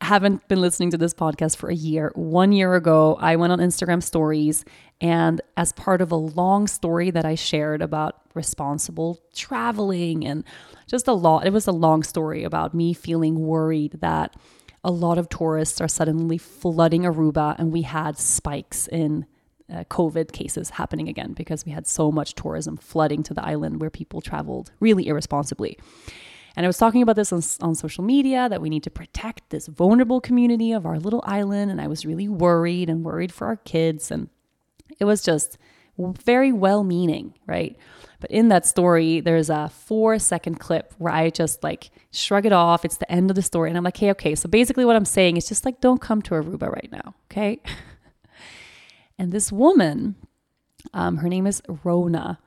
haven't 0.00 0.46
been 0.48 0.60
listening 0.60 0.90
to 0.90 0.98
this 0.98 1.14
podcast 1.14 1.56
for 1.56 1.70
a 1.70 1.74
year, 1.74 2.12
one 2.14 2.52
year 2.52 2.74
ago, 2.74 3.16
I 3.20 3.36
went 3.36 3.52
on 3.52 3.58
Instagram 3.58 4.02
stories. 4.02 4.64
And 5.00 5.40
as 5.56 5.72
part 5.72 6.00
of 6.00 6.12
a 6.12 6.16
long 6.16 6.66
story 6.66 7.10
that 7.10 7.24
I 7.24 7.34
shared 7.34 7.82
about 7.82 8.20
responsible 8.34 9.20
traveling 9.34 10.24
and 10.24 10.44
just 10.86 11.08
a 11.08 11.12
lot, 11.12 11.46
it 11.46 11.52
was 11.52 11.66
a 11.66 11.72
long 11.72 12.02
story 12.02 12.44
about 12.44 12.74
me 12.74 12.92
feeling 12.92 13.40
worried 13.40 13.98
that 14.00 14.36
a 14.84 14.90
lot 14.90 15.18
of 15.18 15.28
tourists 15.28 15.80
are 15.80 15.88
suddenly 15.88 16.38
flooding 16.38 17.02
Aruba 17.02 17.56
and 17.58 17.72
we 17.72 17.82
had 17.82 18.18
spikes 18.18 18.86
in 18.88 19.26
uh, 19.70 19.84
COVID 19.84 20.32
cases 20.32 20.70
happening 20.70 21.08
again 21.08 21.32
because 21.32 21.66
we 21.66 21.72
had 21.72 21.86
so 21.86 22.10
much 22.10 22.34
tourism 22.34 22.76
flooding 22.76 23.22
to 23.24 23.34
the 23.34 23.44
island 23.44 23.80
where 23.80 23.90
people 23.90 24.20
traveled 24.20 24.70
really 24.80 25.08
irresponsibly. 25.08 25.78
And 26.56 26.66
I 26.66 26.68
was 26.68 26.78
talking 26.78 27.02
about 27.02 27.16
this 27.16 27.32
on, 27.32 27.42
on 27.60 27.74
social 27.74 28.04
media 28.04 28.48
that 28.48 28.60
we 28.60 28.68
need 28.68 28.82
to 28.84 28.90
protect 28.90 29.50
this 29.50 29.66
vulnerable 29.66 30.20
community 30.20 30.72
of 30.72 30.86
our 30.86 30.98
little 30.98 31.22
island. 31.26 31.70
And 31.70 31.80
I 31.80 31.86
was 31.86 32.04
really 32.04 32.28
worried 32.28 32.90
and 32.90 33.04
worried 33.04 33.32
for 33.32 33.46
our 33.46 33.56
kids. 33.56 34.10
And 34.10 34.28
it 34.98 35.04
was 35.04 35.22
just 35.22 35.58
very 35.98 36.52
well 36.52 36.84
meaning, 36.84 37.34
right? 37.46 37.76
But 38.20 38.30
in 38.30 38.48
that 38.48 38.66
story, 38.66 39.20
there's 39.20 39.50
a 39.50 39.68
four 39.68 40.18
second 40.18 40.56
clip 40.56 40.94
where 40.98 41.12
I 41.12 41.30
just 41.30 41.62
like 41.62 41.90
shrug 42.10 42.46
it 42.46 42.52
off. 42.52 42.84
It's 42.84 42.96
the 42.96 43.10
end 43.10 43.30
of 43.30 43.36
the 43.36 43.42
story. 43.42 43.70
And 43.70 43.76
I'm 43.78 43.84
like, 43.84 43.96
hey, 43.96 44.10
okay. 44.10 44.34
So 44.34 44.48
basically, 44.48 44.84
what 44.84 44.96
I'm 44.96 45.04
saying 45.04 45.36
is 45.36 45.48
just 45.48 45.64
like, 45.64 45.80
don't 45.80 46.00
come 46.00 46.22
to 46.22 46.34
Aruba 46.34 46.72
right 46.72 46.88
now, 46.90 47.14
okay? 47.30 47.60
and 49.18 49.32
this 49.32 49.52
woman, 49.52 50.16
um, 50.92 51.18
her 51.18 51.28
name 51.28 51.46
is 51.46 51.62
Rona. 51.84 52.40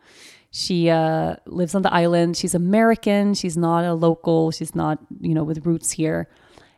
She 0.51 0.89
uh, 0.89 1.37
lives 1.45 1.75
on 1.75 1.81
the 1.81 1.93
island. 1.93 2.35
She's 2.35 2.53
American. 2.53 3.33
She's 3.33 3.55
not 3.55 3.85
a 3.85 3.93
local. 3.93 4.51
She's 4.51 4.75
not, 4.75 4.99
you 5.21 5.33
know, 5.33 5.45
with 5.45 5.65
roots 5.65 5.91
here. 5.91 6.27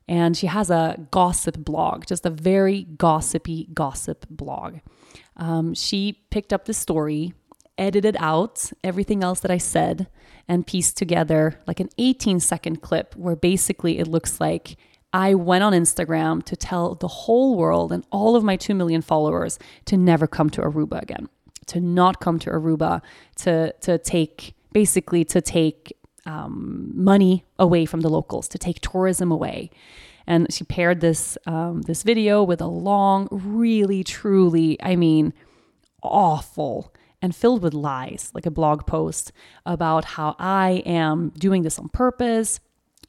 And 0.07 0.37
she 0.37 0.47
has 0.47 0.69
a 0.69 1.07
gossip 1.11 1.57
blog, 1.57 2.05
just 2.05 2.25
a 2.25 2.29
very 2.29 2.83
gossipy 2.83 3.69
gossip 3.73 4.27
blog. 4.29 4.79
Um, 5.37 5.73
she 5.73 6.23
picked 6.29 6.53
up 6.53 6.65
the 6.65 6.73
story, 6.73 7.33
edited 7.77 8.15
out 8.19 8.71
everything 8.83 9.23
else 9.23 9.39
that 9.39 9.49
I 9.49 9.57
said, 9.57 10.07
and 10.47 10.67
pieced 10.67 10.97
together 10.97 11.59
like 11.65 11.79
an 11.79 11.89
18 11.97 12.41
second 12.41 12.81
clip 12.81 13.15
where 13.15 13.35
basically 13.35 13.97
it 13.97 14.07
looks 14.07 14.39
like 14.39 14.77
I 15.13 15.33
went 15.35 15.63
on 15.63 15.73
Instagram 15.73 16.43
to 16.43 16.55
tell 16.55 16.95
the 16.95 17.07
whole 17.07 17.55
world 17.55 17.91
and 17.91 18.05
all 18.11 18.35
of 18.35 18.43
my 18.43 18.57
2 18.57 18.75
million 18.75 19.01
followers 19.01 19.57
to 19.85 19.95
never 19.95 20.27
come 20.27 20.49
to 20.51 20.61
Aruba 20.61 21.01
again 21.01 21.29
to 21.67 21.79
not 21.79 22.19
come 22.19 22.39
to 22.39 22.49
Aruba 22.49 23.01
to 23.37 23.73
to 23.81 23.97
take 23.97 24.55
basically 24.71 25.23
to 25.25 25.41
take 25.41 25.95
um, 26.25 26.91
money 26.93 27.45
away 27.59 27.85
from 27.85 28.01
the 28.01 28.09
locals, 28.09 28.47
to 28.49 28.57
take 28.57 28.79
tourism 28.81 29.31
away. 29.31 29.69
And 30.25 30.51
she 30.53 30.63
paired 30.63 31.01
this 31.01 31.37
um, 31.45 31.81
this 31.81 32.03
video 32.03 32.43
with 32.43 32.61
a 32.61 32.67
long, 32.67 33.27
really, 33.31 34.03
truly, 34.03 34.77
I 34.81 34.95
mean, 34.95 35.33
awful 36.01 36.93
and 37.21 37.35
filled 37.35 37.61
with 37.63 37.73
lies, 37.73 38.31
like 38.33 38.45
a 38.45 38.51
blog 38.51 38.85
post 38.85 39.31
about 39.65 40.05
how 40.05 40.35
I 40.39 40.83
am 40.85 41.29
doing 41.37 41.63
this 41.63 41.79
on 41.79 41.89
purpose, 41.89 42.59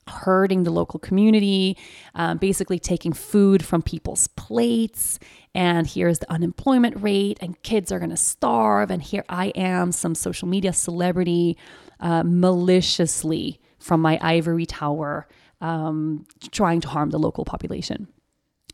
hurting 0.09 0.65
the 0.65 0.71
local 0.71 1.01
community, 1.01 1.77
um, 2.15 2.39
basically 2.39 2.79
taking 2.79 3.13
food 3.13 3.65
from 3.65 3.83
people's 3.83 4.27
plates. 4.29 5.19
And 5.55 5.87
here's 5.87 6.19
the 6.19 6.31
unemployment 6.31 7.01
rate, 7.03 7.39
and 7.41 7.61
kids 7.63 7.93
are 7.93 7.99
going 7.99 8.11
to 8.11 8.17
starve. 8.17 8.91
And 8.91 9.03
here 9.03 9.25
I 9.29 9.47
am, 9.49 9.93
some 9.93 10.15
social 10.15 10.49
media 10.49 10.73
celebrity, 10.73 11.57
uh, 12.01 12.23
maliciously 12.25 13.61
from 13.79 14.01
my 14.01 14.19
ivory 14.21 14.67
tower, 14.67 15.27
um, 15.61 16.27
trying 16.51 16.81
to 16.81 16.89
harm 16.89 17.11
the 17.11 17.19
local 17.19 17.45
population, 17.45 18.09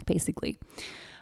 basically. 0.07 0.59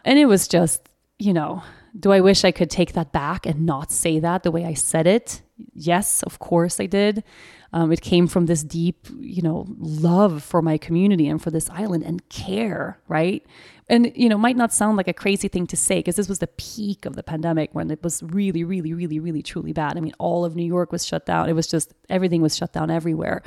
And 0.05 0.17
it 0.17 0.25
was 0.25 0.47
just, 0.47 0.89
you 1.17 1.33
know, 1.33 1.63
do 1.99 2.11
I 2.11 2.21
wish 2.21 2.45
I 2.45 2.51
could 2.51 2.69
take 2.69 2.93
that 2.93 3.11
back 3.11 3.45
and 3.45 3.65
not 3.65 3.91
say 3.91 4.19
that 4.19 4.43
the 4.43 4.51
way 4.51 4.65
I 4.65 4.73
said 4.73 5.07
it? 5.07 5.41
Yes, 5.73 6.23
of 6.23 6.39
course 6.39 6.79
I 6.79 6.85
did. 6.85 7.23
Um, 7.71 7.91
it 7.91 8.01
came 8.01 8.27
from 8.27 8.47
this 8.47 8.63
deep, 8.63 9.07
you 9.19 9.41
know, 9.41 9.67
love 9.77 10.43
for 10.43 10.61
my 10.61 10.77
community 10.77 11.27
and 11.27 11.41
for 11.41 11.51
this 11.51 11.69
island 11.69 12.03
and 12.03 12.27
care, 12.29 12.99
right? 13.07 13.45
And, 13.87 14.11
you 14.15 14.27
know, 14.27 14.37
might 14.37 14.57
not 14.57 14.73
sound 14.73 14.97
like 14.97 15.07
a 15.07 15.13
crazy 15.13 15.47
thing 15.47 15.67
to 15.67 15.77
say 15.77 15.99
because 15.99 16.15
this 16.15 16.29
was 16.29 16.39
the 16.39 16.47
peak 16.47 17.05
of 17.05 17.15
the 17.15 17.23
pandemic 17.23 17.69
when 17.73 17.91
it 17.91 18.03
was 18.03 18.23
really, 18.23 18.63
really, 18.63 18.93
really, 18.93 19.19
really, 19.19 19.43
truly 19.43 19.73
bad. 19.73 19.97
I 19.97 19.99
mean, 19.99 20.13
all 20.17 20.45
of 20.45 20.55
New 20.55 20.65
York 20.65 20.91
was 20.91 21.05
shut 21.05 21.25
down. 21.25 21.49
It 21.49 21.53
was 21.53 21.67
just 21.67 21.93
everything 22.09 22.41
was 22.41 22.55
shut 22.57 22.73
down 22.73 22.89
everywhere. 22.89 23.43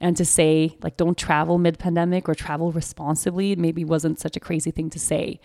And 0.00 0.16
to 0.16 0.24
say, 0.24 0.76
like, 0.82 0.96
don't 0.96 1.16
travel 1.16 1.58
mid 1.58 1.78
pandemic 1.78 2.28
or 2.28 2.34
travel 2.34 2.70
responsibly 2.70 3.56
maybe 3.56 3.84
wasn't 3.84 4.20
such 4.20 4.36
a 4.36 4.40
crazy 4.40 4.70
thing 4.70 4.90
to 4.90 4.98
say. 4.98 5.40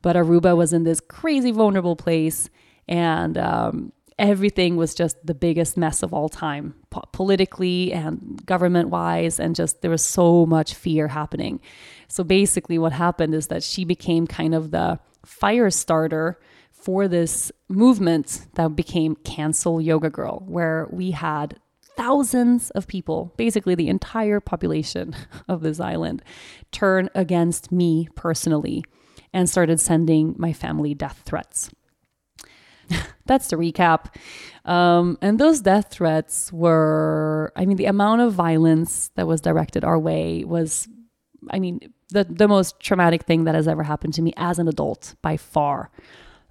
But 0.00 0.16
Aruba 0.16 0.56
was 0.56 0.72
in 0.72 0.84
this 0.84 1.00
crazy 1.00 1.50
vulnerable 1.50 1.96
place. 1.96 2.48
And, 2.86 3.36
um, 3.36 3.92
everything 4.18 4.76
was 4.76 4.94
just 4.94 5.24
the 5.24 5.34
biggest 5.34 5.76
mess 5.76 6.02
of 6.02 6.12
all 6.12 6.28
time, 6.28 6.74
po- 6.90 7.04
politically 7.12 7.92
and 7.92 8.44
government 8.44 8.88
wise. 8.88 9.38
And 9.38 9.54
just 9.54 9.82
there 9.82 9.90
was 9.90 10.04
so 10.04 10.46
much 10.46 10.74
fear 10.74 11.08
happening. 11.08 11.60
So 12.08 12.24
basically, 12.24 12.78
what 12.78 12.92
happened 12.92 13.34
is 13.34 13.48
that 13.48 13.62
she 13.62 13.84
became 13.84 14.26
kind 14.26 14.54
of 14.54 14.70
the 14.70 14.98
fire 15.24 15.70
starter 15.70 16.38
for 16.72 17.08
this 17.08 17.52
movement 17.68 18.46
that 18.54 18.74
became 18.76 19.16
Cancel 19.16 19.80
Yoga 19.80 20.10
Girl, 20.10 20.42
where 20.46 20.86
we 20.90 21.10
had 21.10 21.58
thousands 21.96 22.70
of 22.70 22.86
people, 22.86 23.34
basically 23.36 23.74
the 23.74 23.88
entire 23.88 24.40
population 24.40 25.14
of 25.48 25.62
this 25.62 25.80
island, 25.80 26.22
turn 26.70 27.10
against 27.14 27.72
me 27.72 28.08
personally 28.14 28.84
and 29.32 29.50
started 29.50 29.80
sending 29.80 30.34
my 30.38 30.52
family 30.52 30.94
death 30.94 31.22
threats. 31.24 31.70
That's 33.26 33.48
the 33.48 33.56
recap. 33.56 34.14
Um, 34.64 35.18
and 35.20 35.38
those 35.38 35.60
death 35.60 35.90
threats 35.90 36.52
were, 36.52 37.52
I 37.56 37.66
mean, 37.66 37.76
the 37.76 37.86
amount 37.86 38.20
of 38.20 38.32
violence 38.32 39.10
that 39.14 39.26
was 39.26 39.40
directed 39.40 39.84
our 39.84 39.98
way 39.98 40.44
was, 40.44 40.88
I 41.50 41.58
mean, 41.58 41.92
the, 42.10 42.24
the 42.24 42.48
most 42.48 42.80
traumatic 42.80 43.24
thing 43.24 43.44
that 43.44 43.54
has 43.54 43.68
ever 43.68 43.82
happened 43.82 44.14
to 44.14 44.22
me 44.22 44.32
as 44.36 44.58
an 44.58 44.68
adult 44.68 45.14
by 45.22 45.36
far. 45.36 45.90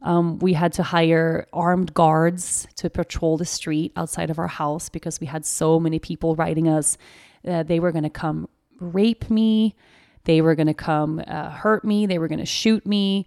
Um, 0.03 0.37
we 0.39 0.53
had 0.53 0.73
to 0.73 0.83
hire 0.83 1.47
armed 1.51 1.93
guards 1.93 2.67
to 2.75 2.89
patrol 2.89 3.37
the 3.37 3.45
street 3.45 3.91
outside 3.95 4.29
of 4.29 4.37
our 4.37 4.47
house 4.47 4.89
because 4.89 5.19
we 5.19 5.25
had 5.25 5.45
so 5.45 5.79
many 5.79 5.97
people 5.97 6.35
writing 6.35 6.67
us 6.67 6.97
that 7.43 7.67
they 7.67 7.79
were 7.79 7.91
going 7.91 8.03
to 8.03 8.09
come 8.09 8.47
rape 8.79 9.29
me, 9.29 9.75
they 10.25 10.41
were 10.41 10.53
going 10.53 10.67
to 10.67 10.73
come 10.73 11.23
uh, 11.25 11.49
hurt 11.49 11.83
me, 11.83 12.05
they 12.05 12.19
were 12.19 12.27
going 12.27 12.39
to 12.39 12.45
shoot 12.45 12.85
me. 12.85 13.25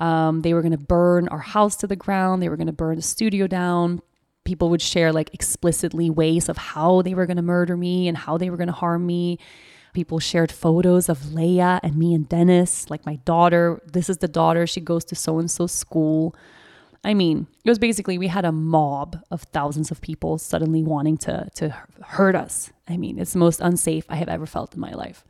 Um, 0.00 0.40
they 0.40 0.54
were 0.54 0.62
going 0.62 0.72
to 0.72 0.78
burn 0.78 1.28
our 1.28 1.38
house 1.38 1.76
to 1.76 1.86
the 1.86 1.94
ground. 1.94 2.42
They 2.42 2.48
were 2.48 2.56
going 2.56 2.66
to 2.66 2.72
burn 2.72 2.96
the 2.96 3.02
studio 3.02 3.46
down. 3.46 4.00
People 4.44 4.70
would 4.70 4.80
share 4.82 5.12
like 5.12 5.32
explicitly 5.34 6.08
ways 6.08 6.48
of 6.48 6.56
how 6.56 7.02
they 7.02 7.14
were 7.14 7.26
going 7.26 7.36
to 7.36 7.42
murder 7.42 7.76
me 7.76 8.08
and 8.08 8.16
how 8.16 8.38
they 8.38 8.48
were 8.48 8.56
going 8.56 8.68
to 8.68 8.72
harm 8.72 9.06
me. 9.06 9.38
People 9.92 10.18
shared 10.18 10.50
photos 10.50 11.08
of 11.08 11.18
Leia 11.18 11.80
and 11.82 11.96
me 11.96 12.14
and 12.14 12.28
Dennis, 12.28 12.88
like 12.88 13.04
my 13.04 13.16
daughter. 13.16 13.82
This 13.92 14.08
is 14.08 14.18
the 14.18 14.28
daughter. 14.28 14.66
She 14.66 14.80
goes 14.80 15.04
to 15.06 15.14
so 15.14 15.38
and 15.38 15.50
so 15.50 15.66
school. 15.66 16.34
I 17.04 17.12
mean, 17.12 17.46
it 17.64 17.70
was 17.70 17.78
basically 17.78 18.16
we 18.16 18.28
had 18.28 18.44
a 18.44 18.52
mob 18.52 19.18
of 19.30 19.42
thousands 19.42 19.90
of 19.90 20.00
people 20.00 20.38
suddenly 20.38 20.82
wanting 20.82 21.18
to 21.18 21.48
to 21.56 21.70
hurt 22.02 22.34
us. 22.34 22.70
I 22.88 22.96
mean, 22.96 23.18
it's 23.18 23.32
the 23.32 23.38
most 23.38 23.60
unsafe 23.60 24.04
I 24.08 24.16
have 24.16 24.28
ever 24.28 24.46
felt 24.46 24.74
in 24.74 24.80
my 24.80 24.92
life, 24.92 25.24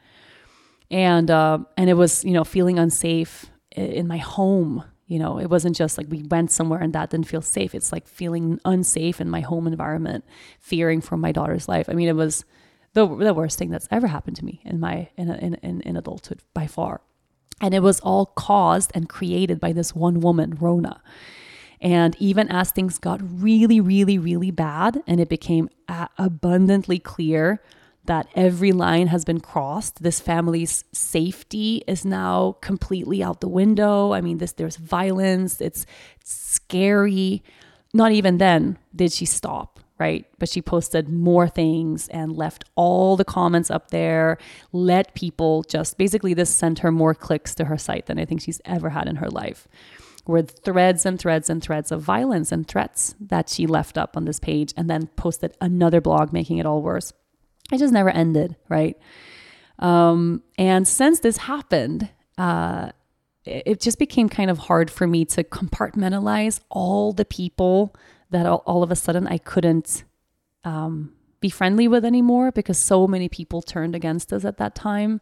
and 0.90 1.30
uh, 1.30 1.58
and 1.76 1.88
it 1.88 1.94
was 1.94 2.24
you 2.24 2.32
know 2.32 2.44
feeling 2.44 2.78
unsafe 2.78 3.46
in 3.72 4.06
my 4.06 4.18
home. 4.18 4.84
You 5.06 5.18
know, 5.18 5.38
it 5.38 5.50
wasn't 5.50 5.76
just 5.76 5.98
like 5.98 6.06
we 6.08 6.22
went 6.22 6.52
somewhere 6.52 6.80
and 6.80 6.92
that 6.92 7.10
didn't 7.10 7.26
feel 7.26 7.42
safe. 7.42 7.74
It's 7.74 7.92
like 7.92 8.06
feeling 8.06 8.60
unsafe 8.64 9.20
in 9.20 9.28
my 9.28 9.40
home 9.40 9.66
environment, 9.66 10.24
fearing 10.60 11.00
for 11.00 11.16
my 11.16 11.32
daughter's 11.32 11.68
life. 11.68 11.88
I 11.88 11.94
mean, 11.94 12.08
it 12.08 12.14
was 12.14 12.44
the, 12.92 13.06
the 13.06 13.34
worst 13.34 13.58
thing 13.58 13.70
that's 13.70 13.88
ever 13.90 14.06
happened 14.06 14.36
to 14.36 14.44
me 14.44 14.60
in 14.64 14.78
my 14.78 15.08
in, 15.16 15.30
in, 15.30 15.54
in, 15.54 15.80
in 15.80 15.96
adulthood 15.96 16.42
by 16.54 16.66
far. 16.66 17.00
And 17.60 17.74
it 17.74 17.82
was 17.82 18.00
all 18.00 18.26
caused 18.26 18.90
and 18.94 19.08
created 19.08 19.60
by 19.60 19.72
this 19.72 19.94
one 19.94 20.20
woman, 20.20 20.56
Rona. 20.60 21.02
And 21.80 22.14
even 22.18 22.48
as 22.48 22.70
things 22.70 22.98
got 22.98 23.20
really, 23.22 23.80
really, 23.80 24.18
really 24.18 24.50
bad, 24.50 25.02
and 25.06 25.18
it 25.18 25.28
became 25.28 25.70
abundantly 26.18 26.98
clear 26.98 27.62
that 28.04 28.26
every 28.34 28.72
line 28.72 29.08
has 29.08 29.24
been 29.24 29.40
crossed. 29.40 30.02
This 30.02 30.20
family's 30.20 30.84
safety 30.92 31.82
is 31.86 32.04
now 32.04 32.56
completely 32.60 33.22
out 33.22 33.40
the 33.40 33.48
window. 33.48 34.12
I 34.12 34.20
mean, 34.20 34.38
this 34.38 34.52
there's 34.52 34.76
violence, 34.76 35.60
it's 35.60 35.86
scary. 36.24 37.42
Not 37.92 38.12
even 38.12 38.38
then 38.38 38.78
did 38.94 39.12
she 39.12 39.26
stop, 39.26 39.80
right? 39.98 40.24
But 40.38 40.48
she 40.48 40.62
posted 40.62 41.08
more 41.08 41.48
things 41.48 42.08
and 42.08 42.36
left 42.36 42.64
all 42.74 43.16
the 43.16 43.24
comments 43.24 43.70
up 43.70 43.90
there, 43.90 44.38
let 44.72 45.14
people 45.14 45.62
just 45.64 45.98
basically 45.98 46.34
this 46.34 46.50
sent 46.50 46.80
her 46.80 46.92
more 46.92 47.14
clicks 47.14 47.54
to 47.56 47.66
her 47.66 47.78
site 47.78 48.06
than 48.06 48.18
I 48.18 48.24
think 48.24 48.40
she's 48.40 48.60
ever 48.64 48.90
had 48.90 49.08
in 49.08 49.16
her 49.16 49.28
life. 49.28 49.68
With 50.26 50.60
threads 50.64 51.04
and 51.04 51.18
threads 51.18 51.50
and 51.50 51.62
threads 51.62 51.90
of 51.90 52.02
violence 52.02 52.52
and 52.52 52.66
threats 52.66 53.14
that 53.20 53.48
she 53.48 53.66
left 53.66 53.98
up 53.98 54.16
on 54.16 54.26
this 54.26 54.38
page 54.38 54.72
and 54.76 54.88
then 54.88 55.08
posted 55.16 55.56
another 55.60 56.00
blog 56.00 56.32
making 56.32 56.58
it 56.58 56.66
all 56.66 56.82
worse 56.82 57.12
it 57.72 57.78
just 57.78 57.92
never 57.92 58.10
ended, 58.10 58.56
right? 58.68 58.96
Um, 59.78 60.42
and 60.58 60.86
since 60.86 61.20
this 61.20 61.38
happened, 61.38 62.10
uh, 62.36 62.90
it, 63.44 63.80
just 63.80 63.98
became 63.98 64.28
kind 64.28 64.50
of 64.50 64.58
hard 64.58 64.90
for 64.90 65.06
me 65.06 65.24
to 65.24 65.42
compartmentalize 65.42 66.60
all 66.68 67.12
the 67.12 67.24
people 67.24 67.94
that 68.30 68.46
all, 68.46 68.62
all 68.66 68.82
of 68.82 68.90
a 68.90 68.96
sudden 68.96 69.26
I 69.26 69.38
couldn't 69.38 70.04
um, 70.64 71.14
be 71.40 71.48
friendly 71.48 71.88
with 71.88 72.04
anymore 72.04 72.52
because 72.52 72.78
so 72.78 73.06
many 73.06 73.28
people 73.28 73.62
turned 73.62 73.94
against 73.94 74.32
us 74.32 74.44
at 74.44 74.58
that 74.58 74.74
time. 74.74 75.20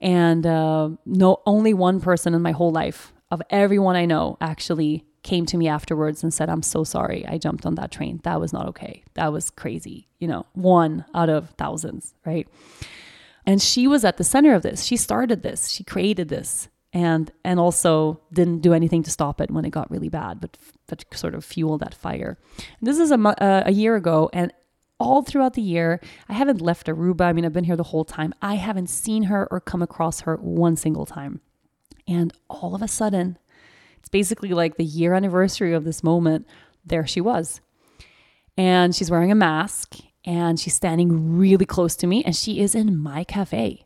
And 0.00 0.46
uh, 0.46 0.90
no, 1.06 1.42
only 1.46 1.72
one 1.72 2.00
person 2.00 2.34
in 2.34 2.42
my 2.42 2.52
whole 2.52 2.72
life 2.72 3.12
of 3.30 3.40
everyone 3.50 3.96
I 3.96 4.04
know 4.04 4.36
actually 4.40 5.04
came 5.26 5.44
to 5.46 5.58
me 5.58 5.68
afterwards 5.68 6.22
and 6.22 6.32
said, 6.32 6.48
I'm 6.48 6.62
so 6.62 6.84
sorry. 6.84 7.26
I 7.26 7.36
jumped 7.36 7.66
on 7.66 7.74
that 7.74 7.90
train. 7.90 8.20
That 8.22 8.40
was 8.40 8.52
not 8.52 8.66
okay. 8.68 9.02
That 9.14 9.32
was 9.32 9.50
crazy. 9.50 10.08
You 10.20 10.28
know, 10.28 10.46
one 10.54 11.04
out 11.14 11.28
of 11.28 11.50
thousands, 11.58 12.14
right? 12.24 12.48
And 13.44 13.60
she 13.60 13.86
was 13.86 14.04
at 14.04 14.16
the 14.16 14.24
center 14.24 14.54
of 14.54 14.62
this. 14.62 14.84
She 14.84 14.96
started 14.96 15.42
this. 15.42 15.68
She 15.68 15.84
created 15.84 16.28
this 16.28 16.68
and 16.92 17.30
and 17.44 17.60
also 17.60 18.20
didn't 18.32 18.60
do 18.60 18.72
anything 18.72 19.02
to 19.02 19.10
stop 19.10 19.40
it 19.40 19.50
when 19.50 19.64
it 19.64 19.70
got 19.70 19.90
really 19.90 20.08
bad, 20.08 20.40
but 20.40 20.56
but 20.86 21.04
sort 21.12 21.34
of 21.34 21.44
fueled 21.44 21.80
that 21.80 21.94
fire. 21.94 22.38
And 22.78 22.88
this 22.88 22.98
is 22.98 23.10
a, 23.10 23.18
uh, 23.18 23.64
a 23.66 23.72
year 23.72 23.96
ago, 23.96 24.30
and 24.32 24.52
all 24.98 25.22
throughout 25.22 25.54
the 25.54 25.62
year, 25.62 26.00
I 26.28 26.34
haven't 26.34 26.62
left 26.62 26.86
Aruba. 26.86 27.22
I 27.22 27.32
mean, 27.32 27.44
I've 27.44 27.52
been 27.52 27.64
here 27.64 27.76
the 27.76 27.90
whole 27.92 28.04
time. 28.04 28.32
I 28.40 28.54
haven't 28.54 28.88
seen 28.88 29.24
her 29.24 29.46
or 29.50 29.60
come 29.60 29.82
across 29.82 30.20
her 30.20 30.36
one 30.36 30.76
single 30.76 31.04
time. 31.04 31.40
And 32.08 32.32
all 32.48 32.74
of 32.74 32.82
a 32.82 32.88
sudden, 32.88 33.36
it's 34.06 34.10
basically 34.12 34.50
like 34.50 34.76
the 34.76 34.84
year 34.84 35.14
anniversary 35.14 35.72
of 35.72 35.82
this 35.82 36.04
moment. 36.04 36.46
There 36.84 37.08
she 37.08 37.20
was. 37.20 37.60
And 38.56 38.94
she's 38.94 39.10
wearing 39.10 39.32
a 39.32 39.34
mask 39.34 39.96
and 40.24 40.60
she's 40.60 40.74
standing 40.74 41.36
really 41.36 41.66
close 41.66 41.96
to 41.96 42.06
me 42.06 42.22
and 42.22 42.36
she 42.36 42.60
is 42.60 42.76
in 42.76 42.96
my 42.96 43.24
cafe, 43.24 43.84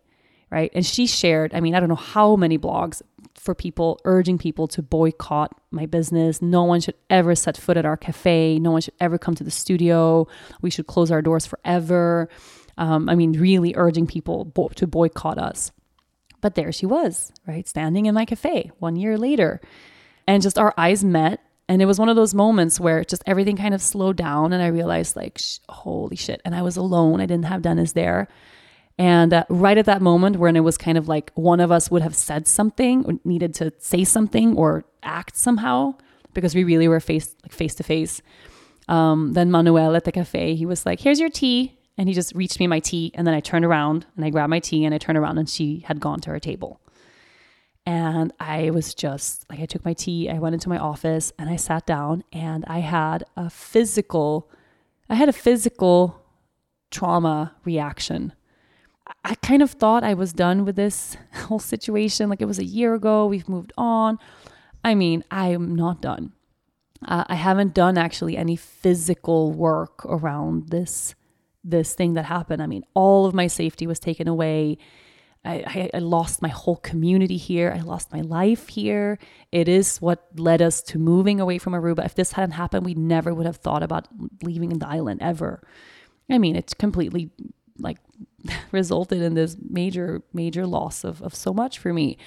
right? 0.51 0.71
And 0.75 0.85
she 0.85 1.07
shared, 1.07 1.55
I 1.55 1.61
mean, 1.61 1.75
I 1.75 1.81
don't 1.81 1.89
know 1.89 1.95
how 1.95 2.37
many 2.37 2.59
blogs 2.59 3.01
for 3.35 3.55
people 3.55 3.99
urging 4.05 4.37
people 4.37 4.69
to 4.69 4.83
boycott 4.83 5.59
my 5.71 5.87
business. 5.87 6.43
No 6.43 6.65
one 6.65 6.83
should 6.83 6.97
ever 7.09 7.35
set 7.35 7.57
foot 7.57 7.79
at 7.79 7.87
our 7.87 7.97
cafe. 7.97 8.59
No 8.59 8.73
one 8.73 8.83
should 8.83 9.01
ever 9.01 9.17
come 9.17 9.35
to 9.37 9.45
the 9.45 9.51
studio. 9.51 10.29
We 10.61 10.69
should 10.69 10.87
close 10.87 11.11
our 11.11 11.23
doors 11.23 11.47
forever. 11.47 12.29
Um, 12.77 13.09
I 13.09 13.15
mean, 13.15 13.33
really 13.33 13.73
urging 13.75 14.07
people 14.07 14.45
bo- 14.45 14.69
to 14.69 14.87
boycott 14.87 15.39
us. 15.39 15.73
But 16.43 16.57
there 16.57 16.73
she 16.73 16.85
was, 16.85 17.33
right? 17.47 17.67
Standing 17.67 18.05
in 18.05 18.15
my 18.15 18.27
cafe 18.27 18.71
one 18.81 18.97
year 18.97 19.17
later. 19.17 19.63
And 20.31 20.43
just 20.43 20.59
our 20.59 20.73
eyes 20.79 21.03
met. 21.03 21.41
And 21.69 21.83
it 21.83 21.87
was 21.87 21.99
one 21.99 22.09
of 22.09 22.15
those 22.15 22.35
moments 22.35 22.79
where 22.79 23.03
just 23.03 23.25
everything 23.27 23.57
kind 23.57 23.75
of 23.75 23.83
slowed 23.83 24.17
down 24.17 24.53
and 24.53 24.63
I 24.63 24.69
realized, 24.69 25.17
like, 25.17 25.39
sh- 25.39 25.59
holy 25.69 26.15
shit. 26.15 26.41
And 26.45 26.55
I 26.55 26.63
was 26.63 26.77
alone. 26.77 27.21
I 27.21 27.27
didn't 27.27 27.47
have 27.47 27.63
Dennis 27.63 27.93
there. 27.93 28.29
And 28.97 29.33
uh, 29.33 29.45
right 29.49 29.77
at 29.77 29.87
that 29.87 30.01
moment, 30.03 30.37
when 30.37 30.55
it 30.55 30.61
was 30.61 30.79
kind 30.79 30.97
of 30.97 31.09
like 31.09 31.33
one 31.35 31.59
of 31.59 31.73
us 31.73 31.91
would 31.91 32.03
have 32.03 32.15
said 32.15 32.47
something 32.47 33.05
or 33.07 33.15
needed 33.25 33.55
to 33.55 33.73
say 33.79 34.05
something 34.05 34.57
or 34.57 34.85
act 35.03 35.37
somehow, 35.37 35.95
because 36.33 36.55
we 36.55 36.63
really 36.63 36.87
were 36.87 37.01
face 37.01 37.35
like 37.43 37.53
face 37.53 37.75
to 37.77 37.83
face. 37.83 38.23
Then 38.87 39.51
Manuel 39.51 39.97
at 39.97 40.05
the 40.05 40.13
cafe, 40.13 40.55
he 40.55 40.67
was 40.67 40.87
like, 40.87 41.01
"Here's 41.01 41.19
your 41.19 41.31
tea," 41.31 41.79
and 41.99 42.09
he 42.09 42.15
just 42.15 42.35
reached 42.37 42.61
me 42.61 42.67
my 42.69 42.81
tea, 42.81 43.11
and 43.15 43.27
then 43.27 43.35
I 43.35 43.41
turned 43.41 43.65
around 43.65 44.07
and 44.17 44.25
I 44.25 44.31
grabbed 44.31 44.51
my 44.51 44.61
tea 44.61 44.85
and 44.85 44.95
I 44.95 44.99
turned 44.99 45.19
around 45.19 45.39
and 45.39 45.49
she 45.49 45.81
had 45.89 45.99
gone 45.99 46.21
to 46.21 46.31
her 46.31 46.41
table. 46.41 46.81
And 47.91 48.33
I 48.39 48.71
was 48.71 48.95
just 48.95 49.51
like, 49.51 49.59
I 49.59 49.67
took 49.67 49.85
my 49.85 49.95
tea, 49.95 50.31
I 50.31 50.39
went 50.39 50.55
into 50.55 50.69
my 50.69 50.79
office 50.79 51.33
and 51.37 51.51
I 51.51 51.57
sat 51.57 51.87
down 51.87 52.23
and 52.33 52.65
I 52.69 52.79
had 52.79 53.25
a 53.37 53.51
physical, 53.51 54.49
I 55.09 55.17
had 55.17 55.29
a 55.29 55.33
physical 55.33 56.23
trauma 56.93 57.57
reaction. 57.65 58.33
I 59.25 59.35
kind 59.35 59.61
of 59.61 59.73
thought 59.73 60.05
I 60.05 60.15
was 60.15 60.33
done 60.33 60.65
with 60.65 60.77
this 60.77 61.17
whole 61.35 61.59
situation. 61.59 62.31
Like 62.31 62.41
it 62.41 62.45
was 62.45 62.61
a 62.61 62.65
year 62.65 62.95
ago, 62.95 63.27
we've 63.27 63.49
moved 63.49 63.73
on. 63.77 64.21
I 64.85 64.95
mean, 64.95 65.25
I 65.29 65.49
am 65.49 65.75
not 65.75 66.01
done. 66.01 66.33
Uh, 67.05 67.25
I 67.27 67.35
haven't 67.35 67.75
done 67.75 67.99
actually 67.99 68.37
any 68.37 68.55
physical 68.55 69.51
work 69.51 70.07
around 70.07 70.69
this 70.69 71.17
this 71.65 71.95
thing 71.95 72.15
that 72.15 72.27
happened. 72.27 72.63
I 72.63 72.67
mean, 72.69 72.85
all 72.95 73.27
of 73.27 73.35
my 73.35 73.49
safety 73.49 73.89
was 73.89 73.99
taken 73.99 74.29
away. 74.29 74.79
I, 75.45 75.91
I, 75.95 75.99
lost 76.01 76.43
my 76.43 76.49
whole 76.49 76.77
community 76.77 77.39
here. 77.39 77.73
I 77.75 77.81
lost 77.81 78.13
my 78.13 78.21
life 78.21 78.69
here. 78.69 79.19
It 79.51 79.69
is 79.69 79.97
what 79.99 80.27
led 80.37 80.61
us 80.61 80.83
to 80.83 80.99
moving 80.99 81.41
away 81.41 81.57
from 81.57 81.73
Aruba. 81.73 82.05
If 82.05 82.15
this 82.15 82.33
hadn't 82.33 82.53
happened, 82.53 82.85
we 82.85 82.93
never 82.93 83.33
would 83.33 83.47
have 83.47 83.57
thought 83.57 83.83
about 83.83 84.07
leaving 84.43 84.79
the 84.79 84.87
island 84.87 85.23
ever. 85.23 85.63
I 86.31 86.37
mean, 86.37 86.57
it's 86.57 86.75
completely 86.75 87.31
like 87.79 87.97
resulted 88.73 89.23
in 89.23 89.33
this 89.35 89.57
major, 89.69 90.23
major 90.35 90.67
loss 90.67 91.05
of, 91.05 91.23
of 91.23 91.35
so 91.35 91.55
much 91.55 91.79
for 91.79 91.95
me. 91.95 92.19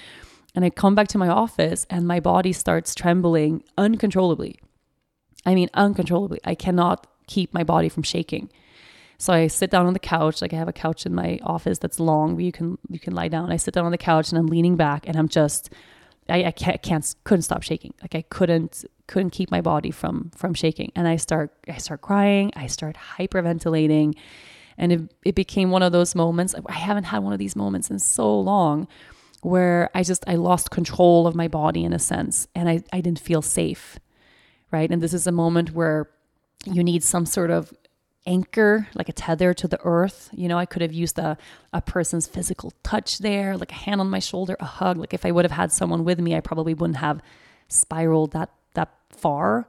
And 0.56 0.66
I 0.66 0.72
come 0.72 0.96
back 0.96 1.08
to 1.10 1.20
my 1.20 1.30
office 1.30 1.86
and 1.92 2.08
my 2.08 2.20
body 2.20 2.52
starts 2.52 2.96
trembling 2.96 3.64
uncontrollably. 3.78 4.60
I 5.46 5.54
mean, 5.54 5.70
uncontrollably. 5.76 6.40
I 6.44 6.56
cannot 6.56 7.08
keep 7.28 7.54
my 7.54 7.64
body 7.64 7.90
from 7.90 8.04
shaking. 8.04 8.50
So 9.24 9.32
I 9.32 9.48
sit 9.48 9.70
down 9.70 9.86
on 9.86 9.94
the 9.94 10.00
couch, 10.00 10.42
like 10.42 10.52
I 10.52 10.58
have 10.58 10.68
a 10.68 10.74
couch 10.74 11.06
in 11.06 11.16
my 11.16 11.40
office 11.44 11.80
that's 11.80 11.98
long 11.98 12.36
where 12.36 12.44
you 12.44 12.52
can 12.52 12.78
you 12.90 13.00
can 13.00 13.16
lie 13.16 13.30
down. 13.30 13.54
I 13.54 13.56
sit 13.56 13.74
down 13.74 13.86
on 13.86 13.94
the 13.94 13.98
couch 13.98 14.30
and 14.30 14.38
I'm 14.38 14.48
leaning 14.48 14.76
back 14.76 15.08
and 15.08 15.16
I'm 15.16 15.30
just 15.30 15.70
I, 16.28 16.44
I 16.44 16.52
can't, 16.52 16.82
can't 16.82 17.16
couldn't 17.24 17.44
stop 17.44 17.64
shaking. 17.64 17.94
Like 18.02 18.16
I 18.16 18.24
couldn't 18.24 18.84
couldn't 19.08 19.30
keep 19.30 19.50
my 19.50 19.62
body 19.62 19.92
from 19.92 20.30
from 20.36 20.54
shaking. 20.54 20.92
And 20.94 21.08
I 21.08 21.16
start 21.16 21.54
I 21.70 21.78
start 21.78 22.02
crying, 22.02 22.52
I 22.58 22.68
start 22.68 22.98
hyperventilating. 23.18 24.16
And 24.78 24.92
it, 24.92 25.14
it 25.24 25.36
became 25.36 25.72
one 25.72 25.84
of 25.84 25.94
those 25.94 26.16
moments. 26.16 26.54
I 26.66 26.74
haven't 26.74 27.06
had 27.06 27.24
one 27.24 27.32
of 27.32 27.40
these 27.40 27.56
moments 27.56 27.90
in 27.90 28.00
so 28.00 28.38
long 28.38 28.90
where 29.42 29.90
I 29.96 30.04
just 30.04 30.26
I 30.28 30.36
lost 30.36 30.70
control 30.70 31.28
of 31.28 31.34
my 31.34 31.48
body 31.48 31.86
in 31.86 31.94
a 31.94 32.00
sense 32.00 32.50
and 32.54 32.68
I, 32.68 32.84
I 32.92 33.00
didn't 33.00 33.20
feel 33.20 33.42
safe. 33.42 34.00
Right. 34.70 34.92
And 34.92 35.02
this 35.02 35.14
is 35.14 35.28
a 35.28 35.32
moment 35.32 35.72
where 35.72 36.10
you 36.66 36.84
need 36.84 37.04
some 37.04 37.26
sort 37.26 37.52
of 37.52 37.74
anchor, 38.26 38.88
like 38.94 39.10
a 39.10 39.14
tether 39.14 39.54
to 39.54 39.68
the 39.68 39.80
earth. 39.84 40.30
You 40.34 40.48
know, 40.48 40.58
I 40.58 40.66
could 40.66 40.82
have 40.82 40.94
used 40.94 41.20
a, 41.20 41.38
a 41.72 41.82
person's 41.82 42.28
physical 42.28 42.74
touch 42.84 43.20
there, 43.20 43.58
like 43.58 43.72
a 43.72 43.76
hand 43.76 44.02
on 44.02 44.10
my 44.10 44.20
shoulder, 44.20 44.56
a 44.60 44.66
hug. 44.66 44.98
Like 44.98 45.14
if 45.14 45.26
I 45.26 45.32
would 45.32 45.46
have 45.46 45.52
had 45.52 45.72
someone 45.72 46.04
with 46.04 46.20
me, 46.20 46.36
I 46.36 46.40
probably 46.40 46.74
wouldn't 46.74 46.98
have 46.98 47.22
spiraled 47.68 48.32
that 48.32 48.52
that 48.74 48.90
far. 49.10 49.68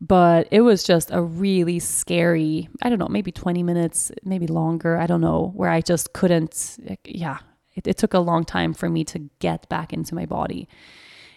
But 0.00 0.48
it 0.50 0.62
was 0.62 0.82
just 0.82 1.12
a 1.12 1.22
really 1.22 1.78
scary, 1.78 2.68
I 2.82 2.88
don't 2.88 2.98
know, 2.98 3.06
maybe 3.08 3.30
20 3.30 3.62
minutes, 3.62 4.10
maybe 4.24 4.48
longer, 4.48 4.98
I 4.98 5.06
don't 5.06 5.20
know, 5.20 5.52
where 5.54 5.70
I 5.70 5.80
just 5.80 6.12
couldn't, 6.12 6.76
yeah, 7.04 7.38
it, 7.76 7.86
it 7.86 7.98
took 7.98 8.12
a 8.12 8.18
long 8.18 8.44
time 8.44 8.74
for 8.74 8.88
me 8.88 9.04
to 9.04 9.30
get 9.38 9.68
back 9.68 9.92
into 9.92 10.16
my 10.16 10.26
body. 10.26 10.68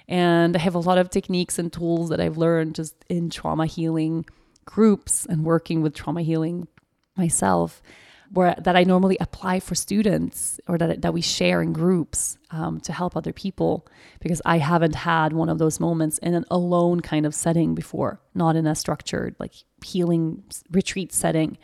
And 0.07 0.55
I 0.55 0.59
have 0.59 0.73
a 0.73 0.79
lot 0.79 0.97
of 0.97 1.11
techniques 1.11 1.59
and 1.59 1.71
tools 1.71 2.09
that 2.09 2.19
I've 2.19 2.37
learned 2.37 2.73
just 2.73 2.95
in 3.07 3.29
trauma 3.29 3.67
healing 3.67 4.25
groups 4.65 5.25
and 5.25 5.43
working 5.43 5.81
with 5.81 5.93
trauma 5.93 6.21
healing 6.21 6.67
myself 7.15 7.81
where 8.31 8.55
that 8.57 8.75
I 8.75 8.83
normally 8.83 9.17
apply 9.19 9.59
for 9.59 9.75
students 9.75 10.59
or 10.67 10.77
that, 10.77 11.01
that 11.01 11.13
we 11.13 11.21
share 11.21 11.61
in 11.61 11.73
groups 11.73 12.37
um, 12.51 12.79
to 12.81 12.93
help 12.93 13.15
other 13.15 13.33
people 13.33 13.87
because 14.19 14.41
I 14.45 14.57
haven't 14.57 14.95
had 14.95 15.33
one 15.33 15.49
of 15.49 15.57
those 15.57 15.79
moments 15.79 16.17
in 16.19 16.33
an 16.33 16.45
alone 16.49 17.01
kind 17.01 17.25
of 17.25 17.35
setting 17.35 17.75
before, 17.75 18.19
not 18.33 18.55
in 18.55 18.67
a 18.67 18.75
structured 18.75 19.35
like 19.39 19.53
healing 19.83 20.43
retreat 20.71 21.13
setting. 21.13 21.57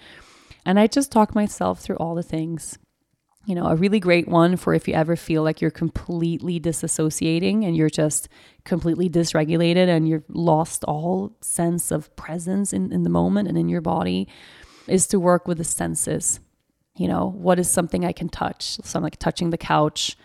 And 0.66 0.80
I 0.80 0.88
just 0.88 1.12
talk 1.12 1.34
myself 1.34 1.80
through 1.82 1.97
all 1.97 2.16
the 2.16 2.24
things 2.24 2.78
you 3.52 3.56
know, 3.56 3.66
a 3.66 3.76
really 3.76 3.99
great 3.99 4.30
one 4.30 4.56
for 4.56 4.74
if 4.74 4.88
you 4.88 4.93
ever 4.93 5.18
feel 5.18 5.43
like 5.43 5.60
you're 5.60 5.70
completely 5.70 6.58
disassociating 6.58 7.66
and 7.66 7.76
you're 7.76 7.89
just 7.89 8.30
completely 8.64 9.10
dysregulated 9.10 9.89
and 9.89 10.08
you've 10.08 10.24
lost 10.30 10.86
all 10.86 11.36
sense 11.41 11.91
of 11.91 12.16
presence 12.16 12.72
in, 12.72 12.93
in 12.93 13.04
the 13.04 13.10
moment 13.10 13.49
and 13.49 13.58
in 13.58 13.68
your 13.68 13.82
body 13.82 14.26
is 14.88 15.06
to 15.06 15.20
work 15.20 15.49
with 15.49 15.58
the 15.58 15.66
senses. 15.66 16.39
You 16.95 17.10
know, 17.10 17.34
what 17.36 17.60
is 17.60 17.70
something 17.70 18.06
I 18.06 18.14
can 18.14 18.30
touch? 18.30 18.80
So 18.86 18.97
I'm 18.97 19.04
like 19.04 19.20
touching 19.20 19.49
the 19.49 19.58
couch. 19.58 20.16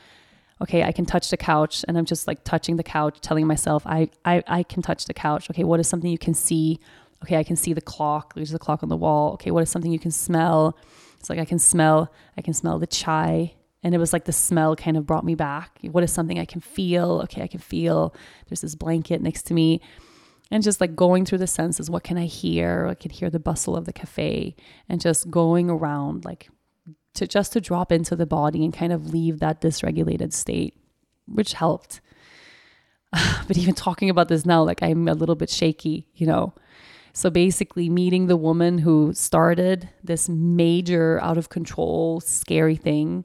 Okay, 0.62 0.84
I 0.84 0.92
can 0.92 1.04
touch 1.04 1.28
the 1.28 1.36
couch 1.36 1.84
and 1.88 1.98
I'm 1.98 2.04
just 2.04 2.28
like 2.28 2.44
touching 2.44 2.76
the 2.76 2.84
couch, 2.84 3.20
telling 3.20 3.48
myself 3.48 3.84
I 3.88 4.08
I, 4.24 4.44
I 4.46 4.62
can 4.62 4.82
touch 4.82 5.06
the 5.06 5.14
couch. 5.14 5.50
Okay, 5.50 5.64
what 5.64 5.80
is 5.80 5.88
something 5.88 6.12
you 6.12 6.16
can 6.16 6.34
see? 6.34 6.78
Okay, 7.24 7.38
I 7.38 7.42
can 7.42 7.56
see 7.56 7.72
the 7.72 7.80
clock. 7.80 8.34
There's 8.36 8.54
a 8.54 8.58
clock 8.60 8.84
on 8.84 8.88
the 8.88 8.96
wall. 8.96 9.32
Okay, 9.32 9.50
what 9.50 9.64
is 9.64 9.70
something 9.70 9.90
you 9.90 9.98
can 9.98 10.12
smell? 10.12 10.78
It's 11.26 11.30
like 11.30 11.40
I 11.40 11.44
can 11.44 11.58
smell, 11.58 12.12
I 12.38 12.40
can 12.40 12.54
smell 12.54 12.78
the 12.78 12.86
chai. 12.86 13.54
And 13.82 13.96
it 13.96 13.98
was 13.98 14.12
like 14.12 14.26
the 14.26 14.32
smell 14.32 14.76
kind 14.76 14.96
of 14.96 15.06
brought 15.06 15.24
me 15.24 15.34
back. 15.34 15.80
What 15.82 16.04
is 16.04 16.12
something 16.12 16.38
I 16.38 16.44
can 16.44 16.60
feel? 16.60 17.20
Okay, 17.24 17.42
I 17.42 17.48
can 17.48 17.58
feel 17.58 18.14
there's 18.46 18.60
this 18.60 18.76
blanket 18.76 19.20
next 19.20 19.42
to 19.46 19.54
me. 19.54 19.80
And 20.52 20.62
just 20.62 20.80
like 20.80 20.94
going 20.94 21.24
through 21.24 21.38
the 21.38 21.48
senses, 21.48 21.90
what 21.90 22.04
can 22.04 22.16
I 22.16 22.26
hear? 22.26 22.86
I 22.86 22.94
can 22.94 23.10
hear 23.10 23.28
the 23.28 23.40
bustle 23.40 23.74
of 23.74 23.86
the 23.86 23.92
cafe 23.92 24.54
and 24.88 25.00
just 25.00 25.28
going 25.28 25.68
around 25.68 26.24
like 26.24 26.48
to 27.14 27.26
just 27.26 27.52
to 27.54 27.60
drop 27.60 27.90
into 27.90 28.14
the 28.14 28.24
body 28.24 28.64
and 28.64 28.72
kind 28.72 28.92
of 28.92 29.12
leave 29.12 29.40
that 29.40 29.60
dysregulated 29.60 30.32
state, 30.32 30.76
which 31.26 31.54
helped. 31.54 32.00
But 33.48 33.58
even 33.58 33.74
talking 33.74 34.10
about 34.10 34.28
this 34.28 34.46
now, 34.46 34.62
like 34.62 34.80
I'm 34.80 35.08
a 35.08 35.14
little 35.14 35.34
bit 35.34 35.50
shaky, 35.50 36.06
you 36.14 36.28
know. 36.28 36.54
So 37.16 37.30
basically, 37.30 37.88
meeting 37.88 38.26
the 38.26 38.36
woman 38.36 38.76
who 38.76 39.14
started 39.14 39.88
this 40.04 40.28
major 40.28 41.18
out 41.22 41.38
of 41.38 41.48
control, 41.48 42.20
scary 42.20 42.76
thing, 42.76 43.24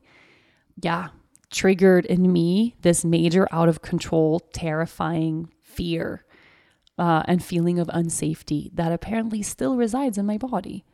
yeah, 0.82 1.10
triggered 1.50 2.06
in 2.06 2.32
me 2.32 2.78
this 2.84 3.04
major 3.04 3.50
out 3.52 3.68
of 3.68 3.82
control, 3.82 4.40
terrifying 4.54 5.52
fear 5.62 6.24
uh, 6.98 7.24
and 7.28 7.44
feeling 7.44 7.80
of 7.80 7.90
unsafety 7.90 8.74
that 8.76 8.94
apparently 8.94 9.42
still 9.42 9.76
resides 9.76 10.18
in 10.18 10.26
my 10.26 10.38
body. 10.38 10.86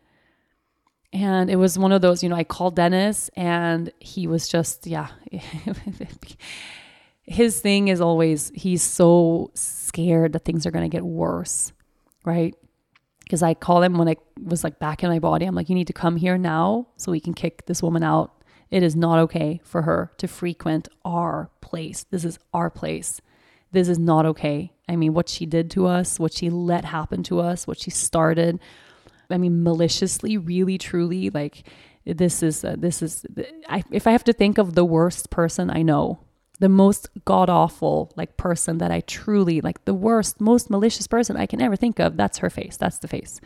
And 1.13 1.51
it 1.51 1.57
was 1.57 1.77
one 1.77 1.91
of 1.91 2.01
those, 2.01 2.23
you 2.23 2.29
know, 2.29 2.35
I 2.35 2.45
called 2.45 2.75
Dennis 2.75 3.29
and 3.35 3.91
he 3.99 4.25
was 4.25 4.47
just, 4.47 4.87
yeah. 4.87 5.09
His 7.21 7.59
thing 7.61 7.89
is 7.89 8.01
always, 8.01 8.51
he's 8.55 8.81
so 8.81 9.51
scared 9.53 10.33
that 10.33 10.45
things 10.45 10.65
are 10.65 10.71
going 10.71 10.89
to 10.89 10.95
get 10.95 11.05
worse, 11.05 11.73
right? 12.25 12.55
Because 13.27 13.43
I 13.43 13.53
call 13.53 13.83
him 13.83 13.97
when 13.97 14.07
I 14.07 14.15
was 14.41 14.63
like 14.63 14.79
back 14.79 15.03
in 15.03 15.09
my 15.09 15.19
body. 15.19 15.45
I'm 15.45 15.53
like, 15.53 15.67
you 15.67 15.75
need 15.75 15.87
to 15.87 15.93
come 15.93 16.15
here 16.15 16.37
now 16.37 16.87
so 16.95 17.11
we 17.11 17.19
can 17.19 17.33
kick 17.33 17.65
this 17.65 17.83
woman 17.83 18.01
out. 18.01 18.31
It 18.71 18.83
is 18.83 18.95
not 18.95 19.19
okay 19.19 19.59
for 19.65 19.81
her 19.81 20.13
to 20.19 20.29
frequent 20.29 20.87
our 21.03 21.49
place. 21.59 22.05
This 22.09 22.23
is 22.23 22.39
our 22.53 22.69
place. 22.69 23.19
This 23.73 23.89
is 23.89 23.99
not 23.99 24.25
okay. 24.27 24.71
I 24.87 24.95
mean, 24.95 25.13
what 25.13 25.27
she 25.27 25.45
did 25.45 25.69
to 25.71 25.87
us, 25.87 26.21
what 26.21 26.33
she 26.33 26.49
let 26.49 26.85
happen 26.85 27.21
to 27.23 27.41
us, 27.41 27.67
what 27.67 27.77
she 27.77 27.89
started. 27.89 28.61
I 29.29 29.37
mean, 29.37 29.61
maliciously, 29.61 30.37
really, 30.37 30.77
truly, 30.77 31.29
like 31.29 31.67
this 32.05 32.41
is 32.41 32.63
uh, 32.63 32.77
this 32.77 33.01
is. 33.01 33.25
I, 33.67 33.83
if 33.91 34.07
I 34.07 34.11
have 34.11 34.23
to 34.23 34.33
think 34.33 34.57
of 34.57 34.73
the 34.73 34.85
worst 34.85 35.29
person 35.31 35.69
I 35.69 35.81
know, 35.81 36.19
the 36.59 36.69
most 36.69 37.09
god 37.25 37.49
awful 37.49 38.11
like 38.15 38.37
person 38.37 38.79
that 38.79 38.91
I 38.91 39.01
truly 39.01 39.61
like 39.61 39.85
the 39.85 39.93
worst, 39.93 40.41
most 40.41 40.69
malicious 40.69 41.07
person 41.07 41.37
I 41.37 41.45
can 41.45 41.61
ever 41.61 41.75
think 41.75 41.99
of. 41.99 42.17
That's 42.17 42.39
her 42.39 42.49
face. 42.49 42.77
That's 42.77 42.99
the 42.99 43.07
face. 43.07 43.39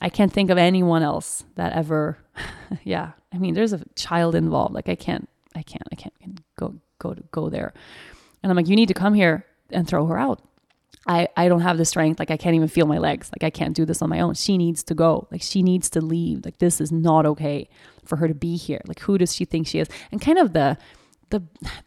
I 0.00 0.08
can't 0.08 0.32
think 0.32 0.50
of 0.50 0.58
anyone 0.58 1.02
else 1.02 1.44
that 1.56 1.72
ever 1.72 2.18
yeah. 2.84 3.12
I 3.32 3.38
mean, 3.38 3.54
there's 3.54 3.72
a 3.72 3.84
child 3.94 4.34
involved. 4.34 4.74
Like 4.74 4.88
I 4.88 4.94
can't 4.94 5.28
I 5.54 5.62
can't 5.62 5.86
I 5.92 5.96
can't 5.96 6.14
go 6.56 6.74
go 6.98 7.14
to 7.14 7.22
go 7.30 7.48
there. 7.48 7.72
And 8.42 8.50
I'm 8.50 8.56
like, 8.56 8.68
you 8.68 8.76
need 8.76 8.88
to 8.88 8.94
come 8.94 9.14
here 9.14 9.44
and 9.70 9.86
throw 9.86 10.06
her 10.06 10.18
out. 10.18 10.42
I, 11.06 11.28
I 11.36 11.48
don't 11.48 11.62
have 11.62 11.78
the 11.78 11.86
strength. 11.86 12.18
Like 12.18 12.30
I 12.30 12.36
can't 12.36 12.54
even 12.54 12.68
feel 12.68 12.86
my 12.86 12.98
legs. 12.98 13.30
Like 13.32 13.42
I 13.42 13.50
can't 13.50 13.74
do 13.74 13.86
this 13.86 14.02
on 14.02 14.10
my 14.10 14.20
own. 14.20 14.34
She 14.34 14.58
needs 14.58 14.82
to 14.84 14.94
go. 14.94 15.26
Like 15.30 15.42
she 15.42 15.62
needs 15.62 15.88
to 15.90 16.00
leave. 16.00 16.44
Like 16.44 16.58
this 16.58 16.80
is 16.80 16.92
not 16.92 17.24
okay 17.24 17.68
for 18.04 18.16
her 18.16 18.28
to 18.28 18.34
be 18.34 18.56
here. 18.56 18.80
Like 18.86 19.00
who 19.00 19.16
does 19.16 19.34
she 19.34 19.44
think 19.44 19.66
she 19.66 19.78
is? 19.78 19.88
And 20.12 20.20
kind 20.20 20.38
of 20.38 20.52
the 20.52 20.76
the 21.30 21.42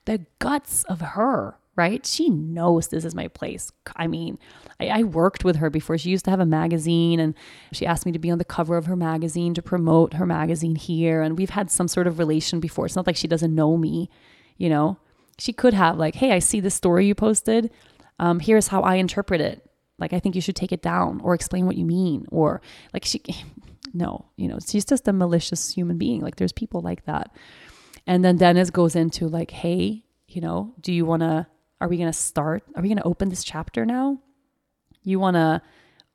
the 0.06 0.26
guts 0.40 0.84
of 0.86 1.02
her, 1.02 1.58
right? 1.76 2.06
She 2.06 2.30
knows 2.30 2.88
this 2.88 3.06
is 3.06 3.16
my 3.16 3.28
place. 3.28 3.72
I 3.96 4.08
mean, 4.08 4.38
I, 4.80 4.88
I, 4.88 5.04
worked 5.04 5.44
with 5.44 5.58
her 5.58 5.70
before. 5.70 5.98
She 5.98 6.10
used 6.10 6.26
to 6.26 6.32
have 6.32 6.40
a 6.40 6.46
magazine 6.46 7.20
and 7.20 7.34
she 7.72 7.86
asked 7.86 8.06
me 8.06 8.12
to 8.12 8.20
be 8.20 8.32
on 8.32 8.38
the 8.38 8.46
cover 8.46 8.78
of 8.78 8.86
her 8.86 8.96
magazine 8.96 9.54
to 9.54 9.62
promote 9.62 10.14
her 10.16 10.26
magazine 10.26 10.76
here. 10.76 11.22
And 11.22 11.38
we've 11.38 11.52
had 11.52 11.72
some 11.72 11.88
sort 11.88 12.08
of 12.08 12.20
relation 12.20 12.60
before. 12.60 12.86
It's 12.86 12.96
not 12.96 13.08
like 13.08 13.16
she 13.16 13.28
doesn't 13.28 13.54
know 13.56 13.78
me, 13.78 14.10
you 14.58 14.70
know? 14.70 14.98
She 15.38 15.54
could 15.54 15.74
have, 15.74 15.98
like, 15.98 16.14
hey, 16.16 16.34
I 16.34 16.40
see 16.40 16.60
this 16.60 16.76
story 16.76 17.08
you 17.08 17.16
posted. 17.16 17.72
Um, 18.20 18.40
here's 18.40 18.68
how 18.68 18.82
I 18.82 18.96
interpret 18.96 19.42
it. 19.42 19.68
Like, 19.98 20.14
I 20.14 20.20
think 20.20 20.36
you 20.36 20.42
should 20.42 20.56
take 20.56 20.72
it 20.72 20.84
down 20.84 21.20
or 21.24 21.34
explain 21.34 21.66
what 21.66 21.78
you 21.78 21.86
mean. 21.86 22.28
Or, 22.30 22.62
like, 22.94 23.06
she, 23.06 23.24
no, 23.94 24.26
you 24.36 24.48
know, 24.48 24.60
she's 24.64 24.86
just 24.86 25.08
a 25.08 25.14
malicious 25.14 25.74
human 25.74 25.98
being. 25.98 26.22
Like, 26.22 26.36
there's 26.36 26.52
people 26.52 26.82
like 26.82 27.06
that. 27.06 27.36
And 28.08 28.26
then 28.26 28.38
Dennis 28.38 28.70
goes 28.70 28.96
into, 28.96 29.28
like, 29.28 29.52
hey, 29.52 30.04
you 30.28 30.42
know, 30.42 30.74
do 30.80 30.92
you 30.92 31.06
want 31.06 31.22
to 31.22 31.48
are 31.82 31.88
we 31.88 31.98
going 31.98 32.12
to 32.12 32.18
start? 32.18 32.64
Are 32.76 32.82
we 32.82 32.90
going 32.90 33.00
to 33.00 33.04
open 33.04 33.30
this 33.30 33.44
chapter 33.44 33.86
now? 33.86 34.20
You 35.04 35.20
want 35.20 35.36
to 35.36 35.64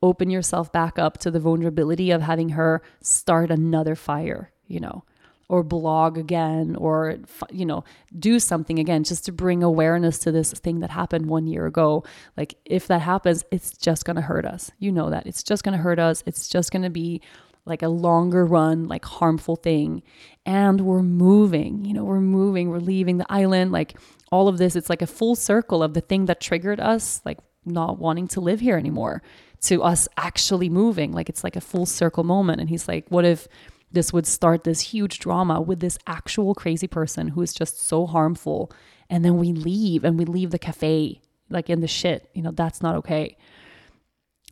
open 0.01 0.30
yourself 0.30 0.72
back 0.72 0.97
up 0.97 1.18
to 1.18 1.30
the 1.30 1.41
vulnerability 1.41 2.12
of 2.12 2.22
having 2.22 2.51
her 2.51 2.82
start 3.03 3.51
another 3.51 3.97
fire, 3.97 4.53
you 4.68 4.78
know, 4.78 5.05
or 5.49 5.64
blog 5.64 6.18
again, 6.18 6.76
or, 6.76 7.16
you 7.51 7.66
know, 7.66 7.82
do 8.16 8.39
something 8.39 8.78
again 8.78 9.03
just 9.03 9.24
to 9.24 9.32
bring 9.32 9.64
awareness 9.64 10.20
to 10.20 10.30
this 10.30 10.53
thing 10.53 10.80
that 10.80 10.91
happened 10.91 11.26
one 11.26 11.49
year 11.49 11.66
ago. 11.66 12.05
Like, 12.37 12.57
if 12.64 12.87
that 12.87 13.01
happens, 13.01 13.45
it's 13.51 13.76
just 13.76 14.05
going 14.05 14.16
to 14.16 14.22
hurt 14.22 14.45
us. 14.45 14.70
You 14.78 14.93
know 14.93 15.11
that. 15.11 15.26
It's 15.26 15.43
just 15.43 15.64
going 15.64 15.76
to 15.76 15.82
hurt 15.82 15.99
us. 15.99 16.22
It's 16.26 16.49
just 16.49 16.70
going 16.70 16.82
to 16.82 16.91
be 16.91 17.20
like 17.66 17.82
a 17.82 17.88
longer 17.88 18.46
run, 18.46 18.88
like 18.88 19.04
harmful 19.04 19.56
thing. 19.56 20.02
And 20.46 20.80
we're 20.80 21.02
moving, 21.02 21.84
you 21.84 21.92
know, 21.92 22.04
we're 22.04 22.20
moving, 22.20 22.70
we're 22.70 22.78
leaving 22.78 23.18
the 23.18 23.26
island. 23.28 23.72
Like, 23.72 23.96
all 24.32 24.48
of 24.48 24.58
this, 24.58 24.76
it's 24.76 24.90
like 24.90 25.02
a 25.02 25.06
full 25.06 25.34
circle 25.34 25.82
of 25.82 25.94
the 25.94 26.00
thing 26.00 26.26
that 26.26 26.40
triggered 26.40 26.80
us, 26.80 27.20
like 27.24 27.38
not 27.64 27.98
wanting 27.98 28.28
to 28.28 28.40
live 28.40 28.60
here 28.60 28.76
anymore, 28.76 29.22
to 29.62 29.82
us 29.82 30.08
actually 30.16 30.68
moving. 30.68 31.12
Like 31.12 31.28
it's 31.28 31.44
like 31.44 31.56
a 31.56 31.60
full 31.60 31.86
circle 31.86 32.24
moment. 32.24 32.60
And 32.60 32.68
he's 32.68 32.88
like, 32.88 33.06
what 33.08 33.24
if 33.24 33.48
this 33.92 34.12
would 34.12 34.26
start 34.26 34.64
this 34.64 34.80
huge 34.80 35.18
drama 35.18 35.60
with 35.60 35.80
this 35.80 35.98
actual 36.06 36.54
crazy 36.54 36.88
person 36.88 37.28
who 37.28 37.42
is 37.42 37.54
just 37.54 37.80
so 37.80 38.06
harmful? 38.06 38.72
And 39.08 39.24
then 39.24 39.38
we 39.38 39.52
leave 39.52 40.04
and 40.04 40.18
we 40.18 40.24
leave 40.24 40.50
the 40.50 40.58
cafe 40.58 41.20
like 41.48 41.70
in 41.70 41.80
the 41.80 41.88
shit. 41.88 42.28
You 42.34 42.42
know, 42.42 42.50
that's 42.50 42.82
not 42.82 42.96
okay. 42.96 43.36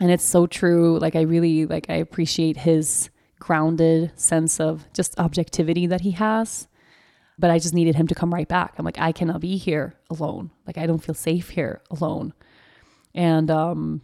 And 0.01 0.11
it's 0.11 0.25
so 0.25 0.47
true. 0.47 0.99
Like 0.99 1.17
I 1.17 1.23
really 1.23 1.67
like 1.67 1.87
I 1.89 1.95
appreciate 1.95 2.59
his 2.59 3.11
grounded 3.39 4.13
sense 4.19 4.59
of 4.61 4.87
just 4.93 5.19
objectivity 5.19 5.87
that 5.87 6.01
he 6.01 6.13
has 6.13 6.67
but 7.39 7.51
I 7.51 7.59
just 7.59 7.75
needed 7.75 7.97
him 7.97 8.07
to 8.09 8.15
come 8.15 8.33
right 8.33 8.49
back. 8.49 8.75
I'm 8.79 8.85
like, 8.85 8.99
I 8.99 9.13
cannot 9.13 9.41
be 9.41 9.57
here 9.57 9.95
alone. 10.09 10.51
Like, 10.67 10.79
I 10.79 10.87
don't 10.87 11.03
feel 11.03 11.15
safe 11.15 11.51
here 11.51 11.83
alone. 11.91 12.33
And 13.15 13.51
um, 13.51 14.03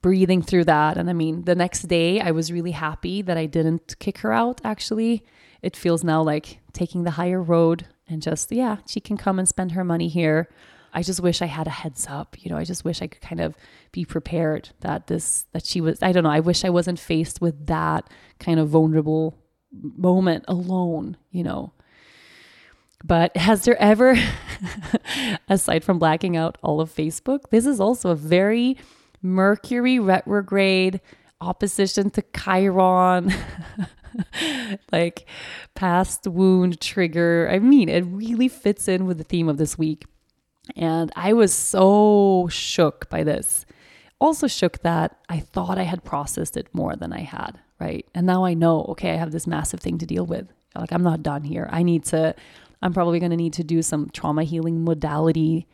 breathing 0.00 0.42
through 0.42 0.64
that. 0.64 0.96
And 0.96 1.10
I 1.10 1.12
mean, 1.12 1.44
the 1.44 1.54
next 1.54 1.82
day, 1.82 2.20
I 2.20 2.30
was 2.30 2.52
really 2.52 2.72
happy 2.72 3.22
that 3.22 3.36
I 3.36 3.46
didn't 3.46 3.98
kick 3.98 4.18
her 4.18 4.32
out, 4.32 4.60
actually. 4.64 5.24
It 5.60 5.76
feels 5.76 6.04
now 6.04 6.22
like 6.22 6.60
taking 6.72 7.02
the 7.02 7.12
higher 7.12 7.42
road 7.42 7.86
and 8.08 8.22
just, 8.22 8.52
yeah, 8.52 8.76
she 8.86 9.00
can 9.00 9.16
come 9.16 9.38
and 9.38 9.48
spend 9.48 9.72
her 9.72 9.84
money 9.84 10.08
here. 10.08 10.48
I 10.92 11.02
just 11.02 11.20
wish 11.20 11.42
I 11.42 11.46
had 11.46 11.66
a 11.66 11.70
heads 11.70 12.06
up. 12.08 12.36
You 12.42 12.50
know, 12.50 12.56
I 12.56 12.64
just 12.64 12.84
wish 12.84 13.02
I 13.02 13.06
could 13.06 13.20
kind 13.20 13.40
of 13.40 13.54
be 13.92 14.04
prepared 14.04 14.70
that 14.80 15.06
this, 15.06 15.46
that 15.52 15.64
she 15.64 15.80
was, 15.80 16.02
I 16.02 16.12
don't 16.12 16.24
know, 16.24 16.30
I 16.30 16.40
wish 16.40 16.64
I 16.64 16.70
wasn't 16.70 16.98
faced 16.98 17.40
with 17.40 17.66
that 17.66 18.08
kind 18.38 18.58
of 18.58 18.68
vulnerable 18.68 19.38
moment 19.72 20.44
alone, 20.48 21.16
you 21.30 21.44
know 21.44 21.72
but 23.04 23.36
has 23.36 23.64
there 23.64 23.80
ever, 23.80 24.16
aside 25.48 25.84
from 25.84 25.98
blacking 25.98 26.36
out 26.36 26.58
all 26.62 26.80
of 26.80 26.94
Facebook, 26.94 27.50
this 27.50 27.66
is 27.66 27.80
also 27.80 28.10
a 28.10 28.16
very 28.16 28.76
Mercury 29.22 29.98
retrograde 29.98 31.00
opposition 31.40 32.10
to 32.10 32.22
Chiron, 32.36 33.32
like 34.92 35.26
past 35.74 36.26
wound 36.26 36.80
trigger. 36.80 37.48
I 37.50 37.58
mean, 37.58 37.88
it 37.88 38.02
really 38.02 38.48
fits 38.48 38.88
in 38.88 39.06
with 39.06 39.18
the 39.18 39.24
theme 39.24 39.48
of 39.48 39.58
this 39.58 39.76
week. 39.78 40.06
And 40.76 41.12
I 41.16 41.32
was 41.32 41.52
so 41.52 42.48
shook 42.50 43.08
by 43.08 43.24
this. 43.24 43.66
Also, 44.20 44.46
shook 44.46 44.80
that 44.82 45.16
I 45.28 45.40
thought 45.40 45.78
I 45.78 45.84
had 45.84 46.04
processed 46.04 46.56
it 46.56 46.66
more 46.72 46.96
than 46.96 47.12
I 47.12 47.20
had, 47.20 47.60
right? 47.80 48.04
And 48.14 48.26
now 48.26 48.44
I 48.44 48.54
know, 48.54 48.84
okay, 48.90 49.12
I 49.12 49.16
have 49.16 49.30
this 49.30 49.46
massive 49.46 49.80
thing 49.80 49.98
to 49.98 50.06
deal 50.06 50.26
with. 50.26 50.48
Like, 50.74 50.92
I'm 50.92 51.04
not 51.04 51.22
done 51.22 51.44
here. 51.44 51.68
I 51.72 51.82
need 51.82 52.04
to 52.06 52.34
I'm 52.82 52.92
probably 52.92 53.18
going 53.18 53.30
to 53.30 53.36
need 53.36 53.54
to 53.54 53.64
do 53.64 53.82
some 53.82 54.10
trauma 54.10 54.44
healing 54.44 54.84
modality, 54.84 55.66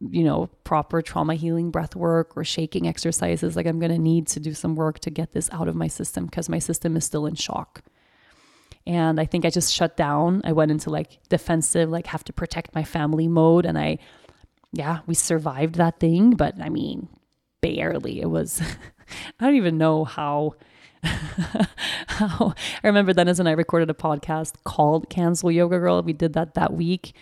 you 0.00 0.22
know, 0.22 0.48
proper 0.64 1.02
trauma 1.02 1.34
healing 1.34 1.70
breath 1.70 1.96
work 1.96 2.36
or 2.36 2.44
shaking 2.44 2.86
exercises. 2.86 3.56
Like 3.56 3.66
I'm 3.66 3.78
going 3.78 3.92
to 3.92 3.98
need 3.98 4.26
to 4.28 4.40
do 4.40 4.54
some 4.54 4.74
work 4.74 4.98
to 5.00 5.10
get 5.10 5.32
this 5.32 5.48
out 5.52 5.68
of 5.68 5.74
my 5.74 5.88
system 5.88 6.26
because 6.26 6.48
my 6.48 6.58
system 6.58 6.96
is 6.96 7.04
still 7.04 7.26
in 7.26 7.34
shock. 7.34 7.82
And 8.86 9.20
I 9.20 9.24
think 9.24 9.44
I 9.44 9.50
just 9.50 9.72
shut 9.72 9.96
down. 9.96 10.40
I 10.44 10.52
went 10.52 10.70
into 10.70 10.90
like 10.90 11.18
defensive, 11.28 11.90
like 11.90 12.06
have 12.08 12.24
to 12.24 12.32
protect 12.32 12.74
my 12.74 12.82
family 12.82 13.28
mode. 13.28 13.66
And 13.66 13.78
I, 13.78 13.98
yeah, 14.72 15.00
we 15.06 15.14
survived 15.14 15.76
that 15.76 16.00
thing. 16.00 16.32
But 16.32 16.60
I 16.60 16.68
mean, 16.68 17.08
barely. 17.60 18.20
It 18.20 18.30
was, 18.30 18.60
I 19.40 19.46
don't 19.46 19.56
even 19.56 19.78
know 19.78 20.04
how 20.04 20.54
how 21.02 22.54
I 22.84 22.86
remember 22.86 23.12
Dennis 23.12 23.38
and 23.38 23.48
I 23.48 23.52
recorded 23.52 23.88
a 23.88 23.94
podcast 23.94 24.54
called 24.64 25.08
Cancel 25.08 25.50
Yoga 25.50 25.78
Girl. 25.78 26.02
We 26.02 26.12
did 26.12 26.34
that 26.34 26.54
that 26.54 26.74
week 26.74 27.14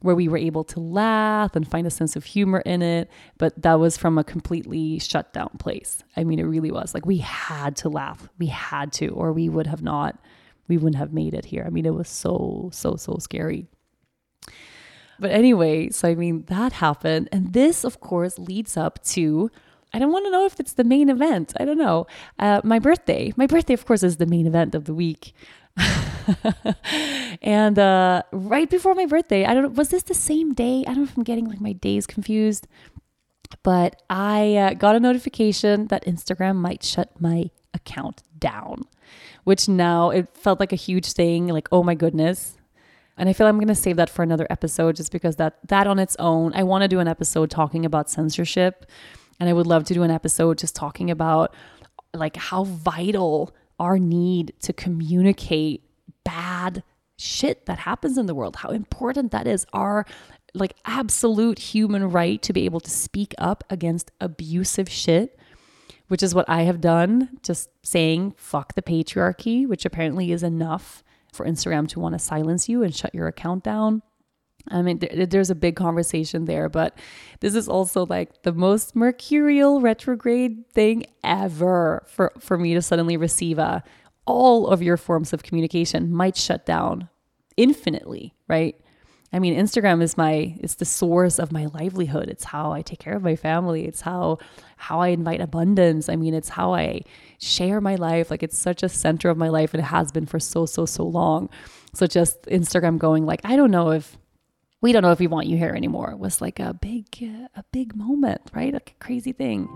where 0.00 0.14
we 0.14 0.28
were 0.28 0.36
able 0.36 0.64
to 0.64 0.80
laugh 0.80 1.56
and 1.56 1.66
find 1.66 1.86
a 1.86 1.90
sense 1.90 2.14
of 2.14 2.24
humor 2.24 2.60
in 2.60 2.82
it. 2.82 3.10
But 3.38 3.60
that 3.62 3.80
was 3.80 3.96
from 3.96 4.18
a 4.18 4.24
completely 4.24 4.98
shut 4.98 5.32
down 5.32 5.48
place. 5.58 6.04
I 6.14 6.24
mean, 6.24 6.38
it 6.38 6.44
really 6.44 6.70
was 6.70 6.92
like 6.92 7.06
we 7.06 7.18
had 7.18 7.74
to 7.76 7.88
laugh. 7.88 8.28
We 8.38 8.46
had 8.46 8.92
to, 8.94 9.08
or 9.08 9.32
we 9.32 9.48
would 9.48 9.66
have 9.66 9.82
not, 9.82 10.18
we 10.68 10.76
wouldn't 10.76 10.96
have 10.96 11.12
made 11.12 11.32
it 11.32 11.46
here. 11.46 11.64
I 11.66 11.70
mean, 11.70 11.86
it 11.86 11.94
was 11.94 12.08
so, 12.08 12.68
so, 12.72 12.96
so 12.96 13.16
scary. 13.18 13.66
But 15.18 15.30
anyway, 15.30 15.90
so 15.90 16.08
I 16.08 16.14
mean, 16.14 16.44
that 16.46 16.72
happened. 16.74 17.28
And 17.32 17.52
this, 17.52 17.84
of 17.84 18.00
course, 18.00 18.38
leads 18.38 18.76
up 18.76 19.02
to 19.04 19.50
I 19.94 20.00
don't 20.00 20.10
want 20.10 20.26
to 20.26 20.30
know 20.30 20.44
if 20.44 20.58
it's 20.58 20.72
the 20.72 20.82
main 20.82 21.08
event. 21.08 21.52
I 21.60 21.64
don't 21.64 21.78
know. 21.78 22.08
Uh, 22.40 22.60
my 22.64 22.80
birthday. 22.80 23.32
My 23.36 23.46
birthday, 23.46 23.74
of 23.74 23.86
course, 23.86 24.02
is 24.02 24.16
the 24.16 24.26
main 24.26 24.44
event 24.44 24.74
of 24.74 24.86
the 24.86 24.94
week. 24.94 25.32
and 27.42 27.78
uh, 27.78 28.22
right 28.32 28.68
before 28.68 28.96
my 28.96 29.06
birthday, 29.06 29.44
I 29.44 29.54
don't 29.54 29.74
was 29.74 29.90
this 29.90 30.02
the 30.02 30.14
same 30.14 30.52
day? 30.52 30.80
I 30.86 30.94
don't 30.94 30.98
know 30.98 31.04
if 31.04 31.16
I'm 31.16 31.22
getting 31.22 31.48
like 31.48 31.60
my 31.60 31.72
days 31.74 32.08
confused, 32.08 32.66
but 33.62 34.02
I 34.10 34.56
uh, 34.56 34.74
got 34.74 34.96
a 34.96 35.00
notification 35.00 35.86
that 35.88 36.04
Instagram 36.06 36.56
might 36.56 36.82
shut 36.82 37.20
my 37.20 37.50
account 37.72 38.22
down, 38.38 38.82
which 39.44 39.68
now 39.68 40.10
it 40.10 40.28
felt 40.36 40.58
like 40.58 40.72
a 40.72 40.76
huge 40.76 41.12
thing. 41.12 41.46
Like, 41.46 41.68
oh 41.70 41.84
my 41.84 41.94
goodness. 41.94 42.56
And 43.16 43.28
I 43.28 43.32
feel 43.32 43.46
I'm 43.46 43.58
going 43.58 43.68
to 43.68 43.74
save 43.74 43.96
that 43.96 44.10
for 44.10 44.22
another 44.22 44.46
episode 44.50 44.96
just 44.96 45.12
because 45.12 45.36
that 45.36 45.58
that 45.68 45.86
on 45.86 45.98
its 45.98 46.16
own, 46.18 46.52
I 46.54 46.62
want 46.62 46.82
to 46.82 46.88
do 46.88 47.00
an 47.00 47.08
episode 47.08 47.50
talking 47.50 47.84
about 47.84 48.10
censorship. 48.10 48.86
And 49.38 49.48
I 49.48 49.52
would 49.52 49.66
love 49.66 49.84
to 49.84 49.94
do 49.94 50.02
an 50.02 50.10
episode 50.10 50.58
just 50.58 50.76
talking 50.76 51.10
about 51.10 51.54
like 52.12 52.36
how 52.36 52.64
vital 52.64 53.54
our 53.78 53.98
need 53.98 54.52
to 54.60 54.72
communicate 54.72 55.82
bad 56.24 56.82
shit 57.16 57.66
that 57.66 57.78
happens 57.78 58.18
in 58.18 58.26
the 58.26 58.34
world, 58.34 58.56
how 58.56 58.70
important 58.70 59.32
that 59.32 59.46
is, 59.46 59.66
our 59.72 60.04
like 60.54 60.76
absolute 60.84 61.58
human 61.58 62.10
right 62.10 62.40
to 62.42 62.52
be 62.52 62.64
able 62.64 62.80
to 62.80 62.90
speak 62.90 63.34
up 63.38 63.64
against 63.70 64.12
abusive 64.20 64.88
shit, 64.88 65.38
which 66.08 66.22
is 66.22 66.34
what 66.34 66.48
I 66.48 66.62
have 66.62 66.80
done, 66.80 67.38
just 67.42 67.70
saying 67.82 68.34
fuck 68.36 68.74
the 68.74 68.82
patriarchy, 68.82 69.66
which 69.66 69.84
apparently 69.84 70.30
is 70.30 70.42
enough 70.42 71.02
for 71.34 71.46
Instagram 71.46 71.88
to 71.88 72.00
want 72.00 72.14
to 72.14 72.18
silence 72.18 72.68
you 72.68 72.82
and 72.82 72.94
shut 72.94 73.14
your 73.14 73.26
account 73.26 73.64
down. 73.64 74.02
I 74.68 74.80
mean, 74.80 75.00
there's 75.28 75.50
a 75.50 75.54
big 75.54 75.76
conversation 75.76 76.46
there, 76.46 76.70
but 76.70 76.98
this 77.40 77.54
is 77.54 77.68
also 77.68 78.06
like 78.06 78.42
the 78.44 78.52
most 78.52 78.96
mercurial 78.96 79.80
retrograde 79.82 80.70
thing 80.72 81.04
ever 81.22 82.04
for, 82.06 82.32
for 82.38 82.56
me 82.56 82.72
to 82.74 82.80
suddenly 82.80 83.16
receive 83.16 83.58
a 83.58 83.84
all 84.26 84.68
of 84.68 84.82
your 84.82 84.96
forms 84.96 85.34
of 85.34 85.42
communication 85.42 86.10
might 86.10 86.36
shut 86.36 86.64
down 86.64 87.10
infinitely, 87.58 88.34
right? 88.48 88.74
I 89.34 89.40
mean, 89.40 89.56
Instagram 89.56 90.00
is 90.00 90.16
my 90.16 90.54
it's 90.60 90.76
the 90.76 90.84
source 90.84 91.40
of 91.40 91.50
my 91.50 91.66
livelihood. 91.66 92.28
It's 92.28 92.44
how 92.44 92.70
I 92.70 92.82
take 92.82 93.00
care 93.00 93.16
of 93.16 93.24
my 93.24 93.34
family. 93.34 93.84
It's 93.84 94.00
how 94.00 94.38
how 94.76 95.00
I 95.00 95.08
invite 95.08 95.40
abundance. 95.40 96.08
I 96.08 96.14
mean, 96.14 96.34
it's 96.34 96.50
how 96.50 96.72
I 96.72 97.00
share 97.40 97.80
my 97.80 97.96
life. 97.96 98.30
Like 98.30 98.44
it's 98.44 98.56
such 98.56 98.84
a 98.84 98.88
center 98.88 99.30
of 99.30 99.36
my 99.36 99.48
life 99.48 99.74
and 99.74 99.80
it 99.82 99.86
has 99.86 100.12
been 100.12 100.24
for 100.24 100.38
so 100.38 100.66
so 100.66 100.86
so 100.86 101.02
long. 101.02 101.50
So 101.94 102.06
just 102.06 102.42
Instagram 102.42 102.96
going 102.96 103.26
like, 103.26 103.40
I 103.42 103.56
don't 103.56 103.72
know 103.72 103.90
if 103.90 104.16
we 104.80 104.92
don't 104.92 105.02
know 105.02 105.10
if 105.10 105.18
we 105.18 105.26
want 105.26 105.48
you 105.48 105.56
here 105.56 105.74
anymore 105.74 106.14
was 106.16 106.40
like 106.40 106.60
a 106.60 106.72
big 106.74 107.06
a 107.56 107.64
big 107.72 107.96
moment 107.96 108.42
right 108.52 108.74
a 108.74 108.80
crazy 109.00 109.32
thing 109.32 109.66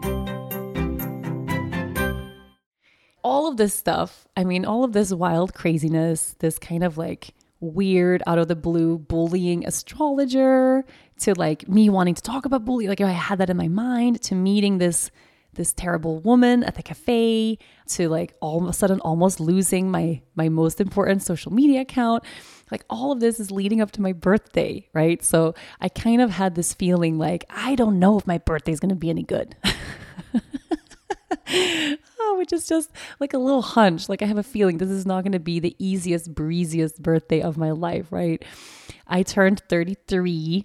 all 3.24 3.48
of 3.48 3.56
this 3.56 3.72
stuff 3.72 4.28
i 4.36 4.44
mean 4.44 4.66
all 4.66 4.84
of 4.84 4.92
this 4.92 5.11
wild 5.11 5.54
craziness 5.54 6.36
this 6.40 6.59
kind 6.59 6.84
of 6.84 6.98
like 6.98 7.32
weird 7.61 8.22
out 8.26 8.38
of 8.38 8.48
the 8.48 8.56
blue 8.56 8.98
bullying 8.98 9.66
astrologer 9.66 10.84
to 11.20 11.34
like 11.34 11.68
me 11.68 11.88
wanting 11.90 12.14
to 12.14 12.22
talk 12.22 12.44
about 12.44 12.64
bullying, 12.64 12.88
like 12.88 13.00
I 13.00 13.11
had 13.11 13.38
that 13.38 13.50
in 13.50 13.56
my 13.56 13.68
mind, 13.68 14.22
to 14.22 14.34
meeting 14.34 14.78
this 14.78 15.11
this 15.54 15.72
terrible 15.72 16.20
woman 16.20 16.62
at 16.62 16.76
the 16.76 16.82
cafe, 16.82 17.59
to 17.86 18.09
like 18.09 18.34
all 18.40 18.62
of 18.62 18.68
a 18.68 18.72
sudden 18.72 19.00
almost 19.00 19.40
losing 19.40 19.90
my 19.90 20.20
my 20.36 20.48
most 20.48 20.80
important 20.80 21.22
social 21.22 21.52
media 21.52 21.80
account. 21.80 22.24
Like 22.70 22.84
all 22.90 23.12
of 23.12 23.20
this 23.20 23.40
is 23.40 23.50
leading 23.50 23.80
up 23.80 23.90
to 23.92 24.02
my 24.02 24.12
birthday, 24.12 24.86
right? 24.92 25.24
So 25.24 25.54
I 25.80 25.88
kind 25.88 26.20
of 26.20 26.30
had 26.30 26.54
this 26.54 26.74
feeling 26.74 27.18
like 27.18 27.44
I 27.50 27.74
don't 27.74 27.98
know 27.98 28.18
if 28.18 28.26
my 28.26 28.38
birthday 28.38 28.72
is 28.72 28.80
going 28.80 28.90
to 28.90 28.94
be 28.94 29.11
any 29.11 29.22
good. 29.22 29.56
oh, 32.21 32.37
which 32.39 32.53
is 32.53 32.66
just 32.66 32.91
like 33.21 33.35
a 33.35 33.39
little 33.39 33.62
hunch. 33.62 34.09
Like 34.09 34.23
I 34.23 34.27
have 34.27 34.39
a 34.39 34.43
feeling 34.43 34.79
this 34.79 34.91
is 34.91 35.07
not 35.07 35.25
going 35.25 35.33
to 35.33 35.39
be 35.39 35.61
the 35.61 35.77
easiest, 35.79 36.35
breeziest 36.35 37.03
birthday 37.03 37.41
of 37.41 37.57
my 37.57 37.71
life, 37.71 38.07
right? 38.11 38.45
I 39.07 39.23
turned 39.23 39.62
33 39.69 40.64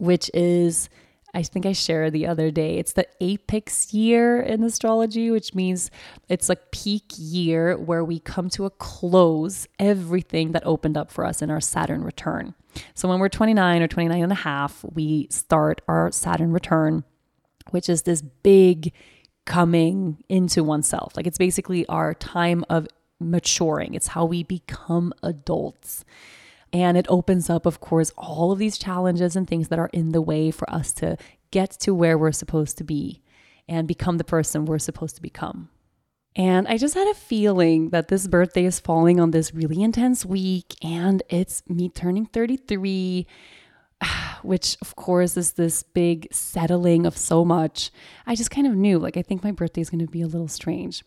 which 0.00 0.30
is 0.32 0.88
I 1.32 1.44
think 1.44 1.64
I 1.64 1.72
shared 1.72 2.12
the 2.12 2.26
other 2.26 2.50
day. 2.50 2.78
It's 2.78 2.94
the 2.94 3.06
apex 3.20 3.94
year 3.94 4.40
in 4.40 4.64
astrology, 4.64 5.30
which 5.30 5.54
means 5.54 5.88
it's 6.28 6.48
like 6.48 6.72
peak 6.72 7.04
year 7.16 7.76
where 7.76 8.04
we 8.04 8.18
come 8.18 8.50
to 8.50 8.64
a 8.64 8.70
close 8.70 9.68
everything 9.78 10.50
that 10.52 10.66
opened 10.66 10.96
up 10.96 11.08
for 11.08 11.24
us 11.24 11.40
in 11.40 11.48
our 11.48 11.60
Saturn 11.60 12.02
return. 12.02 12.54
So 12.94 13.08
when 13.08 13.20
we're 13.20 13.28
29 13.28 13.80
or 13.80 13.86
29 13.86 14.20
and 14.20 14.32
a 14.32 14.36
half, 14.36 14.84
we 14.92 15.28
start 15.30 15.82
our 15.86 16.10
Saturn 16.10 16.50
return, 16.50 17.04
which 17.70 17.88
is 17.88 18.02
this 18.02 18.22
big 18.22 18.92
coming 19.46 20.22
into 20.28 20.62
oneself. 20.62 21.16
Like 21.16 21.26
it's 21.26 21.38
basically 21.38 21.86
our 21.86 22.14
time 22.14 22.64
of 22.68 22.86
maturing. 23.18 23.94
It's 23.94 24.08
how 24.08 24.24
we 24.24 24.42
become 24.42 25.12
adults. 25.22 26.04
And 26.72 26.96
it 26.96 27.06
opens 27.08 27.50
up, 27.50 27.66
of 27.66 27.80
course, 27.80 28.12
all 28.16 28.52
of 28.52 28.58
these 28.58 28.78
challenges 28.78 29.34
and 29.34 29.46
things 29.46 29.68
that 29.68 29.78
are 29.78 29.90
in 29.92 30.12
the 30.12 30.22
way 30.22 30.50
for 30.50 30.70
us 30.70 30.92
to 30.94 31.16
get 31.50 31.70
to 31.80 31.92
where 31.92 32.16
we're 32.16 32.32
supposed 32.32 32.78
to 32.78 32.84
be 32.84 33.22
and 33.68 33.88
become 33.88 34.18
the 34.18 34.24
person 34.24 34.64
we're 34.64 34.78
supposed 34.78 35.16
to 35.16 35.22
become. 35.22 35.68
And 36.36 36.68
I 36.68 36.76
just 36.76 36.94
had 36.94 37.08
a 37.08 37.14
feeling 37.14 37.90
that 37.90 38.08
this 38.08 38.28
birthday 38.28 38.64
is 38.64 38.78
falling 38.78 39.18
on 39.18 39.32
this 39.32 39.52
really 39.52 39.82
intense 39.82 40.24
week, 40.24 40.76
and 40.82 41.22
it's 41.28 41.62
me 41.68 41.88
turning 41.88 42.26
33, 42.26 43.26
which 44.42 44.76
of 44.82 44.96
course 44.96 45.36
is 45.36 45.52
this 45.52 45.82
big 45.82 46.28
settling 46.32 47.06
of 47.06 47.16
so 47.16 47.44
much. 47.44 47.90
I 48.26 48.34
just 48.34 48.50
kind 48.50 48.66
of 48.66 48.74
knew, 48.74 48.98
like, 48.98 49.16
I 49.16 49.22
think 49.22 49.44
my 49.44 49.52
birthday 49.52 49.80
is 49.80 49.90
going 49.90 50.04
to 50.04 50.10
be 50.10 50.22
a 50.22 50.26
little 50.26 50.48
strange. 50.48 51.02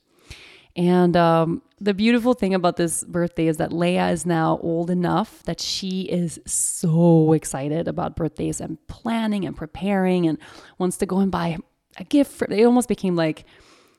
And 0.75 1.15
um, 1.15 1.61
the 1.79 1.93
beautiful 1.93 2.33
thing 2.33 2.53
about 2.53 2.77
this 2.77 3.03
birthday 3.03 3.47
is 3.47 3.57
that 3.57 3.69
Leia 3.69 4.11
is 4.11 4.25
now 4.25 4.57
old 4.63 4.89
enough 4.89 5.43
that 5.43 5.59
she 5.59 6.01
is 6.01 6.39
so 6.47 7.33
excited 7.33 7.87
about 7.87 8.15
birthdays 8.15 8.59
and 8.59 8.79
planning 8.87 9.45
and 9.45 9.55
preparing 9.55 10.27
and 10.27 10.39
wants 10.79 10.97
to 10.97 11.05
go 11.05 11.19
and 11.19 11.31
buy 11.31 11.57
a 11.97 12.03
gift. 12.03 12.31
For, 12.31 12.45
it 12.51 12.65
almost 12.65 12.87
became 12.87 13.15
like 13.15 13.45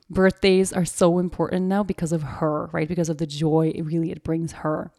birthdays 0.09 0.73
are 0.73 0.83
so 0.83 1.17
important 1.17 1.67
now 1.67 1.81
because 1.81 2.11
of 2.11 2.23
her, 2.23 2.65
right? 2.73 2.89
Because 2.89 3.07
of 3.07 3.19
the 3.19 3.27
joy 3.27 3.71
it 3.73 3.83
really 3.83 4.11
it 4.11 4.23
brings 4.23 4.51
her. 4.51 4.91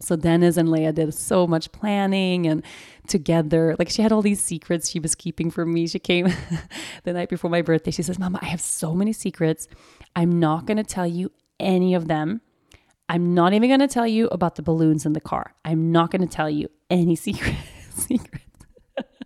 So 0.00 0.16
Dennis 0.16 0.56
and 0.56 0.68
Leia 0.68 0.94
did 0.94 1.12
so 1.12 1.46
much 1.46 1.72
planning 1.72 2.46
and 2.46 2.64
together, 3.06 3.76
like 3.78 3.90
she 3.90 4.00
had 4.02 4.12
all 4.12 4.22
these 4.22 4.42
secrets 4.42 4.88
she 4.88 4.98
was 4.98 5.14
keeping 5.14 5.50
from 5.50 5.72
me. 5.72 5.86
She 5.86 5.98
came 5.98 6.28
the 7.04 7.12
night 7.12 7.28
before 7.28 7.50
my 7.50 7.60
birthday. 7.60 7.90
She 7.90 8.02
says, 8.02 8.18
Mama, 8.18 8.38
I 8.40 8.46
have 8.46 8.60
so 8.60 8.94
many 8.94 9.12
secrets. 9.12 9.68
I'm 10.16 10.40
not 10.40 10.64
going 10.64 10.78
to 10.78 10.84
tell 10.84 11.06
you 11.06 11.32
any 11.58 11.94
of 11.94 12.08
them. 12.08 12.40
I'm 13.10 13.34
not 13.34 13.52
even 13.52 13.68
going 13.68 13.80
to 13.80 13.88
tell 13.88 14.06
you 14.06 14.28
about 14.28 14.54
the 14.54 14.62
balloons 14.62 15.04
in 15.04 15.12
the 15.12 15.20
car. 15.20 15.54
I'm 15.64 15.92
not 15.92 16.10
going 16.10 16.22
to 16.22 16.32
tell 16.32 16.48
you 16.48 16.68
any 16.88 17.16
secret, 17.26 17.56
secrets. 17.90 18.44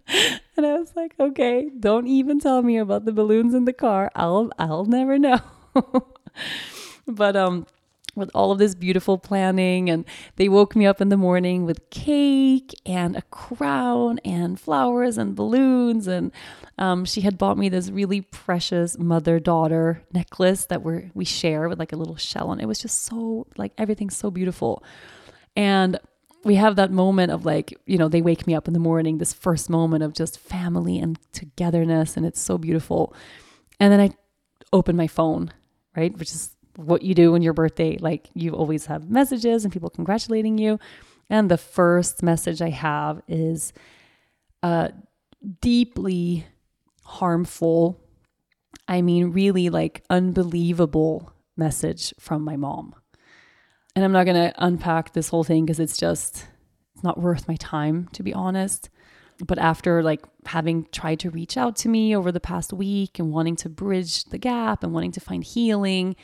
and 0.56 0.66
I 0.66 0.74
was 0.78 0.92
like, 0.96 1.14
okay, 1.18 1.70
don't 1.78 2.06
even 2.06 2.40
tell 2.40 2.62
me 2.62 2.78
about 2.78 3.04
the 3.04 3.12
balloons 3.12 3.54
in 3.54 3.64
the 3.64 3.72
car. 3.72 4.10
I'll 4.14 4.50
I'll 4.58 4.84
never 4.84 5.18
know. 5.18 5.40
but 7.06 7.36
um 7.36 7.66
with 8.14 8.30
all 8.34 8.52
of 8.52 8.58
this 8.58 8.74
beautiful 8.74 9.18
planning. 9.18 9.90
And 9.90 10.04
they 10.36 10.48
woke 10.48 10.74
me 10.76 10.86
up 10.86 11.00
in 11.00 11.08
the 11.08 11.16
morning 11.16 11.64
with 11.64 11.90
cake 11.90 12.74
and 12.86 13.16
a 13.16 13.22
crown 13.22 14.18
and 14.24 14.58
flowers 14.58 15.18
and 15.18 15.34
balloons. 15.34 16.06
And 16.06 16.32
um, 16.78 17.04
she 17.04 17.22
had 17.22 17.38
bought 17.38 17.58
me 17.58 17.68
this 17.68 17.90
really 17.90 18.20
precious 18.20 18.98
mother 18.98 19.38
daughter 19.38 20.02
necklace 20.12 20.66
that 20.66 20.82
we 20.82 21.10
we 21.14 21.24
share 21.24 21.68
with 21.68 21.78
like 21.78 21.92
a 21.92 21.96
little 21.96 22.16
shell 22.16 22.48
on. 22.48 22.60
It 22.60 22.66
was 22.66 22.78
just 22.78 23.02
so 23.02 23.46
like 23.56 23.72
everything's 23.78 24.16
so 24.16 24.30
beautiful. 24.30 24.82
And 25.56 25.98
we 26.44 26.56
have 26.56 26.76
that 26.76 26.90
moment 26.90 27.32
of 27.32 27.44
like, 27.46 27.74
you 27.86 27.96
know, 27.96 28.08
they 28.08 28.20
wake 28.20 28.46
me 28.46 28.54
up 28.54 28.68
in 28.68 28.74
the 28.74 28.80
morning, 28.80 29.18
this 29.18 29.32
first 29.32 29.70
moment 29.70 30.04
of 30.04 30.12
just 30.12 30.38
family 30.38 30.98
and 30.98 31.18
togetherness. 31.32 32.16
And 32.16 32.26
it's 32.26 32.40
so 32.40 32.58
beautiful. 32.58 33.14
And 33.80 33.92
then 33.92 34.00
I 34.00 34.10
open 34.72 34.96
my 34.96 35.06
phone, 35.06 35.52
right? 35.96 36.16
Which 36.16 36.32
is 36.32 36.53
what 36.77 37.03
you 37.03 37.14
do 37.14 37.35
on 37.35 37.43
your 37.43 37.53
birthday. 37.53 37.97
Like 37.99 38.29
you 38.35 38.53
always 38.53 38.87
have 38.87 39.11
messages 39.11 39.64
and 39.64 39.72
people 39.72 39.91
congratulating 39.91 40.59
you. 40.59 40.79
And 41.31 41.51
the 41.51 41.59
first 41.59 42.22
message 42.22 42.61
I 42.61 42.70
have 42.70 43.22
is 43.29 43.72
a 44.62 44.93
deeply 45.61 46.47
harmful, 47.05 48.01
I 48.89 49.03
mean, 49.03 49.31
really 49.31 49.70
like 49.70 50.03
unbelievable 50.11 51.33
message 51.57 52.12
from 52.18 52.43
my 52.43 52.57
mom. 52.57 52.95
And 53.97 54.05
I'm 54.05 54.12
not 54.12 54.25
going 54.25 54.51
to 54.51 54.55
unpack 54.59 55.12
this 55.12 55.29
whole 55.29 55.45
thing 55.45 55.64
because 55.64 55.79
it's 55.79 55.97
just, 55.97 56.49
it's 56.95 57.05
not 57.05 57.20
worth 57.20 57.47
my 57.47 57.57
time, 57.57 58.09
to 58.12 58.22
be 58.22 58.35
honest. 58.35 58.91
But 59.45 59.59
after 59.59 60.03
like 60.03 60.25
having 60.47 60.87
tried 60.93 61.20
to 61.20 61.31
reach 61.31 61.57
out 61.57 61.77
to 61.77 61.89
me 61.89 62.14
over 62.14 62.33
the 62.33 62.41
past 62.41 62.72
week 62.72 63.18
and 63.18 63.33
wanting 63.33 63.57
to 63.57 63.68
bridge 63.68 64.25
the 64.25 64.39
gap 64.39 64.83
and 64.83 64.93
wanting 64.93 65.12
to 65.12 65.20
find 65.20 65.45
healing, 65.45 66.16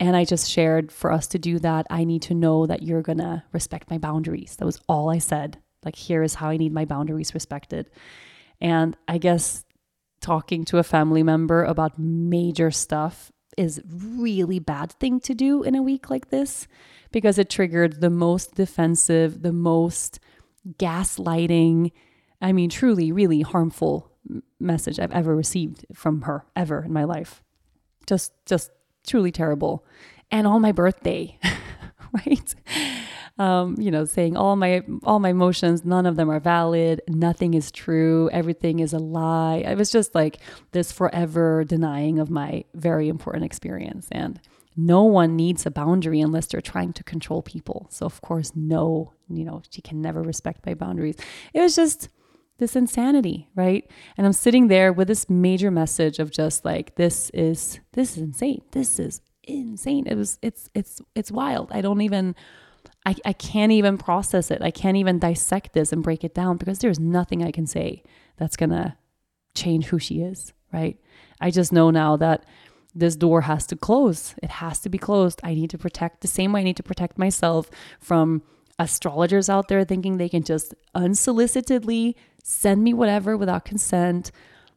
and 0.00 0.16
I 0.16 0.24
just 0.24 0.50
shared 0.50 0.90
for 0.90 1.12
us 1.12 1.26
to 1.28 1.38
do 1.38 1.58
that, 1.58 1.86
I 1.90 2.04
need 2.04 2.22
to 2.22 2.34
know 2.34 2.66
that 2.66 2.82
you're 2.82 3.02
going 3.02 3.18
to 3.18 3.44
respect 3.52 3.90
my 3.90 3.98
boundaries. 3.98 4.56
That 4.56 4.64
was 4.64 4.80
all 4.88 5.10
I 5.10 5.18
said. 5.18 5.58
Like, 5.84 5.94
here 5.94 6.22
is 6.22 6.34
how 6.34 6.48
I 6.48 6.56
need 6.56 6.72
my 6.72 6.86
boundaries 6.86 7.34
respected. 7.34 7.90
And 8.62 8.96
I 9.06 9.18
guess 9.18 9.64
talking 10.22 10.64
to 10.66 10.78
a 10.78 10.82
family 10.82 11.22
member 11.22 11.64
about 11.64 11.98
major 11.98 12.70
stuff 12.70 13.30
is 13.58 13.82
really 13.86 14.58
bad 14.58 14.92
thing 14.92 15.20
to 15.20 15.34
do 15.34 15.62
in 15.62 15.74
a 15.74 15.82
week 15.82 16.08
like 16.08 16.30
this 16.30 16.66
because 17.12 17.38
it 17.38 17.50
triggered 17.50 18.00
the 18.00 18.10
most 18.10 18.54
defensive, 18.54 19.42
the 19.42 19.52
most 19.52 20.18
gaslighting, 20.78 21.92
I 22.40 22.52
mean 22.52 22.70
truly 22.70 23.12
really 23.12 23.42
harmful 23.42 24.12
message 24.58 24.98
I've 24.98 25.12
ever 25.12 25.34
received 25.34 25.84
from 25.94 26.22
her 26.22 26.46
ever 26.54 26.84
in 26.84 26.92
my 26.92 27.04
life. 27.04 27.42
Just 28.06 28.32
just 28.46 28.70
truly 29.06 29.32
terrible. 29.32 29.84
And 30.30 30.46
on 30.46 30.62
my 30.62 30.72
birthday, 30.72 31.38
right? 32.26 32.54
Um, 33.38 33.76
you 33.78 33.90
know, 33.90 34.04
saying 34.04 34.36
all 34.36 34.54
my 34.56 34.82
all 35.02 35.18
my 35.18 35.30
emotions, 35.30 35.84
none 35.84 36.04
of 36.04 36.16
them 36.16 36.30
are 36.30 36.40
valid, 36.40 37.00
nothing 37.08 37.54
is 37.54 37.70
true, 37.70 38.28
everything 38.32 38.80
is 38.80 38.92
a 38.92 38.98
lie. 38.98 39.64
It 39.66 39.78
was 39.78 39.90
just 39.90 40.14
like 40.14 40.38
this 40.72 40.92
forever 40.92 41.64
denying 41.64 42.18
of 42.18 42.30
my 42.30 42.64
very 42.74 43.08
important 43.08 43.44
experience. 43.44 44.08
And 44.12 44.38
no 44.76 45.02
one 45.04 45.36
needs 45.36 45.66
a 45.66 45.70
boundary 45.70 46.20
unless 46.20 46.46
they're 46.46 46.60
trying 46.60 46.92
to 46.94 47.04
control 47.04 47.42
people. 47.42 47.86
So 47.90 48.06
of 48.06 48.20
course, 48.20 48.52
no, 48.54 49.14
you 49.28 49.44
know, 49.44 49.62
she 49.70 49.80
can 49.80 50.00
never 50.00 50.22
respect 50.22 50.66
my 50.66 50.74
boundaries. 50.74 51.16
It 51.54 51.60
was 51.60 51.74
just 51.74 52.08
this 52.60 52.76
insanity, 52.76 53.48
right? 53.56 53.90
And 54.16 54.26
I'm 54.26 54.32
sitting 54.32 54.68
there 54.68 54.92
with 54.92 55.08
this 55.08 55.28
major 55.28 55.70
message 55.70 56.20
of 56.20 56.30
just 56.30 56.64
like 56.64 56.94
this 56.94 57.30
is 57.30 57.80
this 57.92 58.16
is 58.16 58.22
insane. 58.22 58.62
This 58.70 59.00
is 59.00 59.20
insane. 59.42 60.06
It 60.06 60.14
was 60.14 60.38
it's 60.42 60.70
it's 60.74 61.00
it's 61.16 61.32
wild. 61.32 61.72
I 61.72 61.80
don't 61.80 62.02
even 62.02 62.36
I, 63.04 63.16
I 63.24 63.32
can't 63.32 63.72
even 63.72 63.98
process 63.98 64.50
it. 64.50 64.62
I 64.62 64.70
can't 64.70 64.96
even 64.96 65.18
dissect 65.18 65.72
this 65.72 65.92
and 65.92 66.02
break 66.02 66.22
it 66.22 66.34
down 66.34 66.56
because 66.56 66.78
there's 66.78 67.00
nothing 67.00 67.42
I 67.42 67.50
can 67.50 67.66
say 67.66 68.02
that's 68.36 68.56
gonna 68.56 68.96
change 69.54 69.86
who 69.86 69.98
she 69.98 70.20
is, 70.20 70.52
right? 70.72 70.98
I 71.40 71.50
just 71.50 71.72
know 71.72 71.90
now 71.90 72.16
that 72.18 72.44
this 72.94 73.16
door 73.16 73.42
has 73.42 73.66
to 73.68 73.76
close. 73.76 74.34
It 74.42 74.50
has 74.50 74.80
to 74.80 74.88
be 74.88 74.98
closed. 74.98 75.40
I 75.42 75.54
need 75.54 75.70
to 75.70 75.78
protect 75.78 76.20
the 76.20 76.28
same 76.28 76.52
way 76.52 76.60
I 76.60 76.64
need 76.64 76.76
to 76.76 76.82
protect 76.82 77.18
myself 77.18 77.70
from 78.00 78.42
astrologers 78.80 79.50
out 79.50 79.68
there 79.68 79.84
thinking 79.84 80.16
they 80.16 80.28
can 80.28 80.42
just 80.42 80.74
unsolicitedly 80.96 82.14
send 82.42 82.82
me 82.82 82.94
whatever 82.94 83.36
without 83.36 83.64
consent. 83.64 84.32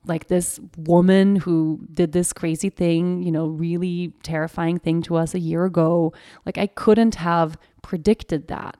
Like 0.05 0.27
this 0.27 0.59
woman 0.77 1.37
who 1.37 1.87
did 1.93 2.11
this 2.11 2.33
crazy 2.33 2.69
thing, 2.69 3.23
you 3.23 3.31
know, 3.31 3.47
really 3.47 4.13
terrifying 4.21 4.77
thing 4.77 5.01
to 5.03 5.15
us 5.15 5.33
a 5.33 5.39
year 5.39 5.63
ago. 5.63 6.13
Like 6.45 6.57
I 6.57 6.67
couldn't 6.67 7.15
have 7.15 7.57
predicted 7.81 8.49
that, 8.49 8.75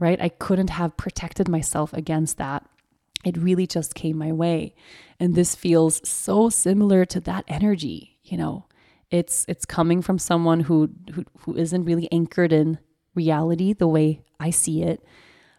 right? 0.00 0.20
I 0.20 0.28
couldn't 0.28 0.70
have 0.70 0.96
protected 0.96 1.48
myself 1.48 1.92
against 1.92 2.36
that. 2.38 2.68
It 3.24 3.36
really 3.36 3.68
just 3.68 3.94
came 3.94 4.18
my 4.18 4.32
way. 4.32 4.74
And 5.20 5.36
this 5.36 5.54
feels 5.54 6.06
so 6.06 6.50
similar 6.50 7.04
to 7.06 7.20
that 7.20 7.44
energy, 7.46 8.18
you 8.24 8.36
know. 8.36 8.64
It's 9.12 9.46
it's 9.48 9.64
coming 9.64 10.02
from 10.02 10.18
someone 10.18 10.60
who 10.60 10.90
who, 11.14 11.24
who 11.38 11.56
isn't 11.56 11.84
really 11.84 12.08
anchored 12.10 12.52
in 12.52 12.80
reality 13.14 13.72
the 13.72 13.86
way 13.86 14.25
I 14.38 14.50
see 14.50 14.82
it 14.82 15.02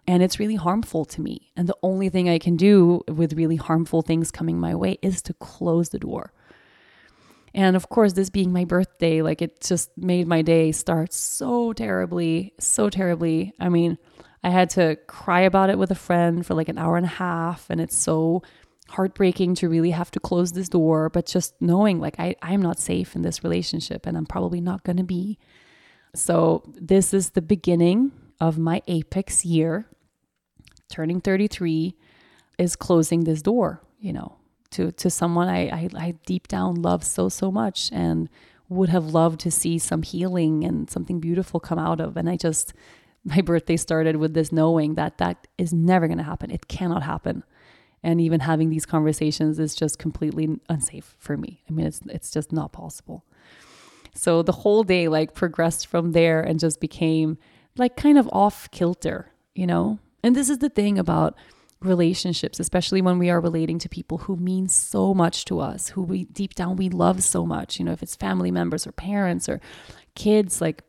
and 0.07 0.23
it's 0.23 0.39
really 0.39 0.55
harmful 0.55 1.03
to 1.05 1.21
me. 1.21 1.51
And 1.55 1.67
the 1.67 1.77
only 1.83 2.09
thing 2.09 2.29
I 2.29 2.39
can 2.39 2.55
do 2.55 3.01
with 3.07 3.33
really 3.33 3.57
harmful 3.57 4.01
things 4.01 4.31
coming 4.31 4.57
my 4.57 4.73
way 4.73 4.97
is 5.01 5.21
to 5.23 5.33
close 5.33 5.89
the 5.89 5.99
door. 5.99 6.31
And 7.53 7.75
of 7.75 7.89
course, 7.89 8.13
this 8.13 8.29
being 8.29 8.53
my 8.53 8.63
birthday, 8.63 9.21
like 9.21 9.41
it 9.41 9.59
just 9.61 9.89
made 9.97 10.27
my 10.27 10.41
day 10.41 10.71
start 10.71 11.11
so 11.11 11.73
terribly, 11.73 12.53
so 12.57 12.89
terribly. 12.89 13.53
I 13.59 13.67
mean, 13.67 13.97
I 14.43 14.49
had 14.49 14.69
to 14.71 14.95
cry 15.07 15.41
about 15.41 15.69
it 15.69 15.77
with 15.77 15.91
a 15.91 15.95
friend 15.95 16.45
for 16.45 16.53
like 16.53 16.69
an 16.69 16.77
hour 16.77 16.95
and 16.95 17.05
a 17.05 17.09
half, 17.09 17.69
and 17.69 17.81
it's 17.81 17.95
so 17.95 18.43
heartbreaking 18.89 19.55
to 19.55 19.67
really 19.67 19.91
have 19.91 20.11
to 20.11 20.19
close 20.19 20.53
this 20.53 20.69
door. 20.69 21.09
But 21.09 21.25
just 21.25 21.59
knowing 21.59 21.99
like 21.99 22.17
I, 22.19 22.35
I'm 22.41 22.61
not 22.61 22.79
safe 22.79 23.15
in 23.15 23.23
this 23.23 23.43
relationship, 23.43 24.05
and 24.05 24.15
I'm 24.15 24.27
probably 24.27 24.61
not 24.61 24.83
going 24.83 24.97
to 24.97 25.03
be. 25.03 25.37
So, 26.15 26.63
this 26.79 27.13
is 27.13 27.31
the 27.31 27.41
beginning 27.41 28.11
of 28.39 28.57
my 28.57 28.81
apex 28.87 29.45
year. 29.45 29.87
Turning 30.89 31.19
33 31.19 31.95
is 32.57 32.75
closing 32.75 33.23
this 33.23 33.41
door, 33.41 33.81
you 33.99 34.13
know, 34.13 34.37
to 34.71 34.91
to 34.93 35.09
someone 35.09 35.47
I, 35.47 35.67
I, 35.67 35.89
I 35.95 36.15
deep 36.25 36.47
down 36.47 36.81
love 36.81 37.03
so 37.03 37.29
so 37.29 37.51
much 37.51 37.89
and 37.91 38.29
would 38.69 38.89
have 38.89 39.05
loved 39.05 39.39
to 39.41 39.51
see 39.51 39.77
some 39.79 40.01
healing 40.01 40.63
and 40.63 40.89
something 40.89 41.19
beautiful 41.19 41.59
come 41.59 41.79
out 41.79 41.99
of. 41.99 42.17
And 42.17 42.29
I 42.29 42.37
just 42.37 42.73
my 43.23 43.41
birthday 43.41 43.77
started 43.77 44.15
with 44.15 44.33
this 44.33 44.51
knowing 44.51 44.95
that 44.95 45.17
that 45.17 45.47
is 45.57 45.73
never 45.73 46.07
going 46.07 46.17
to 46.17 46.23
happen. 46.23 46.51
It 46.51 46.67
cannot 46.67 47.03
happen. 47.03 47.43
And 48.03 48.21
even 48.21 48.41
having 48.41 48.69
these 48.69 48.85
conversations 48.85 49.59
is 49.59 49.75
just 49.75 49.99
completely 49.99 50.59
unsafe 50.69 51.15
for 51.19 51.35
me. 51.35 51.63
I 51.69 51.73
mean, 51.73 51.85
it's 51.85 52.01
it's 52.09 52.31
just 52.31 52.51
not 52.51 52.71
possible. 52.71 53.25
So 54.13 54.41
the 54.41 54.51
whole 54.51 54.83
day 54.83 55.07
like 55.07 55.33
progressed 55.33 55.87
from 55.87 56.11
there 56.13 56.41
and 56.41 56.59
just 56.59 56.79
became 56.79 57.37
like 57.77 57.95
kind 57.95 58.17
of 58.17 58.29
off 58.31 58.69
kilter, 58.71 59.31
you 59.55 59.67
know? 59.67 59.99
And 60.23 60.35
this 60.35 60.49
is 60.49 60.59
the 60.59 60.69
thing 60.69 60.97
about 60.97 61.35
relationships, 61.81 62.59
especially 62.59 63.01
when 63.01 63.19
we 63.19 63.29
are 63.29 63.39
relating 63.39 63.77
to 63.79 63.89
people 63.89 64.19
who 64.19 64.35
mean 64.35 64.67
so 64.67 65.13
much 65.13 65.45
to 65.45 65.59
us, 65.59 65.89
who 65.89 66.01
we 66.01 66.25
deep 66.25 66.55
down 66.55 66.75
we 66.75 66.89
love 66.89 67.23
so 67.23 67.45
much, 67.45 67.79
you 67.79 67.85
know, 67.85 67.91
if 67.91 68.01
it's 68.01 68.15
family 68.15 68.51
members 68.51 68.87
or 68.87 68.91
parents 68.91 69.47
or 69.47 69.61
kids, 70.15 70.59
like 70.59 70.83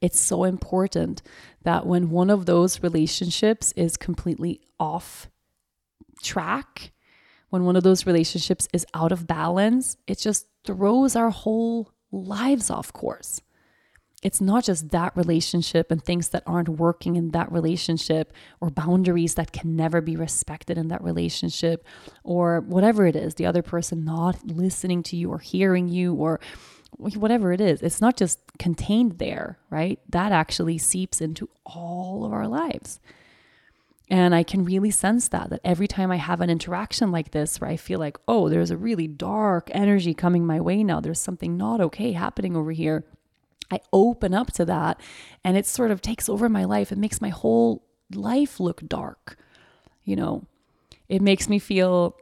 it's 0.00 0.18
so 0.18 0.44
important 0.44 1.22
that 1.62 1.86
when 1.86 2.10
one 2.10 2.30
of 2.30 2.46
those 2.46 2.82
relationships 2.82 3.72
is 3.72 3.96
completely 3.96 4.60
off 4.78 5.28
track, 6.22 6.92
when 7.50 7.64
one 7.64 7.76
of 7.76 7.82
those 7.82 8.06
relationships 8.06 8.68
is 8.72 8.86
out 8.94 9.12
of 9.12 9.26
balance, 9.26 9.96
it 10.06 10.18
just 10.18 10.46
throws 10.64 11.16
our 11.16 11.30
whole 11.30 11.92
lives 12.10 12.70
off 12.70 12.92
course 12.92 13.40
it's 14.22 14.40
not 14.40 14.64
just 14.64 14.90
that 14.90 15.16
relationship 15.16 15.90
and 15.90 16.02
things 16.02 16.30
that 16.30 16.42
aren't 16.44 16.68
working 16.68 17.14
in 17.14 17.30
that 17.30 17.50
relationship 17.52 18.32
or 18.60 18.68
boundaries 18.68 19.34
that 19.34 19.52
can 19.52 19.76
never 19.76 20.00
be 20.00 20.16
respected 20.16 20.76
in 20.76 20.88
that 20.88 21.02
relationship 21.02 21.86
or 22.24 22.60
whatever 22.60 23.06
it 23.06 23.14
is, 23.14 23.34
the 23.34 23.46
other 23.46 23.62
person 23.62 24.04
not 24.04 24.44
listening 24.44 25.04
to 25.04 25.16
you 25.16 25.30
or 25.30 25.38
hearing 25.38 25.88
you 25.88 26.14
or 26.14 26.40
whatever 26.96 27.52
it 27.52 27.60
is. 27.60 27.80
It's 27.80 28.00
not 28.00 28.16
just 28.16 28.40
contained 28.58 29.18
there, 29.18 29.58
right? 29.70 30.00
That 30.08 30.32
actually 30.32 30.78
seeps 30.78 31.20
into 31.20 31.48
all 31.64 32.24
of 32.24 32.32
our 32.32 32.48
lives. 32.48 32.98
And 34.10 34.34
I 34.34 34.42
can 34.42 34.64
really 34.64 34.90
sense 34.90 35.28
that, 35.28 35.50
that 35.50 35.60
every 35.62 35.86
time 35.86 36.10
I 36.10 36.16
have 36.16 36.40
an 36.40 36.50
interaction 36.50 37.12
like 37.12 37.30
this 37.30 37.60
where 37.60 37.70
I 37.70 37.76
feel 37.76 38.00
like, 38.00 38.16
oh, 38.26 38.48
there's 38.48 38.70
a 38.70 38.76
really 38.76 39.06
dark 39.06 39.70
energy 39.72 40.14
coming 40.14 40.46
my 40.46 40.60
way 40.60 40.82
now, 40.82 40.98
there's 40.98 41.20
something 41.20 41.56
not 41.56 41.80
okay 41.82 42.12
happening 42.12 42.56
over 42.56 42.72
here 42.72 43.04
I 43.70 43.80
open 43.92 44.34
up 44.34 44.52
to 44.52 44.64
that 44.64 45.00
and 45.44 45.56
it 45.56 45.66
sort 45.66 45.90
of 45.90 46.00
takes 46.00 46.28
over 46.28 46.48
my 46.48 46.64
life. 46.64 46.90
It 46.92 46.98
makes 46.98 47.20
my 47.20 47.28
whole 47.28 47.84
life 48.12 48.60
look 48.60 48.86
dark. 48.86 49.36
You 50.04 50.16
know, 50.16 50.44
it 51.08 51.20
makes 51.22 51.48
me 51.48 51.58
feel 51.58 52.16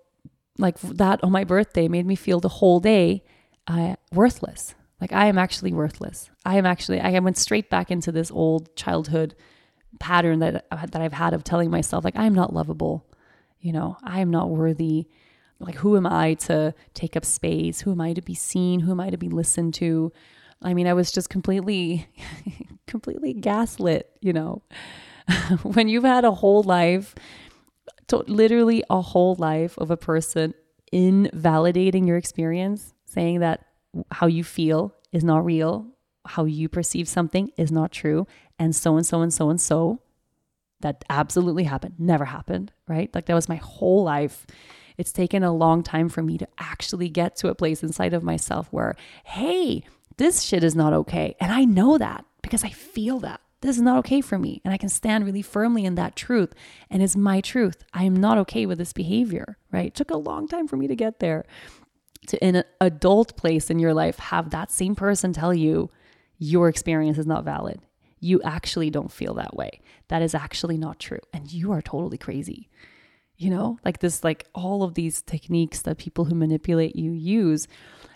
like 0.58 0.78
that 0.80 1.22
on 1.22 1.30
my 1.32 1.44
birthday 1.44 1.88
made 1.88 2.06
me 2.06 2.16
feel 2.16 2.40
the 2.40 2.48
whole 2.48 2.80
day 2.80 3.22
uh, 3.66 3.96
worthless. 4.12 4.74
Like 5.00 5.12
I 5.12 5.26
am 5.26 5.38
actually 5.38 5.72
worthless. 5.72 6.30
I 6.44 6.56
am 6.56 6.66
actually, 6.66 7.00
I 7.00 7.18
went 7.18 7.38
straight 7.38 7.70
back 7.70 7.90
into 7.90 8.10
this 8.10 8.30
old 8.30 8.74
childhood 8.76 9.34
pattern 10.00 10.38
that, 10.40 10.66
uh, 10.70 10.86
that 10.86 11.02
I've 11.02 11.12
had 11.12 11.34
of 11.34 11.44
telling 11.44 11.70
myself, 11.70 12.04
like, 12.04 12.16
I'm 12.16 12.34
not 12.34 12.54
lovable. 12.54 13.06
You 13.60 13.72
know, 13.72 13.96
I 14.02 14.20
am 14.20 14.30
not 14.30 14.50
worthy. 14.50 15.06
Like, 15.58 15.76
who 15.76 15.96
am 15.96 16.06
I 16.06 16.34
to 16.34 16.74
take 16.94 17.16
up 17.16 17.24
space? 17.24 17.80
Who 17.80 17.92
am 17.92 18.00
I 18.00 18.12
to 18.12 18.22
be 18.22 18.34
seen? 18.34 18.80
Who 18.80 18.90
am 18.90 19.00
I 19.00 19.10
to 19.10 19.16
be 19.16 19.28
listened 19.28 19.74
to? 19.74 20.12
I 20.62 20.74
mean, 20.74 20.86
I 20.86 20.94
was 20.94 21.12
just 21.12 21.30
completely, 21.30 22.08
completely 22.86 23.32
gaslit, 23.32 24.10
you 24.20 24.32
know. 24.32 24.62
when 25.62 25.88
you've 25.88 26.04
had 26.04 26.24
a 26.24 26.30
whole 26.30 26.62
life, 26.62 27.14
to, 28.08 28.18
literally 28.26 28.84
a 28.88 29.00
whole 29.00 29.34
life 29.36 29.76
of 29.78 29.90
a 29.90 29.96
person 29.96 30.54
invalidating 30.92 32.06
your 32.06 32.16
experience, 32.16 32.94
saying 33.06 33.40
that 33.40 33.64
how 34.10 34.26
you 34.26 34.44
feel 34.44 34.94
is 35.12 35.24
not 35.24 35.44
real, 35.44 35.86
how 36.26 36.44
you 36.44 36.68
perceive 36.68 37.08
something 37.08 37.50
is 37.56 37.72
not 37.72 37.92
true, 37.92 38.26
and 38.58 38.74
so 38.74 38.96
and 38.96 39.06
so 39.06 39.22
and 39.22 39.32
so 39.32 39.50
and 39.50 39.60
so. 39.60 40.00
That 40.80 41.04
absolutely 41.08 41.64
happened, 41.64 41.94
never 41.98 42.26
happened, 42.26 42.70
right? 42.86 43.12
Like 43.14 43.26
that 43.26 43.34
was 43.34 43.48
my 43.48 43.56
whole 43.56 44.04
life. 44.04 44.46
It's 44.98 45.10
taken 45.10 45.42
a 45.42 45.52
long 45.52 45.82
time 45.82 46.10
for 46.10 46.22
me 46.22 46.36
to 46.36 46.46
actually 46.58 47.08
get 47.08 47.34
to 47.36 47.48
a 47.48 47.54
place 47.54 47.82
inside 47.82 48.12
of 48.12 48.22
myself 48.22 48.68
where, 48.70 48.94
hey, 49.24 49.84
this 50.18 50.42
shit 50.42 50.64
is 50.64 50.74
not 50.74 50.92
okay. 50.92 51.36
And 51.40 51.52
I 51.52 51.64
know 51.64 51.98
that 51.98 52.24
because 52.42 52.64
I 52.64 52.70
feel 52.70 53.18
that. 53.20 53.40
This 53.62 53.76
is 53.76 53.82
not 53.82 53.98
okay 53.98 54.20
for 54.20 54.38
me. 54.38 54.60
And 54.64 54.72
I 54.72 54.76
can 54.76 54.88
stand 54.88 55.24
really 55.24 55.42
firmly 55.42 55.84
in 55.84 55.94
that 55.96 56.14
truth. 56.14 56.54
And 56.90 57.02
it's 57.02 57.16
my 57.16 57.40
truth. 57.40 57.82
I 57.92 58.04
am 58.04 58.14
not 58.14 58.38
okay 58.38 58.66
with 58.66 58.78
this 58.78 58.92
behavior, 58.92 59.58
right? 59.72 59.86
It 59.86 59.94
took 59.94 60.10
a 60.10 60.16
long 60.16 60.46
time 60.46 60.68
for 60.68 60.76
me 60.76 60.86
to 60.86 60.96
get 60.96 61.20
there. 61.20 61.44
To, 62.28 62.44
in 62.44 62.56
an 62.56 62.64
adult 62.80 63.36
place 63.36 63.70
in 63.70 63.78
your 63.78 63.94
life, 63.94 64.18
have 64.18 64.50
that 64.50 64.70
same 64.70 64.94
person 64.94 65.32
tell 65.32 65.54
you 65.54 65.90
your 66.38 66.68
experience 66.68 67.18
is 67.18 67.26
not 67.26 67.44
valid. 67.44 67.80
You 68.20 68.42
actually 68.42 68.90
don't 68.90 69.12
feel 69.12 69.34
that 69.34 69.56
way. 69.56 69.80
That 70.08 70.22
is 70.22 70.34
actually 70.34 70.76
not 70.76 70.98
true. 70.98 71.20
And 71.32 71.50
you 71.50 71.72
are 71.72 71.82
totally 71.82 72.18
crazy 72.18 72.68
you 73.36 73.50
know 73.50 73.78
like 73.84 74.00
this 74.00 74.24
like 74.24 74.46
all 74.54 74.82
of 74.82 74.94
these 74.94 75.22
techniques 75.22 75.82
that 75.82 75.98
people 75.98 76.24
who 76.24 76.34
manipulate 76.34 76.96
you 76.96 77.12
use. 77.12 77.68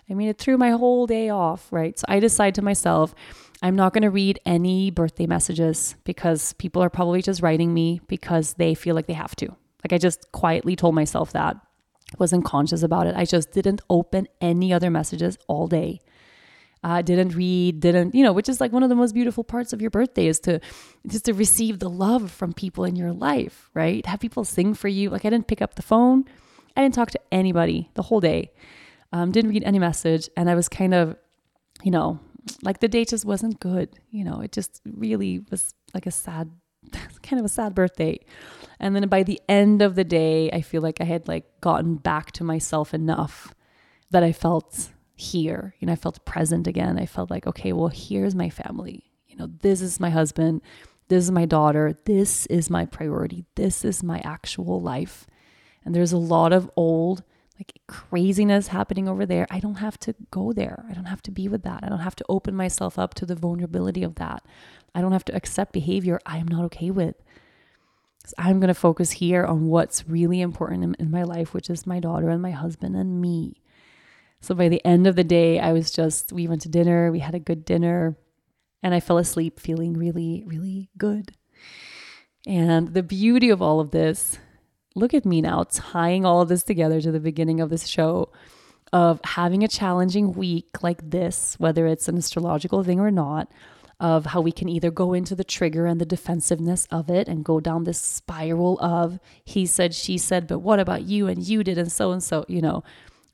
I 0.09 0.13
mean 0.13 0.29
it 0.29 0.37
threw 0.37 0.57
my 0.57 0.71
whole 0.71 1.07
day 1.07 1.29
off 1.29 1.67
right? 1.71 1.97
So 1.97 2.05
i 2.09 2.19
decide 2.19 2.55
to 2.55 2.61
myself 2.61 3.15
i'm 3.61 3.75
not 3.75 3.93
going 3.93 4.01
to 4.01 4.09
read 4.09 4.39
any 4.45 4.89
birthday 4.91 5.27
messages 5.27 5.95
because 6.03 6.53
people 6.53 6.81
are 6.83 6.89
probably 6.89 7.21
just 7.21 7.41
writing 7.41 7.73
me 7.73 8.01
because 8.07 8.55
they 8.55 8.73
feel 8.73 8.95
like 8.95 9.07
they 9.07 9.13
have 9.13 9.35
to. 9.37 9.47
Like 9.83 9.93
i 9.93 9.97
just 9.97 10.31
quietly 10.31 10.75
told 10.75 10.95
myself 10.95 11.31
that. 11.33 11.57
Wasn't 12.19 12.43
conscious 12.43 12.83
about 12.83 13.07
it. 13.07 13.15
I 13.15 13.23
just 13.23 13.51
didn't 13.51 13.81
open 13.89 14.27
any 14.41 14.73
other 14.73 14.89
messages 14.89 15.37
all 15.47 15.67
day 15.67 16.01
uh, 16.83 17.01
didn't 17.01 17.35
read, 17.35 17.79
didn't, 17.79 18.15
you 18.15 18.23
know, 18.23 18.33
which 18.33 18.49
is 18.49 18.59
like 18.59 18.71
one 18.71 18.83
of 18.83 18.89
the 18.89 18.95
most 18.95 19.13
beautiful 19.13 19.43
parts 19.43 19.71
of 19.71 19.81
your 19.81 19.91
birthday 19.91 20.27
is 20.27 20.39
to 20.39 20.59
just 21.07 21.25
to 21.25 21.33
receive 21.33 21.79
the 21.79 21.89
love 21.89 22.31
from 22.31 22.53
people 22.53 22.85
in 22.85 22.95
your 22.95 23.13
life, 23.13 23.69
right? 23.73 24.05
Have 24.05 24.19
people 24.19 24.43
sing 24.43 24.73
for 24.73 24.87
you. 24.87 25.09
Like 25.09 25.23
I 25.25 25.29
didn't 25.29 25.47
pick 25.47 25.61
up 25.61 25.75
the 25.75 25.83
phone, 25.83 26.25
I 26.75 26.81
didn't 26.81 26.95
talk 26.95 27.11
to 27.11 27.19
anybody 27.31 27.89
the 27.93 28.01
whole 28.03 28.19
day, 28.19 28.51
um, 29.11 29.31
didn't 29.31 29.51
read 29.51 29.63
any 29.63 29.77
message, 29.77 30.29
and 30.35 30.49
I 30.49 30.55
was 30.55 30.67
kind 30.69 30.93
of, 30.93 31.15
you 31.83 31.91
know, 31.91 32.19
like 32.63 32.79
the 32.79 32.87
day 32.87 33.05
just 33.05 33.25
wasn't 33.25 33.59
good. 33.59 33.89
You 34.09 34.23
know, 34.23 34.41
it 34.41 34.51
just 34.51 34.81
really 34.85 35.45
was 35.51 35.75
like 35.93 36.07
a 36.07 36.11
sad, 36.11 36.49
kind 37.21 37.39
of 37.39 37.45
a 37.45 37.49
sad 37.49 37.75
birthday. 37.75 38.19
And 38.79 38.95
then 38.95 39.07
by 39.07 39.21
the 39.21 39.39
end 39.47 39.83
of 39.83 39.93
the 39.93 40.03
day, 40.03 40.49
I 40.51 40.61
feel 40.61 40.81
like 40.81 40.99
I 40.99 41.03
had 41.03 41.27
like 41.27 41.45
gotten 41.61 41.95
back 41.95 42.31
to 42.33 42.43
myself 42.43 42.95
enough 42.95 43.53
that 44.09 44.23
I 44.23 44.31
felt 44.31 44.89
here. 45.21 45.75
You 45.79 45.85
know, 45.85 45.93
I 45.93 45.97
felt 45.97 46.25
present 46.25 46.67
again. 46.67 46.97
I 46.97 47.05
felt 47.05 47.29
like, 47.29 47.47
okay, 47.47 47.71
well, 47.73 47.89
here's 47.89 48.35
my 48.35 48.49
family. 48.49 49.11
You 49.27 49.37
know, 49.37 49.47
this 49.61 49.81
is 49.81 49.99
my 49.99 50.09
husband. 50.09 50.61
This 51.07 51.23
is 51.23 51.31
my 51.31 51.45
daughter. 51.45 51.95
This 52.05 52.45
is 52.47 52.69
my 52.69 52.85
priority. 52.85 53.45
This 53.55 53.85
is 53.85 54.03
my 54.03 54.19
actual 54.23 54.81
life. 54.81 55.27
And 55.85 55.93
there's 55.93 56.11
a 56.11 56.17
lot 56.17 56.53
of 56.53 56.69
old, 56.75 57.23
like 57.59 57.79
craziness 57.87 58.67
happening 58.67 59.07
over 59.07 59.25
there. 59.25 59.45
I 59.49 59.59
don't 59.59 59.75
have 59.75 59.99
to 59.99 60.15
go 60.31 60.53
there. 60.53 60.85
I 60.89 60.93
don't 60.93 61.05
have 61.05 61.21
to 61.23 61.31
be 61.31 61.47
with 61.47 61.63
that. 61.63 61.83
I 61.83 61.89
don't 61.89 61.99
have 61.99 62.15
to 62.15 62.25
open 62.27 62.55
myself 62.55 62.97
up 62.97 63.13
to 63.15 63.25
the 63.25 63.35
vulnerability 63.35 64.03
of 64.03 64.15
that. 64.15 64.43
I 64.95 65.01
don't 65.01 65.11
have 65.11 65.25
to 65.25 65.35
accept 65.35 65.73
behavior 65.73 66.19
I 66.25 66.37
am 66.37 66.47
not 66.47 66.65
okay 66.65 66.91
with. 66.91 67.15
So 68.25 68.33
I'm 68.37 68.59
going 68.59 68.67
to 68.67 68.73
focus 68.73 69.11
here 69.11 69.45
on 69.45 69.67
what's 69.67 70.07
really 70.07 70.41
important 70.41 70.83
in, 70.83 70.95
in 70.99 71.11
my 71.11 71.23
life, 71.23 71.53
which 71.53 71.69
is 71.69 71.87
my 71.87 71.99
daughter 71.99 72.29
and 72.29 72.41
my 72.41 72.51
husband 72.51 72.95
and 72.95 73.21
me. 73.21 73.60
So 74.41 74.55
by 74.55 74.69
the 74.69 74.83
end 74.85 75.05
of 75.07 75.15
the 75.15 75.23
day, 75.23 75.59
I 75.59 75.71
was 75.71 75.91
just, 75.91 76.33
we 76.33 76.47
went 76.47 76.63
to 76.63 76.69
dinner, 76.69 77.11
we 77.11 77.19
had 77.19 77.35
a 77.35 77.39
good 77.39 77.63
dinner, 77.63 78.17
and 78.81 78.93
I 78.93 78.99
fell 78.99 79.19
asleep 79.19 79.59
feeling 79.59 79.93
really, 79.93 80.43
really 80.45 80.89
good. 80.97 81.33
And 82.47 82.95
the 82.95 83.03
beauty 83.03 83.51
of 83.51 83.61
all 83.61 83.79
of 83.79 83.91
this, 83.91 84.39
look 84.95 85.13
at 85.13 85.25
me 85.25 85.41
now, 85.41 85.65
tying 85.69 86.25
all 86.25 86.41
of 86.41 86.49
this 86.49 86.63
together 86.63 86.99
to 87.01 87.11
the 87.11 87.19
beginning 87.19 87.61
of 87.61 87.69
this 87.69 87.87
show 87.87 88.31
of 88.91 89.21
having 89.23 89.63
a 89.63 89.67
challenging 89.67 90.33
week 90.33 90.81
like 90.81 91.11
this, 91.11 91.55
whether 91.59 91.85
it's 91.85 92.07
an 92.07 92.17
astrological 92.17 92.83
thing 92.83 92.99
or 92.99 93.11
not, 93.11 93.49
of 93.99 94.25
how 94.25 94.41
we 94.41 94.51
can 94.51 94.67
either 94.67 94.89
go 94.89 95.13
into 95.13 95.35
the 95.35 95.43
trigger 95.43 95.85
and 95.85 96.01
the 96.01 96.05
defensiveness 96.05 96.87
of 96.89 97.09
it 97.09 97.27
and 97.27 97.45
go 97.45 97.59
down 97.59 97.83
this 97.83 98.01
spiral 98.01 98.79
of 98.79 99.19
he 99.45 99.67
said, 99.67 99.93
she 99.93 100.17
said, 100.17 100.47
but 100.47 100.59
what 100.59 100.79
about 100.79 101.03
you 101.03 101.27
and 101.27 101.43
you 101.43 101.63
did 101.63 101.77
and 101.77 101.91
so 101.91 102.11
and 102.11 102.23
so, 102.23 102.43
you 102.47 102.59
know, 102.59 102.83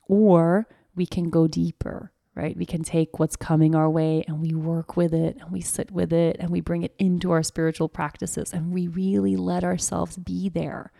or 0.06 0.68
we 0.98 1.06
can 1.06 1.30
go 1.30 1.46
deeper, 1.46 2.12
right? 2.34 2.56
We 2.56 2.66
can 2.66 2.82
take 2.82 3.18
what's 3.18 3.36
coming 3.36 3.74
our 3.74 3.88
way 3.88 4.24
and 4.26 4.42
we 4.42 4.52
work 4.52 4.96
with 4.96 5.14
it 5.14 5.38
and 5.40 5.50
we 5.50 5.62
sit 5.62 5.90
with 5.90 6.12
it 6.12 6.36
and 6.38 6.50
we 6.50 6.60
bring 6.60 6.82
it 6.82 6.94
into 6.98 7.30
our 7.30 7.42
spiritual 7.42 7.88
practices 7.88 8.52
and 8.52 8.72
we 8.74 8.88
really 8.88 9.36
let 9.36 9.64
ourselves 9.64 10.16
be 10.16 10.48
there. 10.48 10.92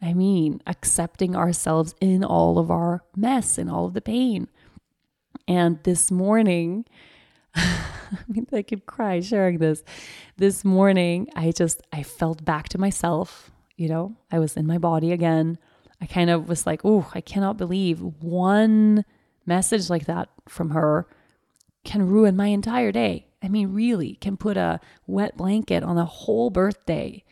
I 0.00 0.14
mean, 0.14 0.62
accepting 0.66 1.34
ourselves 1.34 1.94
in 2.00 2.24
all 2.24 2.58
of 2.58 2.70
our 2.70 3.02
mess 3.16 3.58
and 3.58 3.70
all 3.70 3.86
of 3.86 3.94
the 3.94 4.00
pain. 4.00 4.48
And 5.48 5.82
this 5.82 6.10
morning, 6.10 6.84
I 7.54 8.18
mean, 8.28 8.46
I 8.52 8.62
could 8.62 8.86
cry 8.86 9.20
sharing 9.20 9.58
this. 9.58 9.82
This 10.36 10.64
morning, 10.64 11.28
I 11.34 11.50
just 11.52 11.82
I 11.92 12.02
felt 12.02 12.44
back 12.44 12.68
to 12.70 12.78
myself. 12.78 13.50
You 13.76 13.88
know, 13.88 14.16
I 14.30 14.38
was 14.38 14.56
in 14.56 14.66
my 14.66 14.78
body 14.78 15.10
again. 15.10 15.58
I 16.04 16.06
kind 16.06 16.28
of 16.28 16.50
was 16.50 16.66
like, 16.66 16.82
oh, 16.84 17.10
I 17.14 17.22
cannot 17.22 17.56
believe 17.56 18.02
one 18.02 19.06
message 19.46 19.88
like 19.88 20.04
that 20.04 20.28
from 20.46 20.68
her 20.70 21.06
can 21.82 22.06
ruin 22.06 22.36
my 22.36 22.48
entire 22.48 22.92
day. 22.92 23.28
I 23.42 23.48
mean, 23.48 23.72
really, 23.72 24.16
can 24.16 24.36
put 24.36 24.58
a 24.58 24.80
wet 25.06 25.34
blanket 25.38 25.82
on 25.82 25.96
a 25.96 26.04
whole 26.04 26.50
birthday. 26.50 27.24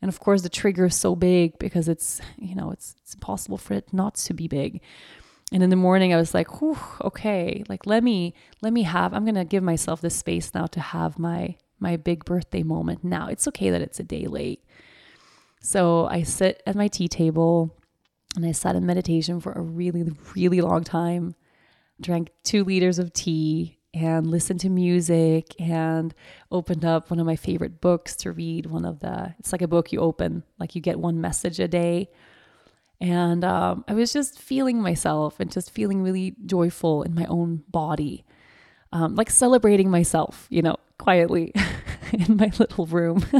And 0.00 0.08
of 0.08 0.20
course, 0.20 0.40
the 0.40 0.48
trigger 0.48 0.86
is 0.86 0.96
so 0.96 1.14
big 1.14 1.58
because 1.58 1.86
it's, 1.86 2.22
you 2.38 2.54
know, 2.54 2.70
it's, 2.70 2.96
it's 3.02 3.12
impossible 3.12 3.58
for 3.58 3.74
it 3.74 3.92
not 3.92 4.14
to 4.14 4.32
be 4.32 4.48
big. 4.48 4.80
And 5.52 5.62
in 5.62 5.68
the 5.68 5.76
morning, 5.76 6.14
I 6.14 6.16
was 6.16 6.32
like, 6.32 6.48
okay, 7.02 7.62
like 7.68 7.84
let 7.84 8.02
me, 8.02 8.32
let 8.62 8.72
me 8.72 8.84
have, 8.84 9.12
I'm 9.12 9.26
going 9.26 9.34
to 9.34 9.44
give 9.44 9.62
myself 9.62 10.00
this 10.00 10.16
space 10.16 10.54
now 10.54 10.64
to 10.68 10.80
have 10.80 11.18
my, 11.18 11.56
my 11.78 11.98
big 11.98 12.24
birthday 12.24 12.62
moment 12.62 13.04
now. 13.04 13.28
It's 13.28 13.46
okay 13.48 13.68
that 13.68 13.82
it's 13.82 14.00
a 14.00 14.02
day 14.02 14.24
late. 14.24 14.64
So 15.60 16.06
I 16.06 16.22
sit 16.22 16.62
at 16.66 16.74
my 16.74 16.88
tea 16.88 17.08
table 17.08 17.76
and 18.36 18.44
I 18.44 18.52
sat 18.52 18.76
in 18.76 18.86
meditation 18.86 19.40
for 19.40 19.52
a 19.52 19.60
really, 19.60 20.04
really 20.34 20.60
long 20.60 20.84
time, 20.84 21.34
drank 22.00 22.30
two 22.42 22.64
liters 22.64 22.98
of 22.98 23.12
tea 23.12 23.78
and 23.94 24.26
listened 24.26 24.60
to 24.60 24.68
music 24.68 25.54
and 25.60 26.12
opened 26.50 26.84
up 26.84 27.10
one 27.10 27.20
of 27.20 27.26
my 27.26 27.36
favorite 27.36 27.80
books 27.80 28.16
to 28.16 28.32
read. 28.32 28.66
One 28.66 28.84
of 28.84 28.98
the, 28.98 29.34
it's 29.38 29.52
like 29.52 29.62
a 29.62 29.68
book 29.68 29.92
you 29.92 30.00
open, 30.00 30.42
like 30.58 30.74
you 30.74 30.80
get 30.80 30.98
one 30.98 31.20
message 31.20 31.60
a 31.60 31.68
day. 31.68 32.10
And 33.00 33.44
um, 33.44 33.84
I 33.86 33.94
was 33.94 34.12
just 34.12 34.38
feeling 34.38 34.80
myself 34.80 35.38
and 35.38 35.50
just 35.50 35.70
feeling 35.70 36.02
really 36.02 36.34
joyful 36.44 37.02
in 37.02 37.14
my 37.14 37.26
own 37.26 37.62
body, 37.68 38.24
um, 38.92 39.14
like 39.14 39.30
celebrating 39.30 39.90
myself, 39.90 40.46
you 40.50 40.62
know, 40.62 40.76
quietly 40.98 41.52
in 42.12 42.36
my 42.36 42.50
little 42.58 42.86
room. 42.86 43.24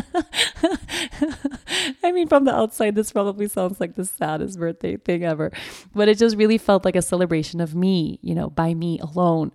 I 2.02 2.12
mean, 2.12 2.28
from 2.28 2.44
the 2.44 2.55
outside, 2.55 2.94
this 2.94 3.12
probably 3.12 3.48
sounds 3.48 3.80
like 3.80 3.94
the 3.94 4.05
saddest 4.05 4.59
birthday 4.59 4.96
thing 4.96 5.24
ever, 5.24 5.52
but 5.94 6.09
it 6.09 6.18
just 6.18 6.36
really 6.36 6.59
felt 6.59 6.84
like 6.84 6.96
a 6.96 7.02
celebration 7.02 7.61
of 7.61 7.74
me, 7.74 8.18
you 8.22 8.34
know, 8.34 8.50
by 8.50 8.74
me 8.74 8.98
alone. 8.98 9.52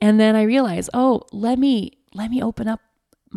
And 0.00 0.18
then 0.18 0.34
I 0.34 0.42
realized, 0.42 0.90
oh, 0.94 1.22
let 1.32 1.58
me 1.58 1.92
let 2.14 2.30
me 2.30 2.42
open 2.42 2.66
up 2.68 2.80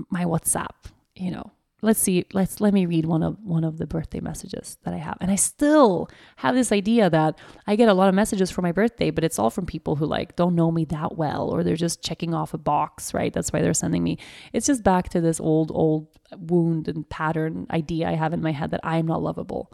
my 0.09 0.25
WhatsApp, 0.25 0.91
you 1.15 1.31
know. 1.31 1.51
Let's 1.83 1.99
see, 1.99 2.25
let's 2.31 2.61
let 2.61 2.73
me 2.73 2.85
read 2.85 3.05
one 3.05 3.21
of 3.21 3.37
one 3.43 3.65
of 3.65 3.77
the 3.77 3.85
birthday 3.85 4.21
messages 4.21 4.77
that 4.83 4.93
I 4.93 4.97
have. 4.97 5.17
And 5.19 5.29
I 5.29 5.35
still 5.35 6.09
have 6.37 6.55
this 6.55 6.71
idea 6.71 7.09
that 7.09 7.37
I 7.67 7.75
get 7.75 7.89
a 7.89 7.93
lot 7.93 8.07
of 8.07 8.15
messages 8.15 8.49
for 8.49 8.61
my 8.61 8.71
birthday, 8.71 9.11
but 9.11 9.25
it's 9.25 9.37
all 9.37 9.49
from 9.49 9.65
people 9.65 9.97
who 9.97 10.05
like 10.05 10.37
don't 10.37 10.55
know 10.55 10.71
me 10.71 10.85
that 10.85 11.17
well 11.17 11.49
or 11.49 11.61
they're 11.61 11.75
just 11.75 12.01
checking 12.01 12.33
off 12.33 12.53
a 12.53 12.57
box, 12.57 13.13
right? 13.13 13.33
That's 13.33 13.51
why 13.51 13.61
they're 13.61 13.73
sending 13.73 14.01
me. 14.01 14.17
It's 14.53 14.65
just 14.65 14.81
back 14.81 15.09
to 15.09 15.19
this 15.19 15.41
old 15.41 15.71
old 15.75 16.07
wound 16.37 16.87
and 16.87 17.07
pattern 17.09 17.67
idea 17.69 18.07
I 18.07 18.13
have 18.13 18.31
in 18.31 18.41
my 18.41 18.53
head 18.53 18.71
that 18.71 18.79
I 18.81 18.95
am 18.95 19.05
not 19.05 19.21
lovable. 19.21 19.69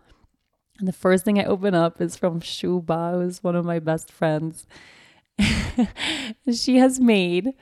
And 0.79 0.87
the 0.87 0.93
first 0.93 1.25
thing 1.25 1.37
I 1.37 1.43
open 1.43 1.75
up 1.75 2.01
is 2.01 2.15
from 2.15 2.39
Shuba, 2.39 3.11
who's 3.13 3.43
one 3.43 3.55
of 3.55 3.65
my 3.65 3.77
best 3.77 4.11
friends. 4.11 4.65
she 6.51 6.79
has 6.79 6.99
made 6.99 7.53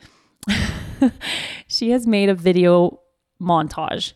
she 1.68 1.90
has 1.92 2.08
made 2.08 2.30
a 2.30 2.34
video 2.34 3.02
montage 3.42 4.14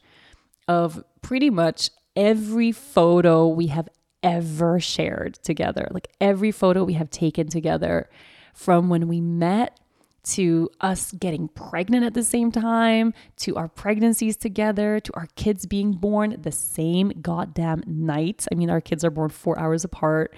of 0.71 1.03
pretty 1.21 1.49
much 1.49 1.89
every 2.15 2.71
photo 2.71 3.45
we 3.45 3.67
have 3.67 3.89
ever 4.23 4.79
shared 4.79 5.33
together. 5.43 5.89
Like 5.91 6.07
every 6.21 6.51
photo 6.51 6.85
we 6.85 6.93
have 6.93 7.09
taken 7.09 7.49
together 7.49 8.09
from 8.53 8.87
when 8.87 9.09
we 9.09 9.19
met 9.19 9.77
to 10.23 10.69
us 10.79 11.11
getting 11.11 11.49
pregnant 11.49 12.05
at 12.05 12.13
the 12.13 12.23
same 12.23 12.53
time, 12.53 13.13
to 13.35 13.57
our 13.57 13.67
pregnancies 13.67 14.37
together, 14.37 15.01
to 15.01 15.11
our 15.15 15.27
kids 15.35 15.65
being 15.65 15.91
born 15.91 16.37
the 16.41 16.51
same 16.53 17.11
goddamn 17.21 17.83
night. 17.85 18.45
I 18.49 18.55
mean, 18.55 18.69
our 18.69 18.81
kids 18.81 19.03
are 19.03 19.09
born 19.09 19.29
four 19.29 19.59
hours 19.59 19.83
apart 19.83 20.33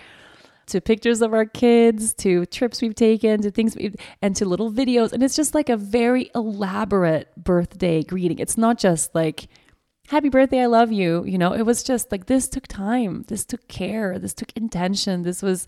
to 0.67 0.81
pictures 0.81 1.21
of 1.21 1.33
our 1.33 1.45
kids, 1.45 2.13
to 2.15 2.47
trips 2.47 2.81
we've 2.81 2.95
taken, 2.95 3.41
to 3.41 3.51
things 3.51 3.75
we've, 3.75 3.95
and 4.21 4.35
to 4.37 4.45
little 4.45 4.71
videos. 4.71 5.11
And 5.11 5.21
it's 5.21 5.35
just 5.35 5.53
like 5.53 5.69
a 5.69 5.77
very 5.77 6.31
elaborate 6.33 7.27
birthday 7.35 8.01
greeting. 8.01 8.39
It's 8.39 8.57
not 8.57 8.79
just 8.79 9.13
like, 9.13 9.47
happy 10.07 10.29
birthday, 10.29 10.61
I 10.61 10.65
love 10.67 10.91
you. 10.91 11.23
You 11.25 11.37
know, 11.37 11.53
it 11.53 11.63
was 11.63 11.83
just 11.83 12.11
like, 12.11 12.25
this 12.25 12.47
took 12.47 12.67
time. 12.67 13.23
This 13.27 13.45
took 13.45 13.67
care. 13.67 14.19
This 14.19 14.33
took 14.33 14.51
intention. 14.55 15.23
This 15.23 15.41
was, 15.41 15.65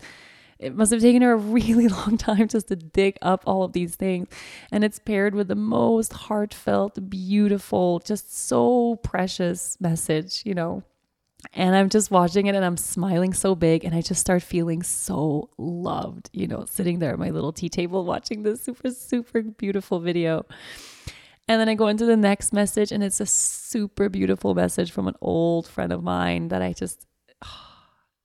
it 0.58 0.74
must 0.74 0.92
have 0.92 1.00
taken 1.00 1.22
her 1.22 1.32
a 1.32 1.36
really 1.36 1.88
long 2.00 2.16
time 2.16 2.48
just 2.48 2.68
to 2.68 2.76
dig 2.76 3.16
up 3.22 3.42
all 3.46 3.62
of 3.62 3.72
these 3.72 3.94
things. 3.94 4.28
And 4.70 4.84
it's 4.84 4.98
paired 4.98 5.34
with 5.34 5.48
the 5.48 5.54
most 5.54 6.12
heartfelt, 6.12 7.08
beautiful, 7.08 8.00
just 8.00 8.36
so 8.36 8.96
precious 8.96 9.76
message, 9.80 10.42
you 10.44 10.54
know. 10.54 10.82
And 11.52 11.76
I'm 11.76 11.90
just 11.90 12.10
watching 12.10 12.46
it 12.46 12.54
and 12.54 12.64
I'm 12.64 12.76
smiling 12.76 13.32
so 13.32 13.54
big. 13.54 13.84
And 13.84 13.94
I 13.94 14.00
just 14.00 14.20
start 14.20 14.42
feeling 14.42 14.82
so 14.82 15.50
loved, 15.58 16.28
you 16.32 16.46
know, 16.46 16.64
sitting 16.64 16.98
there 16.98 17.12
at 17.12 17.18
my 17.18 17.30
little 17.30 17.52
tea 17.52 17.68
table 17.68 18.04
watching 18.04 18.42
this 18.42 18.62
super, 18.62 18.90
super 18.90 19.42
beautiful 19.42 20.00
video. 20.00 20.44
And 21.48 21.60
then 21.60 21.68
I 21.68 21.74
go 21.74 21.86
into 21.86 22.06
the 22.06 22.16
next 22.16 22.52
message, 22.52 22.90
and 22.90 23.02
it's 23.04 23.20
a 23.20 23.26
super 23.26 24.08
beautiful 24.08 24.54
message 24.54 24.90
from 24.90 25.06
an 25.06 25.14
old 25.20 25.66
friend 25.66 25.92
of 25.92 26.02
mine 26.02 26.48
that 26.48 26.60
I 26.60 26.72
just, 26.72 27.06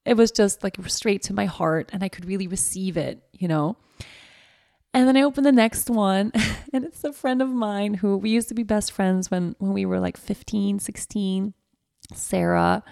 it 0.06 0.16
was 0.16 0.32
just 0.32 0.64
like 0.64 0.78
straight 0.88 1.24
to 1.24 1.34
my 1.34 1.46
heart, 1.46 1.92
and 1.94 2.04
I 2.04 2.10
could 2.10 2.26
really 2.26 2.48
receive 2.48 2.98
it, 2.98 3.24
you 3.32 3.48
know? 3.48 3.78
And 4.94 5.08
then 5.08 5.16
I 5.16 5.22
open 5.22 5.44
the 5.44 5.52
next 5.52 5.90
one, 5.90 6.32
and 6.74 6.84
it's 6.84 7.04
a 7.04 7.14
friend 7.14 7.42
of 7.42 7.50
mine 7.50 7.96
who 7.96 8.18
we 8.18 8.32
used 8.32 8.50
to 8.50 8.56
be 8.56 8.64
best 8.64 8.92
friends 8.92 9.30
when, 9.30 9.56
when 9.60 9.74
we 9.74 9.86
were 9.86 10.00
like 10.00 10.18
15, 10.18 10.80
16 10.80 11.54
Sarah. 12.14 12.84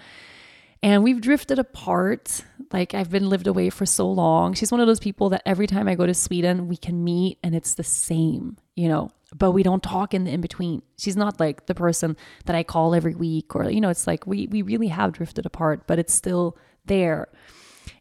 And 0.82 1.04
we've 1.04 1.20
drifted 1.20 1.58
apart. 1.58 2.42
Like 2.72 2.94
I've 2.94 3.10
been 3.10 3.28
lived 3.28 3.46
away 3.46 3.68
for 3.70 3.84
so 3.84 4.10
long. 4.10 4.54
She's 4.54 4.72
one 4.72 4.80
of 4.80 4.86
those 4.86 5.00
people 5.00 5.28
that 5.30 5.42
every 5.44 5.66
time 5.66 5.88
I 5.88 5.94
go 5.94 6.06
to 6.06 6.14
Sweden, 6.14 6.68
we 6.68 6.76
can 6.76 7.04
meet 7.04 7.38
and 7.42 7.54
it's 7.54 7.74
the 7.74 7.84
same, 7.84 8.56
you 8.76 8.88
know, 8.88 9.10
but 9.34 9.52
we 9.52 9.62
don't 9.62 9.82
talk 9.82 10.12
in 10.14 10.24
the 10.24 10.30
in 10.32 10.40
between. 10.40 10.82
She's 10.98 11.16
not 11.16 11.38
like 11.38 11.66
the 11.66 11.74
person 11.74 12.16
that 12.46 12.56
I 12.56 12.62
call 12.62 12.94
every 12.94 13.14
week 13.14 13.54
or, 13.54 13.70
you 13.70 13.80
know, 13.80 13.88
it's 13.88 14.06
like 14.06 14.26
we, 14.26 14.46
we 14.48 14.62
really 14.62 14.88
have 14.88 15.12
drifted 15.12 15.46
apart, 15.46 15.86
but 15.86 15.98
it's 15.98 16.14
still 16.14 16.56
there. 16.86 17.28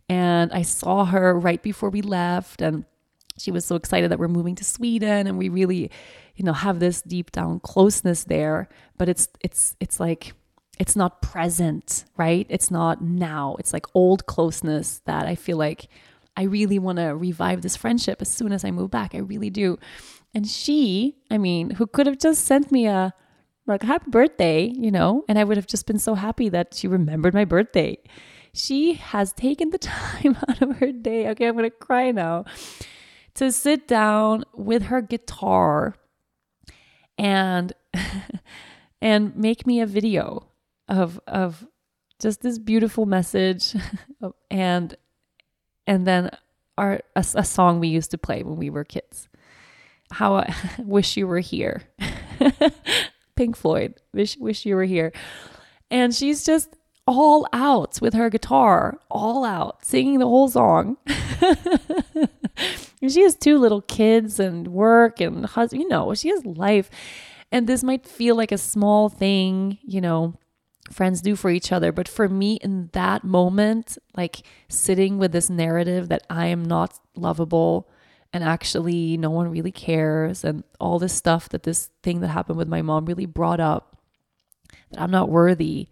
And 0.08 0.52
I 0.52 0.64
saw 0.64 1.06
her 1.06 1.38
right 1.38 1.62
before 1.62 1.90
we 1.90 2.02
left 2.02 2.62
and 2.62 2.86
she 3.38 3.52
was 3.52 3.64
so 3.64 3.76
excited 3.76 4.12
that 4.12 4.20
we're 4.20 4.28
moving 4.28 4.56
to 4.56 4.64
Sweden 4.64 5.28
and 5.28 5.38
we 5.38 5.50
really, 5.50 5.92
you 6.36 6.44
know, 6.44 6.54
have 6.54 6.80
this 6.80 7.02
deep 7.02 7.32
down 7.32 7.60
closeness 7.60 8.24
there. 8.24 8.68
But 8.98 9.08
it's, 9.08 9.28
it's, 9.42 9.76
it's 9.80 10.00
like, 10.00 10.34
it's 10.80 10.96
not 10.96 11.22
present, 11.22 12.06
right? 12.18 12.48
It's 12.50 12.72
not 12.72 13.02
now. 13.04 13.56
It's 13.60 13.74
like 13.74 13.86
old 13.94 14.26
closeness 14.26 15.02
that 15.06 15.28
I 15.28 15.36
feel 15.36 15.58
like 15.58 15.90
I 16.36 16.44
really 16.44 16.80
want 16.80 17.00
to 17.00 17.16
revive 17.16 17.62
this 17.62 17.76
friendship 17.76 18.22
as 18.22 18.30
soon 18.30 18.54
as 18.54 18.64
I 18.64 18.72
move 18.72 18.90
back. 18.90 19.14
I 19.14 19.18
really 19.18 19.50
do. 19.50 19.78
And 20.34 20.48
she, 20.48 21.18
I 21.32 21.38
mean, 21.38 21.72
who 21.72 21.88
could 21.88 22.06
have 22.06 22.20
just 22.20 22.46
sent 22.46 22.72
me 22.72 22.86
a 22.88 23.14
like 23.66 23.84
happy 23.84 24.10
birthday, 24.10 24.74
you 24.76 24.92
know, 24.92 25.24
and 25.28 25.38
I 25.38 25.44
would 25.44 25.58
have 25.58 25.68
just 25.68 25.86
been 25.86 26.00
so 26.00 26.16
happy 26.16 26.50
that 26.50 26.74
she 26.74 26.88
remembered 26.88 27.34
my 27.34 27.46
birthday. 27.46 27.98
She 28.54 28.94
has 28.94 29.32
taken 29.34 29.70
the 29.70 29.78
time 29.78 30.38
out 30.48 30.62
of 30.62 30.78
her 30.78 30.92
day. 30.92 31.30
Okay, 31.30 31.48
I'm 31.48 31.56
going 31.56 31.70
to 31.70 31.76
cry 31.76 32.12
now. 32.12 32.46
To 33.36 33.52
sit 33.52 33.88
down 33.88 34.44
with 34.54 34.84
her 34.84 35.02
guitar 35.02 35.96
and 37.18 37.74
and 39.02 39.36
make 39.36 39.68
me 39.68 39.82
a 39.82 39.86
video 39.86 40.48
of 40.88 41.20
of 41.28 41.68
just 42.20 42.42
this 42.42 42.58
beautiful 42.58 43.06
message 43.06 43.76
and 44.52 44.96
and 45.88 46.08
then 46.08 46.32
our 46.78 47.02
a, 47.16 47.26
a, 47.36 47.44
song 47.44 47.80
we 47.80 47.88
used 47.88 48.12
to 48.12 48.18
play 48.18 48.44
when 48.44 48.58
we 48.58 48.70
were 48.70 48.84
kids 48.84 49.30
how 50.12 50.36
i 50.36 50.56
wish 50.80 51.18
you 51.18 51.28
were 51.28 51.40
here 51.40 51.84
pink 53.36 53.56
floyd 53.56 53.96
wish 54.14 54.38
wish 54.38 54.66
you 54.66 54.76
were 54.76 54.84
here 54.84 55.12
and 55.92 56.14
she's 56.14 56.46
just 56.46 56.76
all 57.08 57.48
out 57.54 58.00
with 58.02 58.14
her 58.14 58.30
guitar 58.30 59.00
all 59.10 59.44
out 59.44 59.84
singing 59.84 60.20
the 60.20 60.28
whole 60.28 60.48
song 60.48 60.98
she 63.08 63.22
has 63.22 63.36
two 63.36 63.58
little 63.58 63.82
kids 63.82 64.40
and 64.40 64.68
work 64.68 65.22
and 65.22 65.46
husband, 65.46 65.82
you 65.82 65.88
know, 65.88 66.14
she 66.14 66.30
has 66.30 66.46
life. 66.46 66.90
And 67.52 67.68
this 67.68 67.84
might 67.84 68.06
feel 68.06 68.36
like 68.36 68.52
a 68.52 68.58
small 68.58 69.10
thing, 69.10 69.80
you 69.82 70.02
know, 70.02 70.36
friends 70.92 71.22
do 71.22 71.36
for 71.36 71.50
each 71.50 71.72
other. 71.72 71.92
But 71.92 72.08
for 72.08 72.28
me, 72.28 72.56
in 72.56 72.90
that 72.94 73.24
moment, 73.24 73.98
like 74.16 74.42
sitting 74.68 75.18
with 75.18 75.32
this 75.32 75.50
narrative 75.50 76.10
that 76.10 76.26
I 76.30 76.48
am 76.48 76.64
not 76.64 77.00
lovable 77.16 77.90
and 78.32 78.44
actually 78.44 79.18
no 79.18 79.30
one 79.30 79.50
really 79.50 79.72
cares, 79.72 80.44
and 80.44 80.64
all 80.80 81.00
this 81.00 81.14
stuff 81.14 81.50
that 81.50 81.64
this 81.64 81.90
thing 82.04 82.22
that 82.22 82.30
happened 82.30 82.58
with 82.58 82.68
my 82.68 82.82
mom 82.82 83.06
really 83.06 83.26
brought 83.26 83.60
up 83.60 83.98
that 84.92 85.02
I'm 85.02 85.12
not 85.12 85.30
worthy 85.30 85.88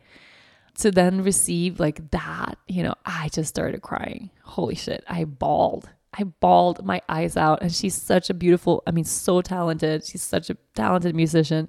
to 0.80 0.92
then 0.92 1.24
receive 1.24 1.80
like 1.80 2.12
that, 2.12 2.58
you 2.68 2.84
know, 2.84 2.94
I 3.06 3.30
just 3.30 3.50
started 3.50 3.82
crying. 3.82 4.30
Holy 4.44 4.76
shit, 4.76 5.04
I 5.08 5.24
bawled. 5.24 5.90
I 6.14 6.24
bawled 6.24 6.86
my 6.86 7.02
eyes 7.10 7.36
out. 7.36 7.62
And 7.62 7.74
she's 7.74 7.96
such 7.96 8.30
a 8.30 8.34
beautiful, 8.34 8.84
I 8.86 8.92
mean, 8.92 9.04
so 9.04 9.42
talented. 9.42 10.06
She's 10.06 10.22
such 10.22 10.50
a 10.50 10.58
talented 10.76 11.16
musician. 11.16 11.68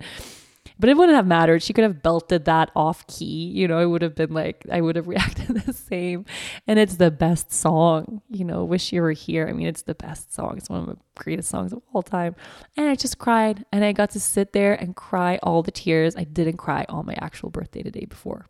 But 0.80 0.88
it 0.88 0.96
wouldn't 0.96 1.16
have 1.16 1.26
mattered. 1.26 1.62
She 1.62 1.72
could 1.72 1.82
have 1.82 2.02
belted 2.02 2.44
that 2.44 2.70
off 2.76 3.06
key. 3.08 3.48
You 3.48 3.66
know, 3.66 3.80
it 3.80 3.86
would 3.86 4.02
have 4.02 4.14
been 4.14 4.32
like, 4.32 4.64
I 4.70 4.80
would 4.80 4.94
have 4.96 5.08
reacted 5.14 5.48
the 5.48 5.72
same. 5.72 6.24
And 6.66 6.78
it's 6.78 6.96
the 6.96 7.10
best 7.10 7.52
song, 7.52 8.22
you 8.28 8.44
know, 8.44 8.64
Wish 8.64 8.92
You 8.92 9.02
Were 9.02 9.12
Here. 9.12 9.48
I 9.48 9.52
mean, 9.52 9.66
it's 9.66 9.82
the 9.82 9.94
best 9.94 10.32
song. 10.32 10.54
It's 10.56 10.70
one 10.70 10.80
of 10.80 10.86
the 10.86 10.98
greatest 11.16 11.50
songs 11.50 11.72
of 11.72 11.82
all 11.92 12.02
time. 12.02 12.36
And 12.76 12.88
I 12.88 12.94
just 12.94 13.18
cried 13.18 13.64
and 13.72 13.84
I 13.84 13.92
got 13.92 14.10
to 14.10 14.20
sit 14.20 14.52
there 14.52 14.74
and 14.74 14.94
cry 14.94 15.38
all 15.42 15.62
the 15.62 15.72
tears. 15.72 16.14
I 16.14 16.24
didn't 16.24 16.58
cry 16.58 16.86
on 16.88 17.06
my 17.06 17.16
actual 17.20 17.50
birthday 17.50 17.82
the 17.82 17.90
day 17.90 18.04
before. 18.04 18.46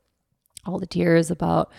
All 0.67 0.79
the 0.79 0.87
tears 0.87 1.31
about 1.31 1.73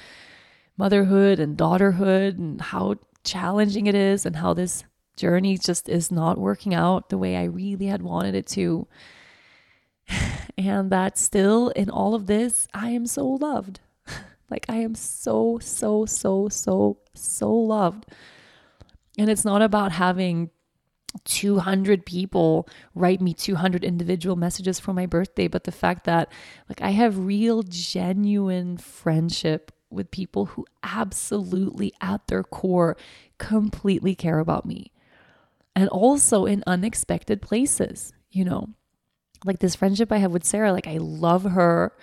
motherhood 0.77 1.39
and 1.39 1.57
daughterhood 1.57 2.37
and 2.37 2.59
how 2.59 2.95
challenging 3.23 3.85
it 3.85 3.95
is 3.95 4.25
and 4.25 4.37
how 4.37 4.53
this 4.53 4.83
journey 5.15 5.57
just 5.57 5.89
is 5.89 6.09
not 6.09 6.37
working 6.37 6.73
out 6.73 7.09
the 7.09 7.17
way 7.17 7.35
I 7.35 7.43
really 7.43 7.87
had 7.87 8.01
wanted 8.01 8.33
it 8.33 8.47
to. 8.47 8.87
And 10.57 10.91
that 10.91 11.17
still 11.17 11.69
in 11.69 11.89
all 11.89 12.13
of 12.13 12.25
this, 12.25 12.67
I 12.73 12.89
am 12.89 13.05
so 13.05 13.25
loved. 13.25 13.79
like 14.49 14.65
I 14.67 14.75
am 14.77 14.93
so, 14.93 15.57
so, 15.61 16.05
so, 16.05 16.49
so, 16.49 16.97
so 17.13 17.49
loved. 17.49 18.07
And 19.17 19.29
it's 19.29 19.45
not 19.45 19.61
about 19.61 19.93
having 19.93 20.49
200 21.23 22.05
people 22.05 22.67
write 22.93 23.21
me 23.21 23.33
200 23.33 23.83
individual 23.83 24.35
messages 24.35 24.79
for 24.79 24.93
my 24.93 25.05
birthday, 25.05 25.47
but 25.47 25.63
the 25.63 25.71
fact 25.71 26.03
that 26.05 26.31
like 26.67 26.81
I 26.81 26.89
have 26.91 27.17
real, 27.17 27.63
genuine 27.63 28.77
friendship 28.77 29.71
with 29.89 30.11
people 30.11 30.45
who 30.45 30.65
absolutely 30.83 31.93
at 32.01 32.27
their 32.27 32.43
core 32.43 32.95
completely 33.37 34.13
care 34.13 34.39
about 34.39 34.65
me. 34.65 34.91
And 35.75 35.89
also 35.89 36.45
in 36.45 36.63
unexpected 36.67 37.41
places, 37.41 38.13
you 38.29 38.43
know, 38.43 38.69
like 39.45 39.59
this 39.59 39.75
friendship 39.75 40.11
I 40.11 40.17
have 40.17 40.31
with 40.31 40.43
Sarah, 40.43 40.71
like 40.71 40.87
I 40.87 40.97
love 40.97 41.43
her. 41.43 41.93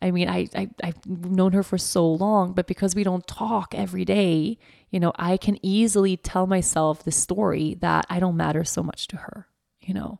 I 0.00 0.10
mean, 0.10 0.28
I, 0.28 0.48
I 0.54 0.68
I've 0.82 1.06
known 1.06 1.52
her 1.52 1.62
for 1.62 1.78
so 1.78 2.06
long, 2.06 2.52
but 2.52 2.66
because 2.66 2.94
we 2.94 3.04
don't 3.04 3.26
talk 3.26 3.74
every 3.74 4.04
day, 4.04 4.58
you 4.90 4.98
know, 4.98 5.12
I 5.16 5.36
can 5.36 5.58
easily 5.64 6.16
tell 6.16 6.46
myself 6.46 7.04
the 7.04 7.12
story 7.12 7.76
that 7.80 8.06
I 8.10 8.18
don't 8.18 8.36
matter 8.36 8.64
so 8.64 8.82
much 8.82 9.06
to 9.08 9.16
her, 9.16 9.46
you 9.80 9.94
know. 9.94 10.18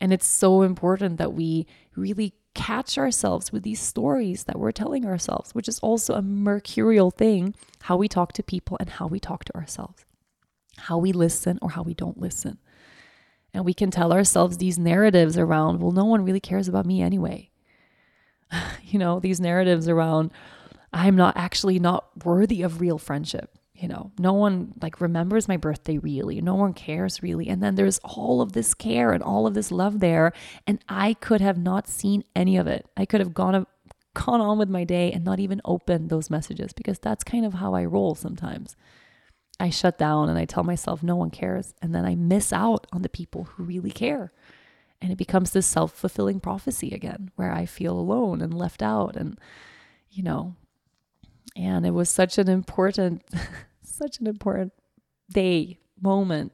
And 0.00 0.12
it's 0.12 0.28
so 0.28 0.62
important 0.62 1.18
that 1.18 1.32
we 1.32 1.66
really 1.96 2.34
catch 2.54 2.98
ourselves 2.98 3.52
with 3.52 3.62
these 3.62 3.80
stories 3.80 4.44
that 4.44 4.58
we're 4.58 4.72
telling 4.72 5.06
ourselves, 5.06 5.54
which 5.54 5.68
is 5.68 5.78
also 5.78 6.14
a 6.14 6.22
mercurial 6.22 7.10
thing 7.10 7.54
how 7.82 7.96
we 7.96 8.08
talk 8.08 8.32
to 8.32 8.42
people 8.42 8.76
and 8.80 8.90
how 8.90 9.06
we 9.06 9.20
talk 9.20 9.44
to 9.44 9.54
ourselves, 9.54 10.04
how 10.76 10.98
we 10.98 11.12
listen 11.12 11.58
or 11.62 11.70
how 11.70 11.82
we 11.82 11.94
don't 11.94 12.20
listen. 12.20 12.58
And 13.54 13.64
we 13.64 13.74
can 13.74 13.90
tell 13.90 14.12
ourselves 14.12 14.58
these 14.58 14.78
narratives 14.78 15.38
around, 15.38 15.80
well, 15.80 15.92
no 15.92 16.04
one 16.04 16.24
really 16.24 16.40
cares 16.40 16.68
about 16.68 16.86
me 16.86 17.00
anyway. 17.02 17.50
you 18.82 18.98
know, 18.98 19.20
these 19.20 19.40
narratives 19.40 19.88
around, 19.88 20.30
I'm 20.92 21.16
not 21.16 21.36
actually 21.36 21.78
not 21.78 22.24
worthy 22.24 22.62
of 22.62 22.80
real 22.80 22.98
friendship 22.98 23.58
you 23.78 23.86
know, 23.86 24.10
no 24.18 24.32
one 24.32 24.72
like 24.82 25.00
remembers 25.00 25.46
my 25.46 25.56
birthday 25.56 25.98
really. 25.98 26.40
No 26.40 26.56
one 26.56 26.74
cares 26.74 27.22
really. 27.22 27.48
And 27.48 27.62
then 27.62 27.76
there's 27.76 27.98
all 28.02 28.40
of 28.40 28.52
this 28.52 28.74
care 28.74 29.12
and 29.12 29.22
all 29.22 29.46
of 29.46 29.54
this 29.54 29.70
love 29.70 30.00
there. 30.00 30.32
And 30.66 30.80
I 30.88 31.14
could 31.14 31.40
have 31.40 31.56
not 31.56 31.86
seen 31.86 32.24
any 32.34 32.56
of 32.56 32.66
it. 32.66 32.86
I 32.96 33.04
could 33.04 33.20
have 33.20 33.32
gone, 33.32 33.66
gone 34.14 34.40
on 34.40 34.58
with 34.58 34.68
my 34.68 34.82
day 34.82 35.12
and 35.12 35.24
not 35.24 35.38
even 35.38 35.60
opened 35.64 36.10
those 36.10 36.28
messages 36.28 36.72
because 36.72 36.98
that's 36.98 37.22
kind 37.22 37.46
of 37.46 37.54
how 37.54 37.74
I 37.74 37.84
roll 37.84 38.16
sometimes. 38.16 38.74
I 39.60 39.70
shut 39.70 39.98
down 39.98 40.28
and 40.28 40.38
I 40.38 40.44
tell 40.44 40.62
myself 40.62 41.02
no 41.02 41.16
one 41.16 41.30
cares. 41.30 41.74
And 41.82 41.94
then 41.94 42.04
I 42.04 42.14
miss 42.14 42.52
out 42.52 42.86
on 42.92 43.02
the 43.02 43.08
people 43.08 43.44
who 43.44 43.64
really 43.64 43.90
care. 43.90 44.32
And 45.00 45.12
it 45.12 45.18
becomes 45.18 45.50
this 45.50 45.66
self 45.66 45.92
fulfilling 45.92 46.40
prophecy 46.40 46.90
again 46.90 47.30
where 47.36 47.52
I 47.52 47.66
feel 47.66 47.98
alone 47.98 48.40
and 48.40 48.52
left 48.52 48.82
out. 48.82 49.16
And, 49.16 49.38
you 50.10 50.22
know, 50.22 50.54
and 51.56 51.86
it 51.86 51.92
was 51.92 52.08
such 52.08 52.38
an 52.38 52.48
important 52.48 53.22
such 53.82 54.20
an 54.20 54.26
important 54.26 54.72
day, 55.30 55.78
moment, 56.00 56.52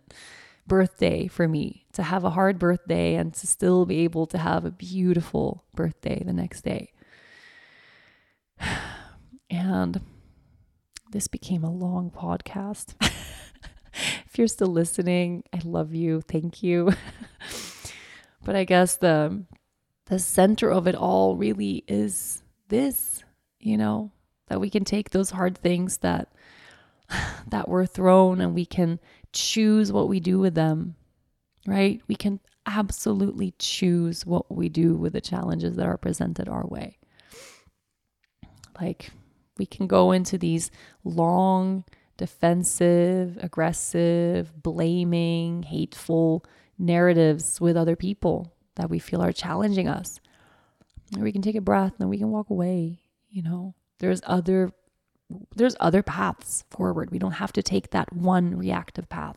birthday 0.67 1.27
for 1.27 1.47
me 1.47 1.85
to 1.93 2.03
have 2.03 2.25
a 2.25 2.31
hard 2.31 2.59
birthday 2.59 3.15
and 3.15 3.35
to 3.35 3.47
still 3.47 3.85
be 3.85 3.99
able 4.01 4.27
to 4.27 4.39
have 4.39 4.65
a 4.65 4.71
beautiful 4.71 5.65
birthday 5.75 6.23
the 6.25 6.33
next 6.33 6.63
day. 6.63 6.93
And 9.51 10.01
this 11.15 11.29
became 11.29 11.63
a 11.63 11.71
long 11.71 12.11
podcast. 12.11 12.95
if 14.27 14.37
you're 14.37 14.49
still 14.49 14.69
listening, 14.69 15.45
I 15.53 15.61
love 15.65 15.95
you. 15.95 16.21
Thank 16.21 16.61
you. 16.61 16.93
but 18.45 18.57
I 18.57 18.65
guess 18.65 18.97
the 18.97 19.45
the 20.07 20.19
center 20.19 20.71
of 20.71 20.89
it 20.89 20.97
all 20.97 21.37
really 21.37 21.85
is 21.87 22.43
this, 22.69 23.23
you 23.61 23.77
know, 23.77 24.11
that 24.49 24.61
we 24.61 24.69
can 24.69 24.85
take 24.85 25.11
those 25.11 25.31
hard 25.31 25.57
things 25.57 25.99
that 25.99 26.33
that 27.47 27.69
we're 27.69 27.87
thrown 27.87 28.41
and 28.41 28.53
we 28.53 28.67
can 28.67 28.99
choose 29.33 29.93
what 29.93 30.09
we 30.09 30.19
do 30.19 30.41
with 30.41 30.57
them, 30.57 30.97
right? 31.65 32.03
We 32.09 32.17
can 32.17 32.41
absolutely 32.67 33.55
choose 33.61 34.27
what 34.27 34.53
we 34.53 34.69
do 34.69 34.97
with 34.97 35.13
the 35.13 35.21
challenges 35.21 35.77
that 35.77 35.87
are 35.87 35.97
presented 35.97 36.49
our 36.49 36.67
way. 36.67 36.99
Like 38.81 39.13
we 39.59 39.67
can 39.67 39.87
go 39.87 40.13
into 40.13 40.39
these 40.39 40.71
long, 41.05 41.85
defensive, 42.17 43.39
aggressive, 43.41 44.63
blaming, 44.63 45.63
hateful 45.63 46.45
narratives 46.79 47.61
with 47.61 47.77
other 47.77 47.97
people 47.97 48.53
that 48.77 48.91
we 48.91 48.99
feel 48.99 49.23
are 49.23 49.33
challenging 49.33 49.89
us. 49.89 50.21
Or 51.17 51.23
we 51.23 51.33
can 51.33 51.43
take 51.43 51.57
a 51.57 51.61
breath 51.61 51.95
and 52.01 52.11
we 52.11 52.19
can 52.19 52.31
walk 52.31 52.51
away, 52.51 53.01
you 53.31 53.43
know. 53.43 53.75
There's 53.99 54.21
other 54.27 54.73
there's 55.57 55.77
other 55.81 56.03
paths 56.03 56.65
forward. 56.71 57.11
We 57.11 57.19
don't 57.19 57.33
have 57.33 57.53
to 57.55 57.63
take 57.63 57.91
that 57.91 58.13
one 58.13 58.57
reactive 58.57 59.09
path. 59.09 59.37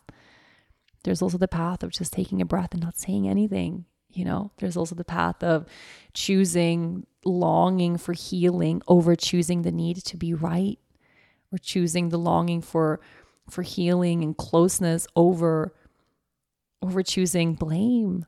There's 1.04 1.22
also 1.22 1.38
the 1.38 1.48
path 1.48 1.82
of 1.82 1.92
just 1.92 2.12
taking 2.12 2.42
a 2.42 2.46
breath 2.46 2.74
and 2.74 2.84
not 2.84 2.98
saying 2.98 3.28
anything. 3.28 3.86
You 4.18 4.26
know, 4.26 4.52
there's 4.58 4.78
also 4.78 4.96
the 4.96 5.04
path 5.04 5.44
of 5.44 5.66
choosing 6.14 7.06
longing 7.24 7.98
for 7.98 8.14
healing 8.14 8.82
over 8.88 9.16
choosing 9.16 9.62
the 9.62 9.72
need 9.72 9.98
to 9.98 10.18
be 10.18 10.34
right 10.34 10.80
or 11.52 11.58
choosing 11.58 12.10
the 12.10 12.18
longing 12.18 12.62
for 12.62 13.00
for 13.50 13.62
healing 13.62 14.24
and 14.24 14.36
closeness 14.36 15.08
over 15.16 15.74
over 16.82 17.04
choosing 17.04 17.54
blame 17.54 18.26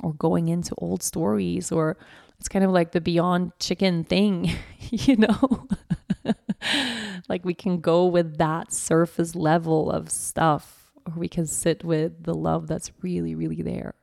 or 0.00 0.12
going 0.12 0.48
into 0.48 0.74
old 0.78 1.02
stories 1.02 1.72
or 1.72 1.96
it's 2.38 2.48
kind 2.48 2.64
of 2.64 2.70
like 2.70 2.92
the 2.92 3.00
beyond 3.00 3.52
chicken 3.58 4.04
thing, 4.04 4.52
you 4.90 5.16
know. 5.16 5.66
like 7.28 7.44
we 7.44 7.54
can 7.54 7.80
go 7.80 8.06
with 8.06 8.38
that 8.38 8.72
surface 8.72 9.34
level 9.34 9.90
of 9.90 10.10
stuff, 10.10 10.90
or 11.06 11.14
we 11.14 11.28
can 11.28 11.46
sit 11.46 11.84
with 11.84 12.24
the 12.24 12.34
love 12.34 12.68
that's 12.68 12.92
really, 13.02 13.34
really 13.34 13.62
there. 13.62 13.94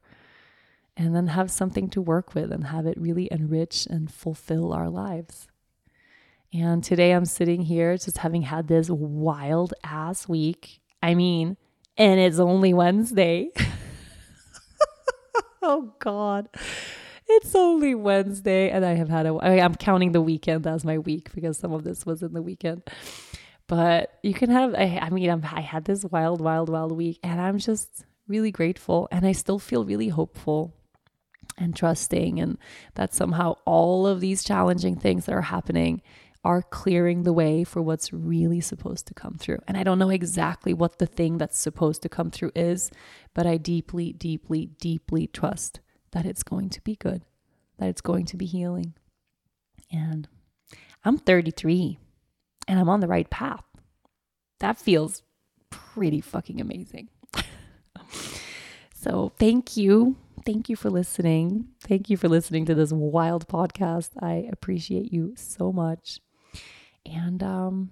And 0.98 1.16
then 1.16 1.28
have 1.28 1.52
something 1.52 1.90
to 1.90 2.02
work 2.02 2.34
with 2.34 2.52
and 2.52 2.68
have 2.68 2.86
it 2.86 3.00
really 3.00 3.28
enrich 3.30 3.86
and 3.86 4.10
fulfill 4.12 4.72
our 4.72 4.90
lives. 4.90 5.48
And 6.54 6.84
today 6.84 7.12
I'm 7.12 7.26
sitting 7.26 7.64
here 7.64 7.98
just 7.98 8.20
having 8.20 8.44
had 8.44 8.68
this 8.68 8.90
wild 8.90 9.74
ass 9.84 10.30
week. 10.30 10.80
I 11.04 11.16
mean, 11.16 11.58
and 11.98 12.20
it's 12.20 12.40
only 12.40 12.74
Wednesday. 12.74 13.50
oh, 15.62 15.94
God 16.00 16.48
it's 17.28 17.56
only 17.56 17.96
Wednesday, 17.96 18.70
and 18.70 18.86
I 18.86 18.94
have 18.94 19.10
had 19.10 19.26
a. 19.26 19.34
I, 19.36 19.64
I'm 19.64 19.76
counting 19.76 20.12
the 20.12 20.22
weekend 20.22 20.68
as 20.68 20.86
my 20.86 20.98
week 20.98 21.34
because 21.34 21.58
some 21.58 21.74
of 21.74 21.84
this 21.84 22.06
was 22.06 22.22
in 22.22 22.34
the 22.34 22.42
weekend. 22.42 22.84
But 23.68 24.20
you 24.22 24.34
can 24.34 24.50
have. 24.52 24.76
I, 24.76 25.00
I 25.02 25.10
mean, 25.10 25.30
I'm, 25.30 25.44
I 25.52 25.62
had 25.62 25.86
this 25.86 26.06
wild, 26.06 26.42
wild, 26.42 26.70
wild 26.70 26.92
week, 26.92 27.20
and 27.24 27.42
I'm 27.42 27.58
just 27.58 28.06
really 28.28 28.52
grateful, 28.52 29.08
and 29.12 29.26
I 29.26 29.32
still 29.32 29.60
feel 29.60 29.86
really 29.86 30.10
hopeful 30.10 30.75
and 31.58 31.76
trusting, 31.76 32.40
and 32.40 32.58
that 32.96 33.14
somehow 33.14 33.56
all 33.66 34.08
of 34.08 34.20
these 34.20 34.44
challenging 34.44 34.96
things 34.96 35.26
that 35.26 35.34
are 35.34 35.42
happening 35.42 36.02
are 36.46 36.62
clearing 36.62 37.24
the 37.24 37.34
way 37.34 37.64
for 37.64 37.82
what's 37.82 38.14
really 38.14 38.62
supposed 38.62 39.08
to 39.08 39.16
come 39.16 39.34
through. 39.34 39.58
And 39.68 39.76
I 39.76 39.84
don't 39.84 39.98
know 39.98 40.12
exactly 40.12 40.76
what 40.76 41.00
the 41.00 41.08
thing 41.08 41.40
that's 41.40 41.58
supposed 41.58 42.04
to 42.04 42.10
come 42.10 42.30
through 42.30 42.52
is, 42.56 42.92
but 43.34 43.48
I 43.48 43.58
deeply, 43.58 44.14
deeply, 44.14 44.68
deeply 44.80 45.26
trust 45.26 45.80
that 46.12 46.26
it's 46.26 46.44
going 46.44 46.70
to 46.70 46.82
be 46.82 46.96
good, 46.96 47.24
that 47.80 47.90
it's 47.90 48.02
going 48.02 48.26
to 48.28 48.38
be 48.38 48.46
healing. 48.46 48.94
And 49.92 50.28
I'm 51.04 51.18
33 51.18 51.98
and 52.68 52.80
I'm 52.80 52.90
on 52.90 53.00
the 53.00 53.08
right 53.08 53.30
path. 53.30 53.64
That 54.60 54.78
feels 54.78 55.24
pretty 55.72 56.22
fucking 56.22 56.62
amazing. 56.62 57.10
so, 58.94 59.34
thank 59.40 59.76
you. 59.76 60.16
Thank 60.46 60.70
you 60.70 60.76
for 60.76 60.92
listening. 60.92 61.70
Thank 61.82 62.10
you 62.10 62.18
for 62.18 62.30
listening 62.30 62.66
to 62.66 62.76
this 62.76 62.92
wild 62.92 63.48
podcast. 63.48 64.12
I 64.22 64.48
appreciate 64.52 65.12
you 65.12 65.34
so 65.36 65.72
much. 65.72 66.20
And 67.06 67.42
um 67.42 67.90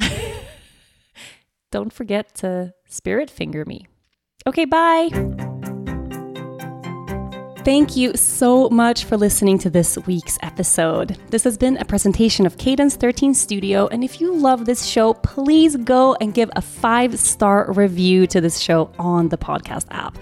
don't 1.70 1.92
forget 1.92 2.34
to 2.36 2.74
spirit 2.88 3.30
finger 3.30 3.64
me. 3.64 3.86
Okay, 4.46 4.64
bye. 4.64 5.54
Thank 7.68 7.98
you 7.98 8.16
so 8.16 8.70
much 8.70 9.04
for 9.04 9.18
listening 9.18 9.58
to 9.58 9.68
this 9.68 9.98
week's 10.06 10.38
episode. 10.40 11.18
This 11.28 11.44
has 11.44 11.58
been 11.58 11.76
a 11.76 11.84
presentation 11.84 12.46
of 12.46 12.56
Cadence 12.56 12.96
13 12.96 13.34
Studio, 13.34 13.88
and 13.88 14.02
if 14.02 14.22
you 14.22 14.34
love 14.34 14.64
this 14.64 14.86
show, 14.86 15.12
please 15.12 15.76
go 15.76 16.14
and 16.14 16.32
give 16.32 16.48
a 16.56 16.62
five 16.62 17.20
star 17.20 17.70
review 17.70 18.26
to 18.28 18.40
this 18.40 18.58
show 18.58 18.90
on 18.98 19.28
the 19.28 19.36
podcast 19.36 19.84
app. 19.90 20.16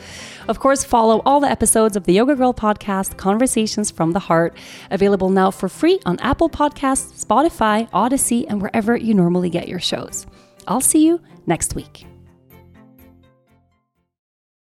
Of 0.49 0.59
course, 0.59 0.83
follow 0.83 1.23
all 1.25 1.39
the 1.39 1.49
episodes 1.49 1.95
of 1.97 2.03
the 2.03 2.15
Yoga 2.15 2.35
Girl 2.35 2.53
podcast, 2.53 3.17
Conversations 3.17 3.93
from 3.93 4.11
the 4.11 4.19
Heart, 4.19 4.57
available 4.91 5.31
now 5.31 5.53
for 5.53 5.69
free 5.69 6.01
on 6.05 6.19
Apple 6.19 6.51
Podcasts, 6.51 7.25
Spotify, 7.25 7.89
Audacy, 7.93 8.45
and 8.49 8.61
wherever 8.61 8.97
you 8.97 9.15
normally 9.15 9.51
get 9.51 9.69
your 9.69 9.79
shows. 9.79 10.27
I'll 10.67 10.81
see 10.81 11.07
you 11.07 11.21
next 11.47 11.77
week. 11.77 12.07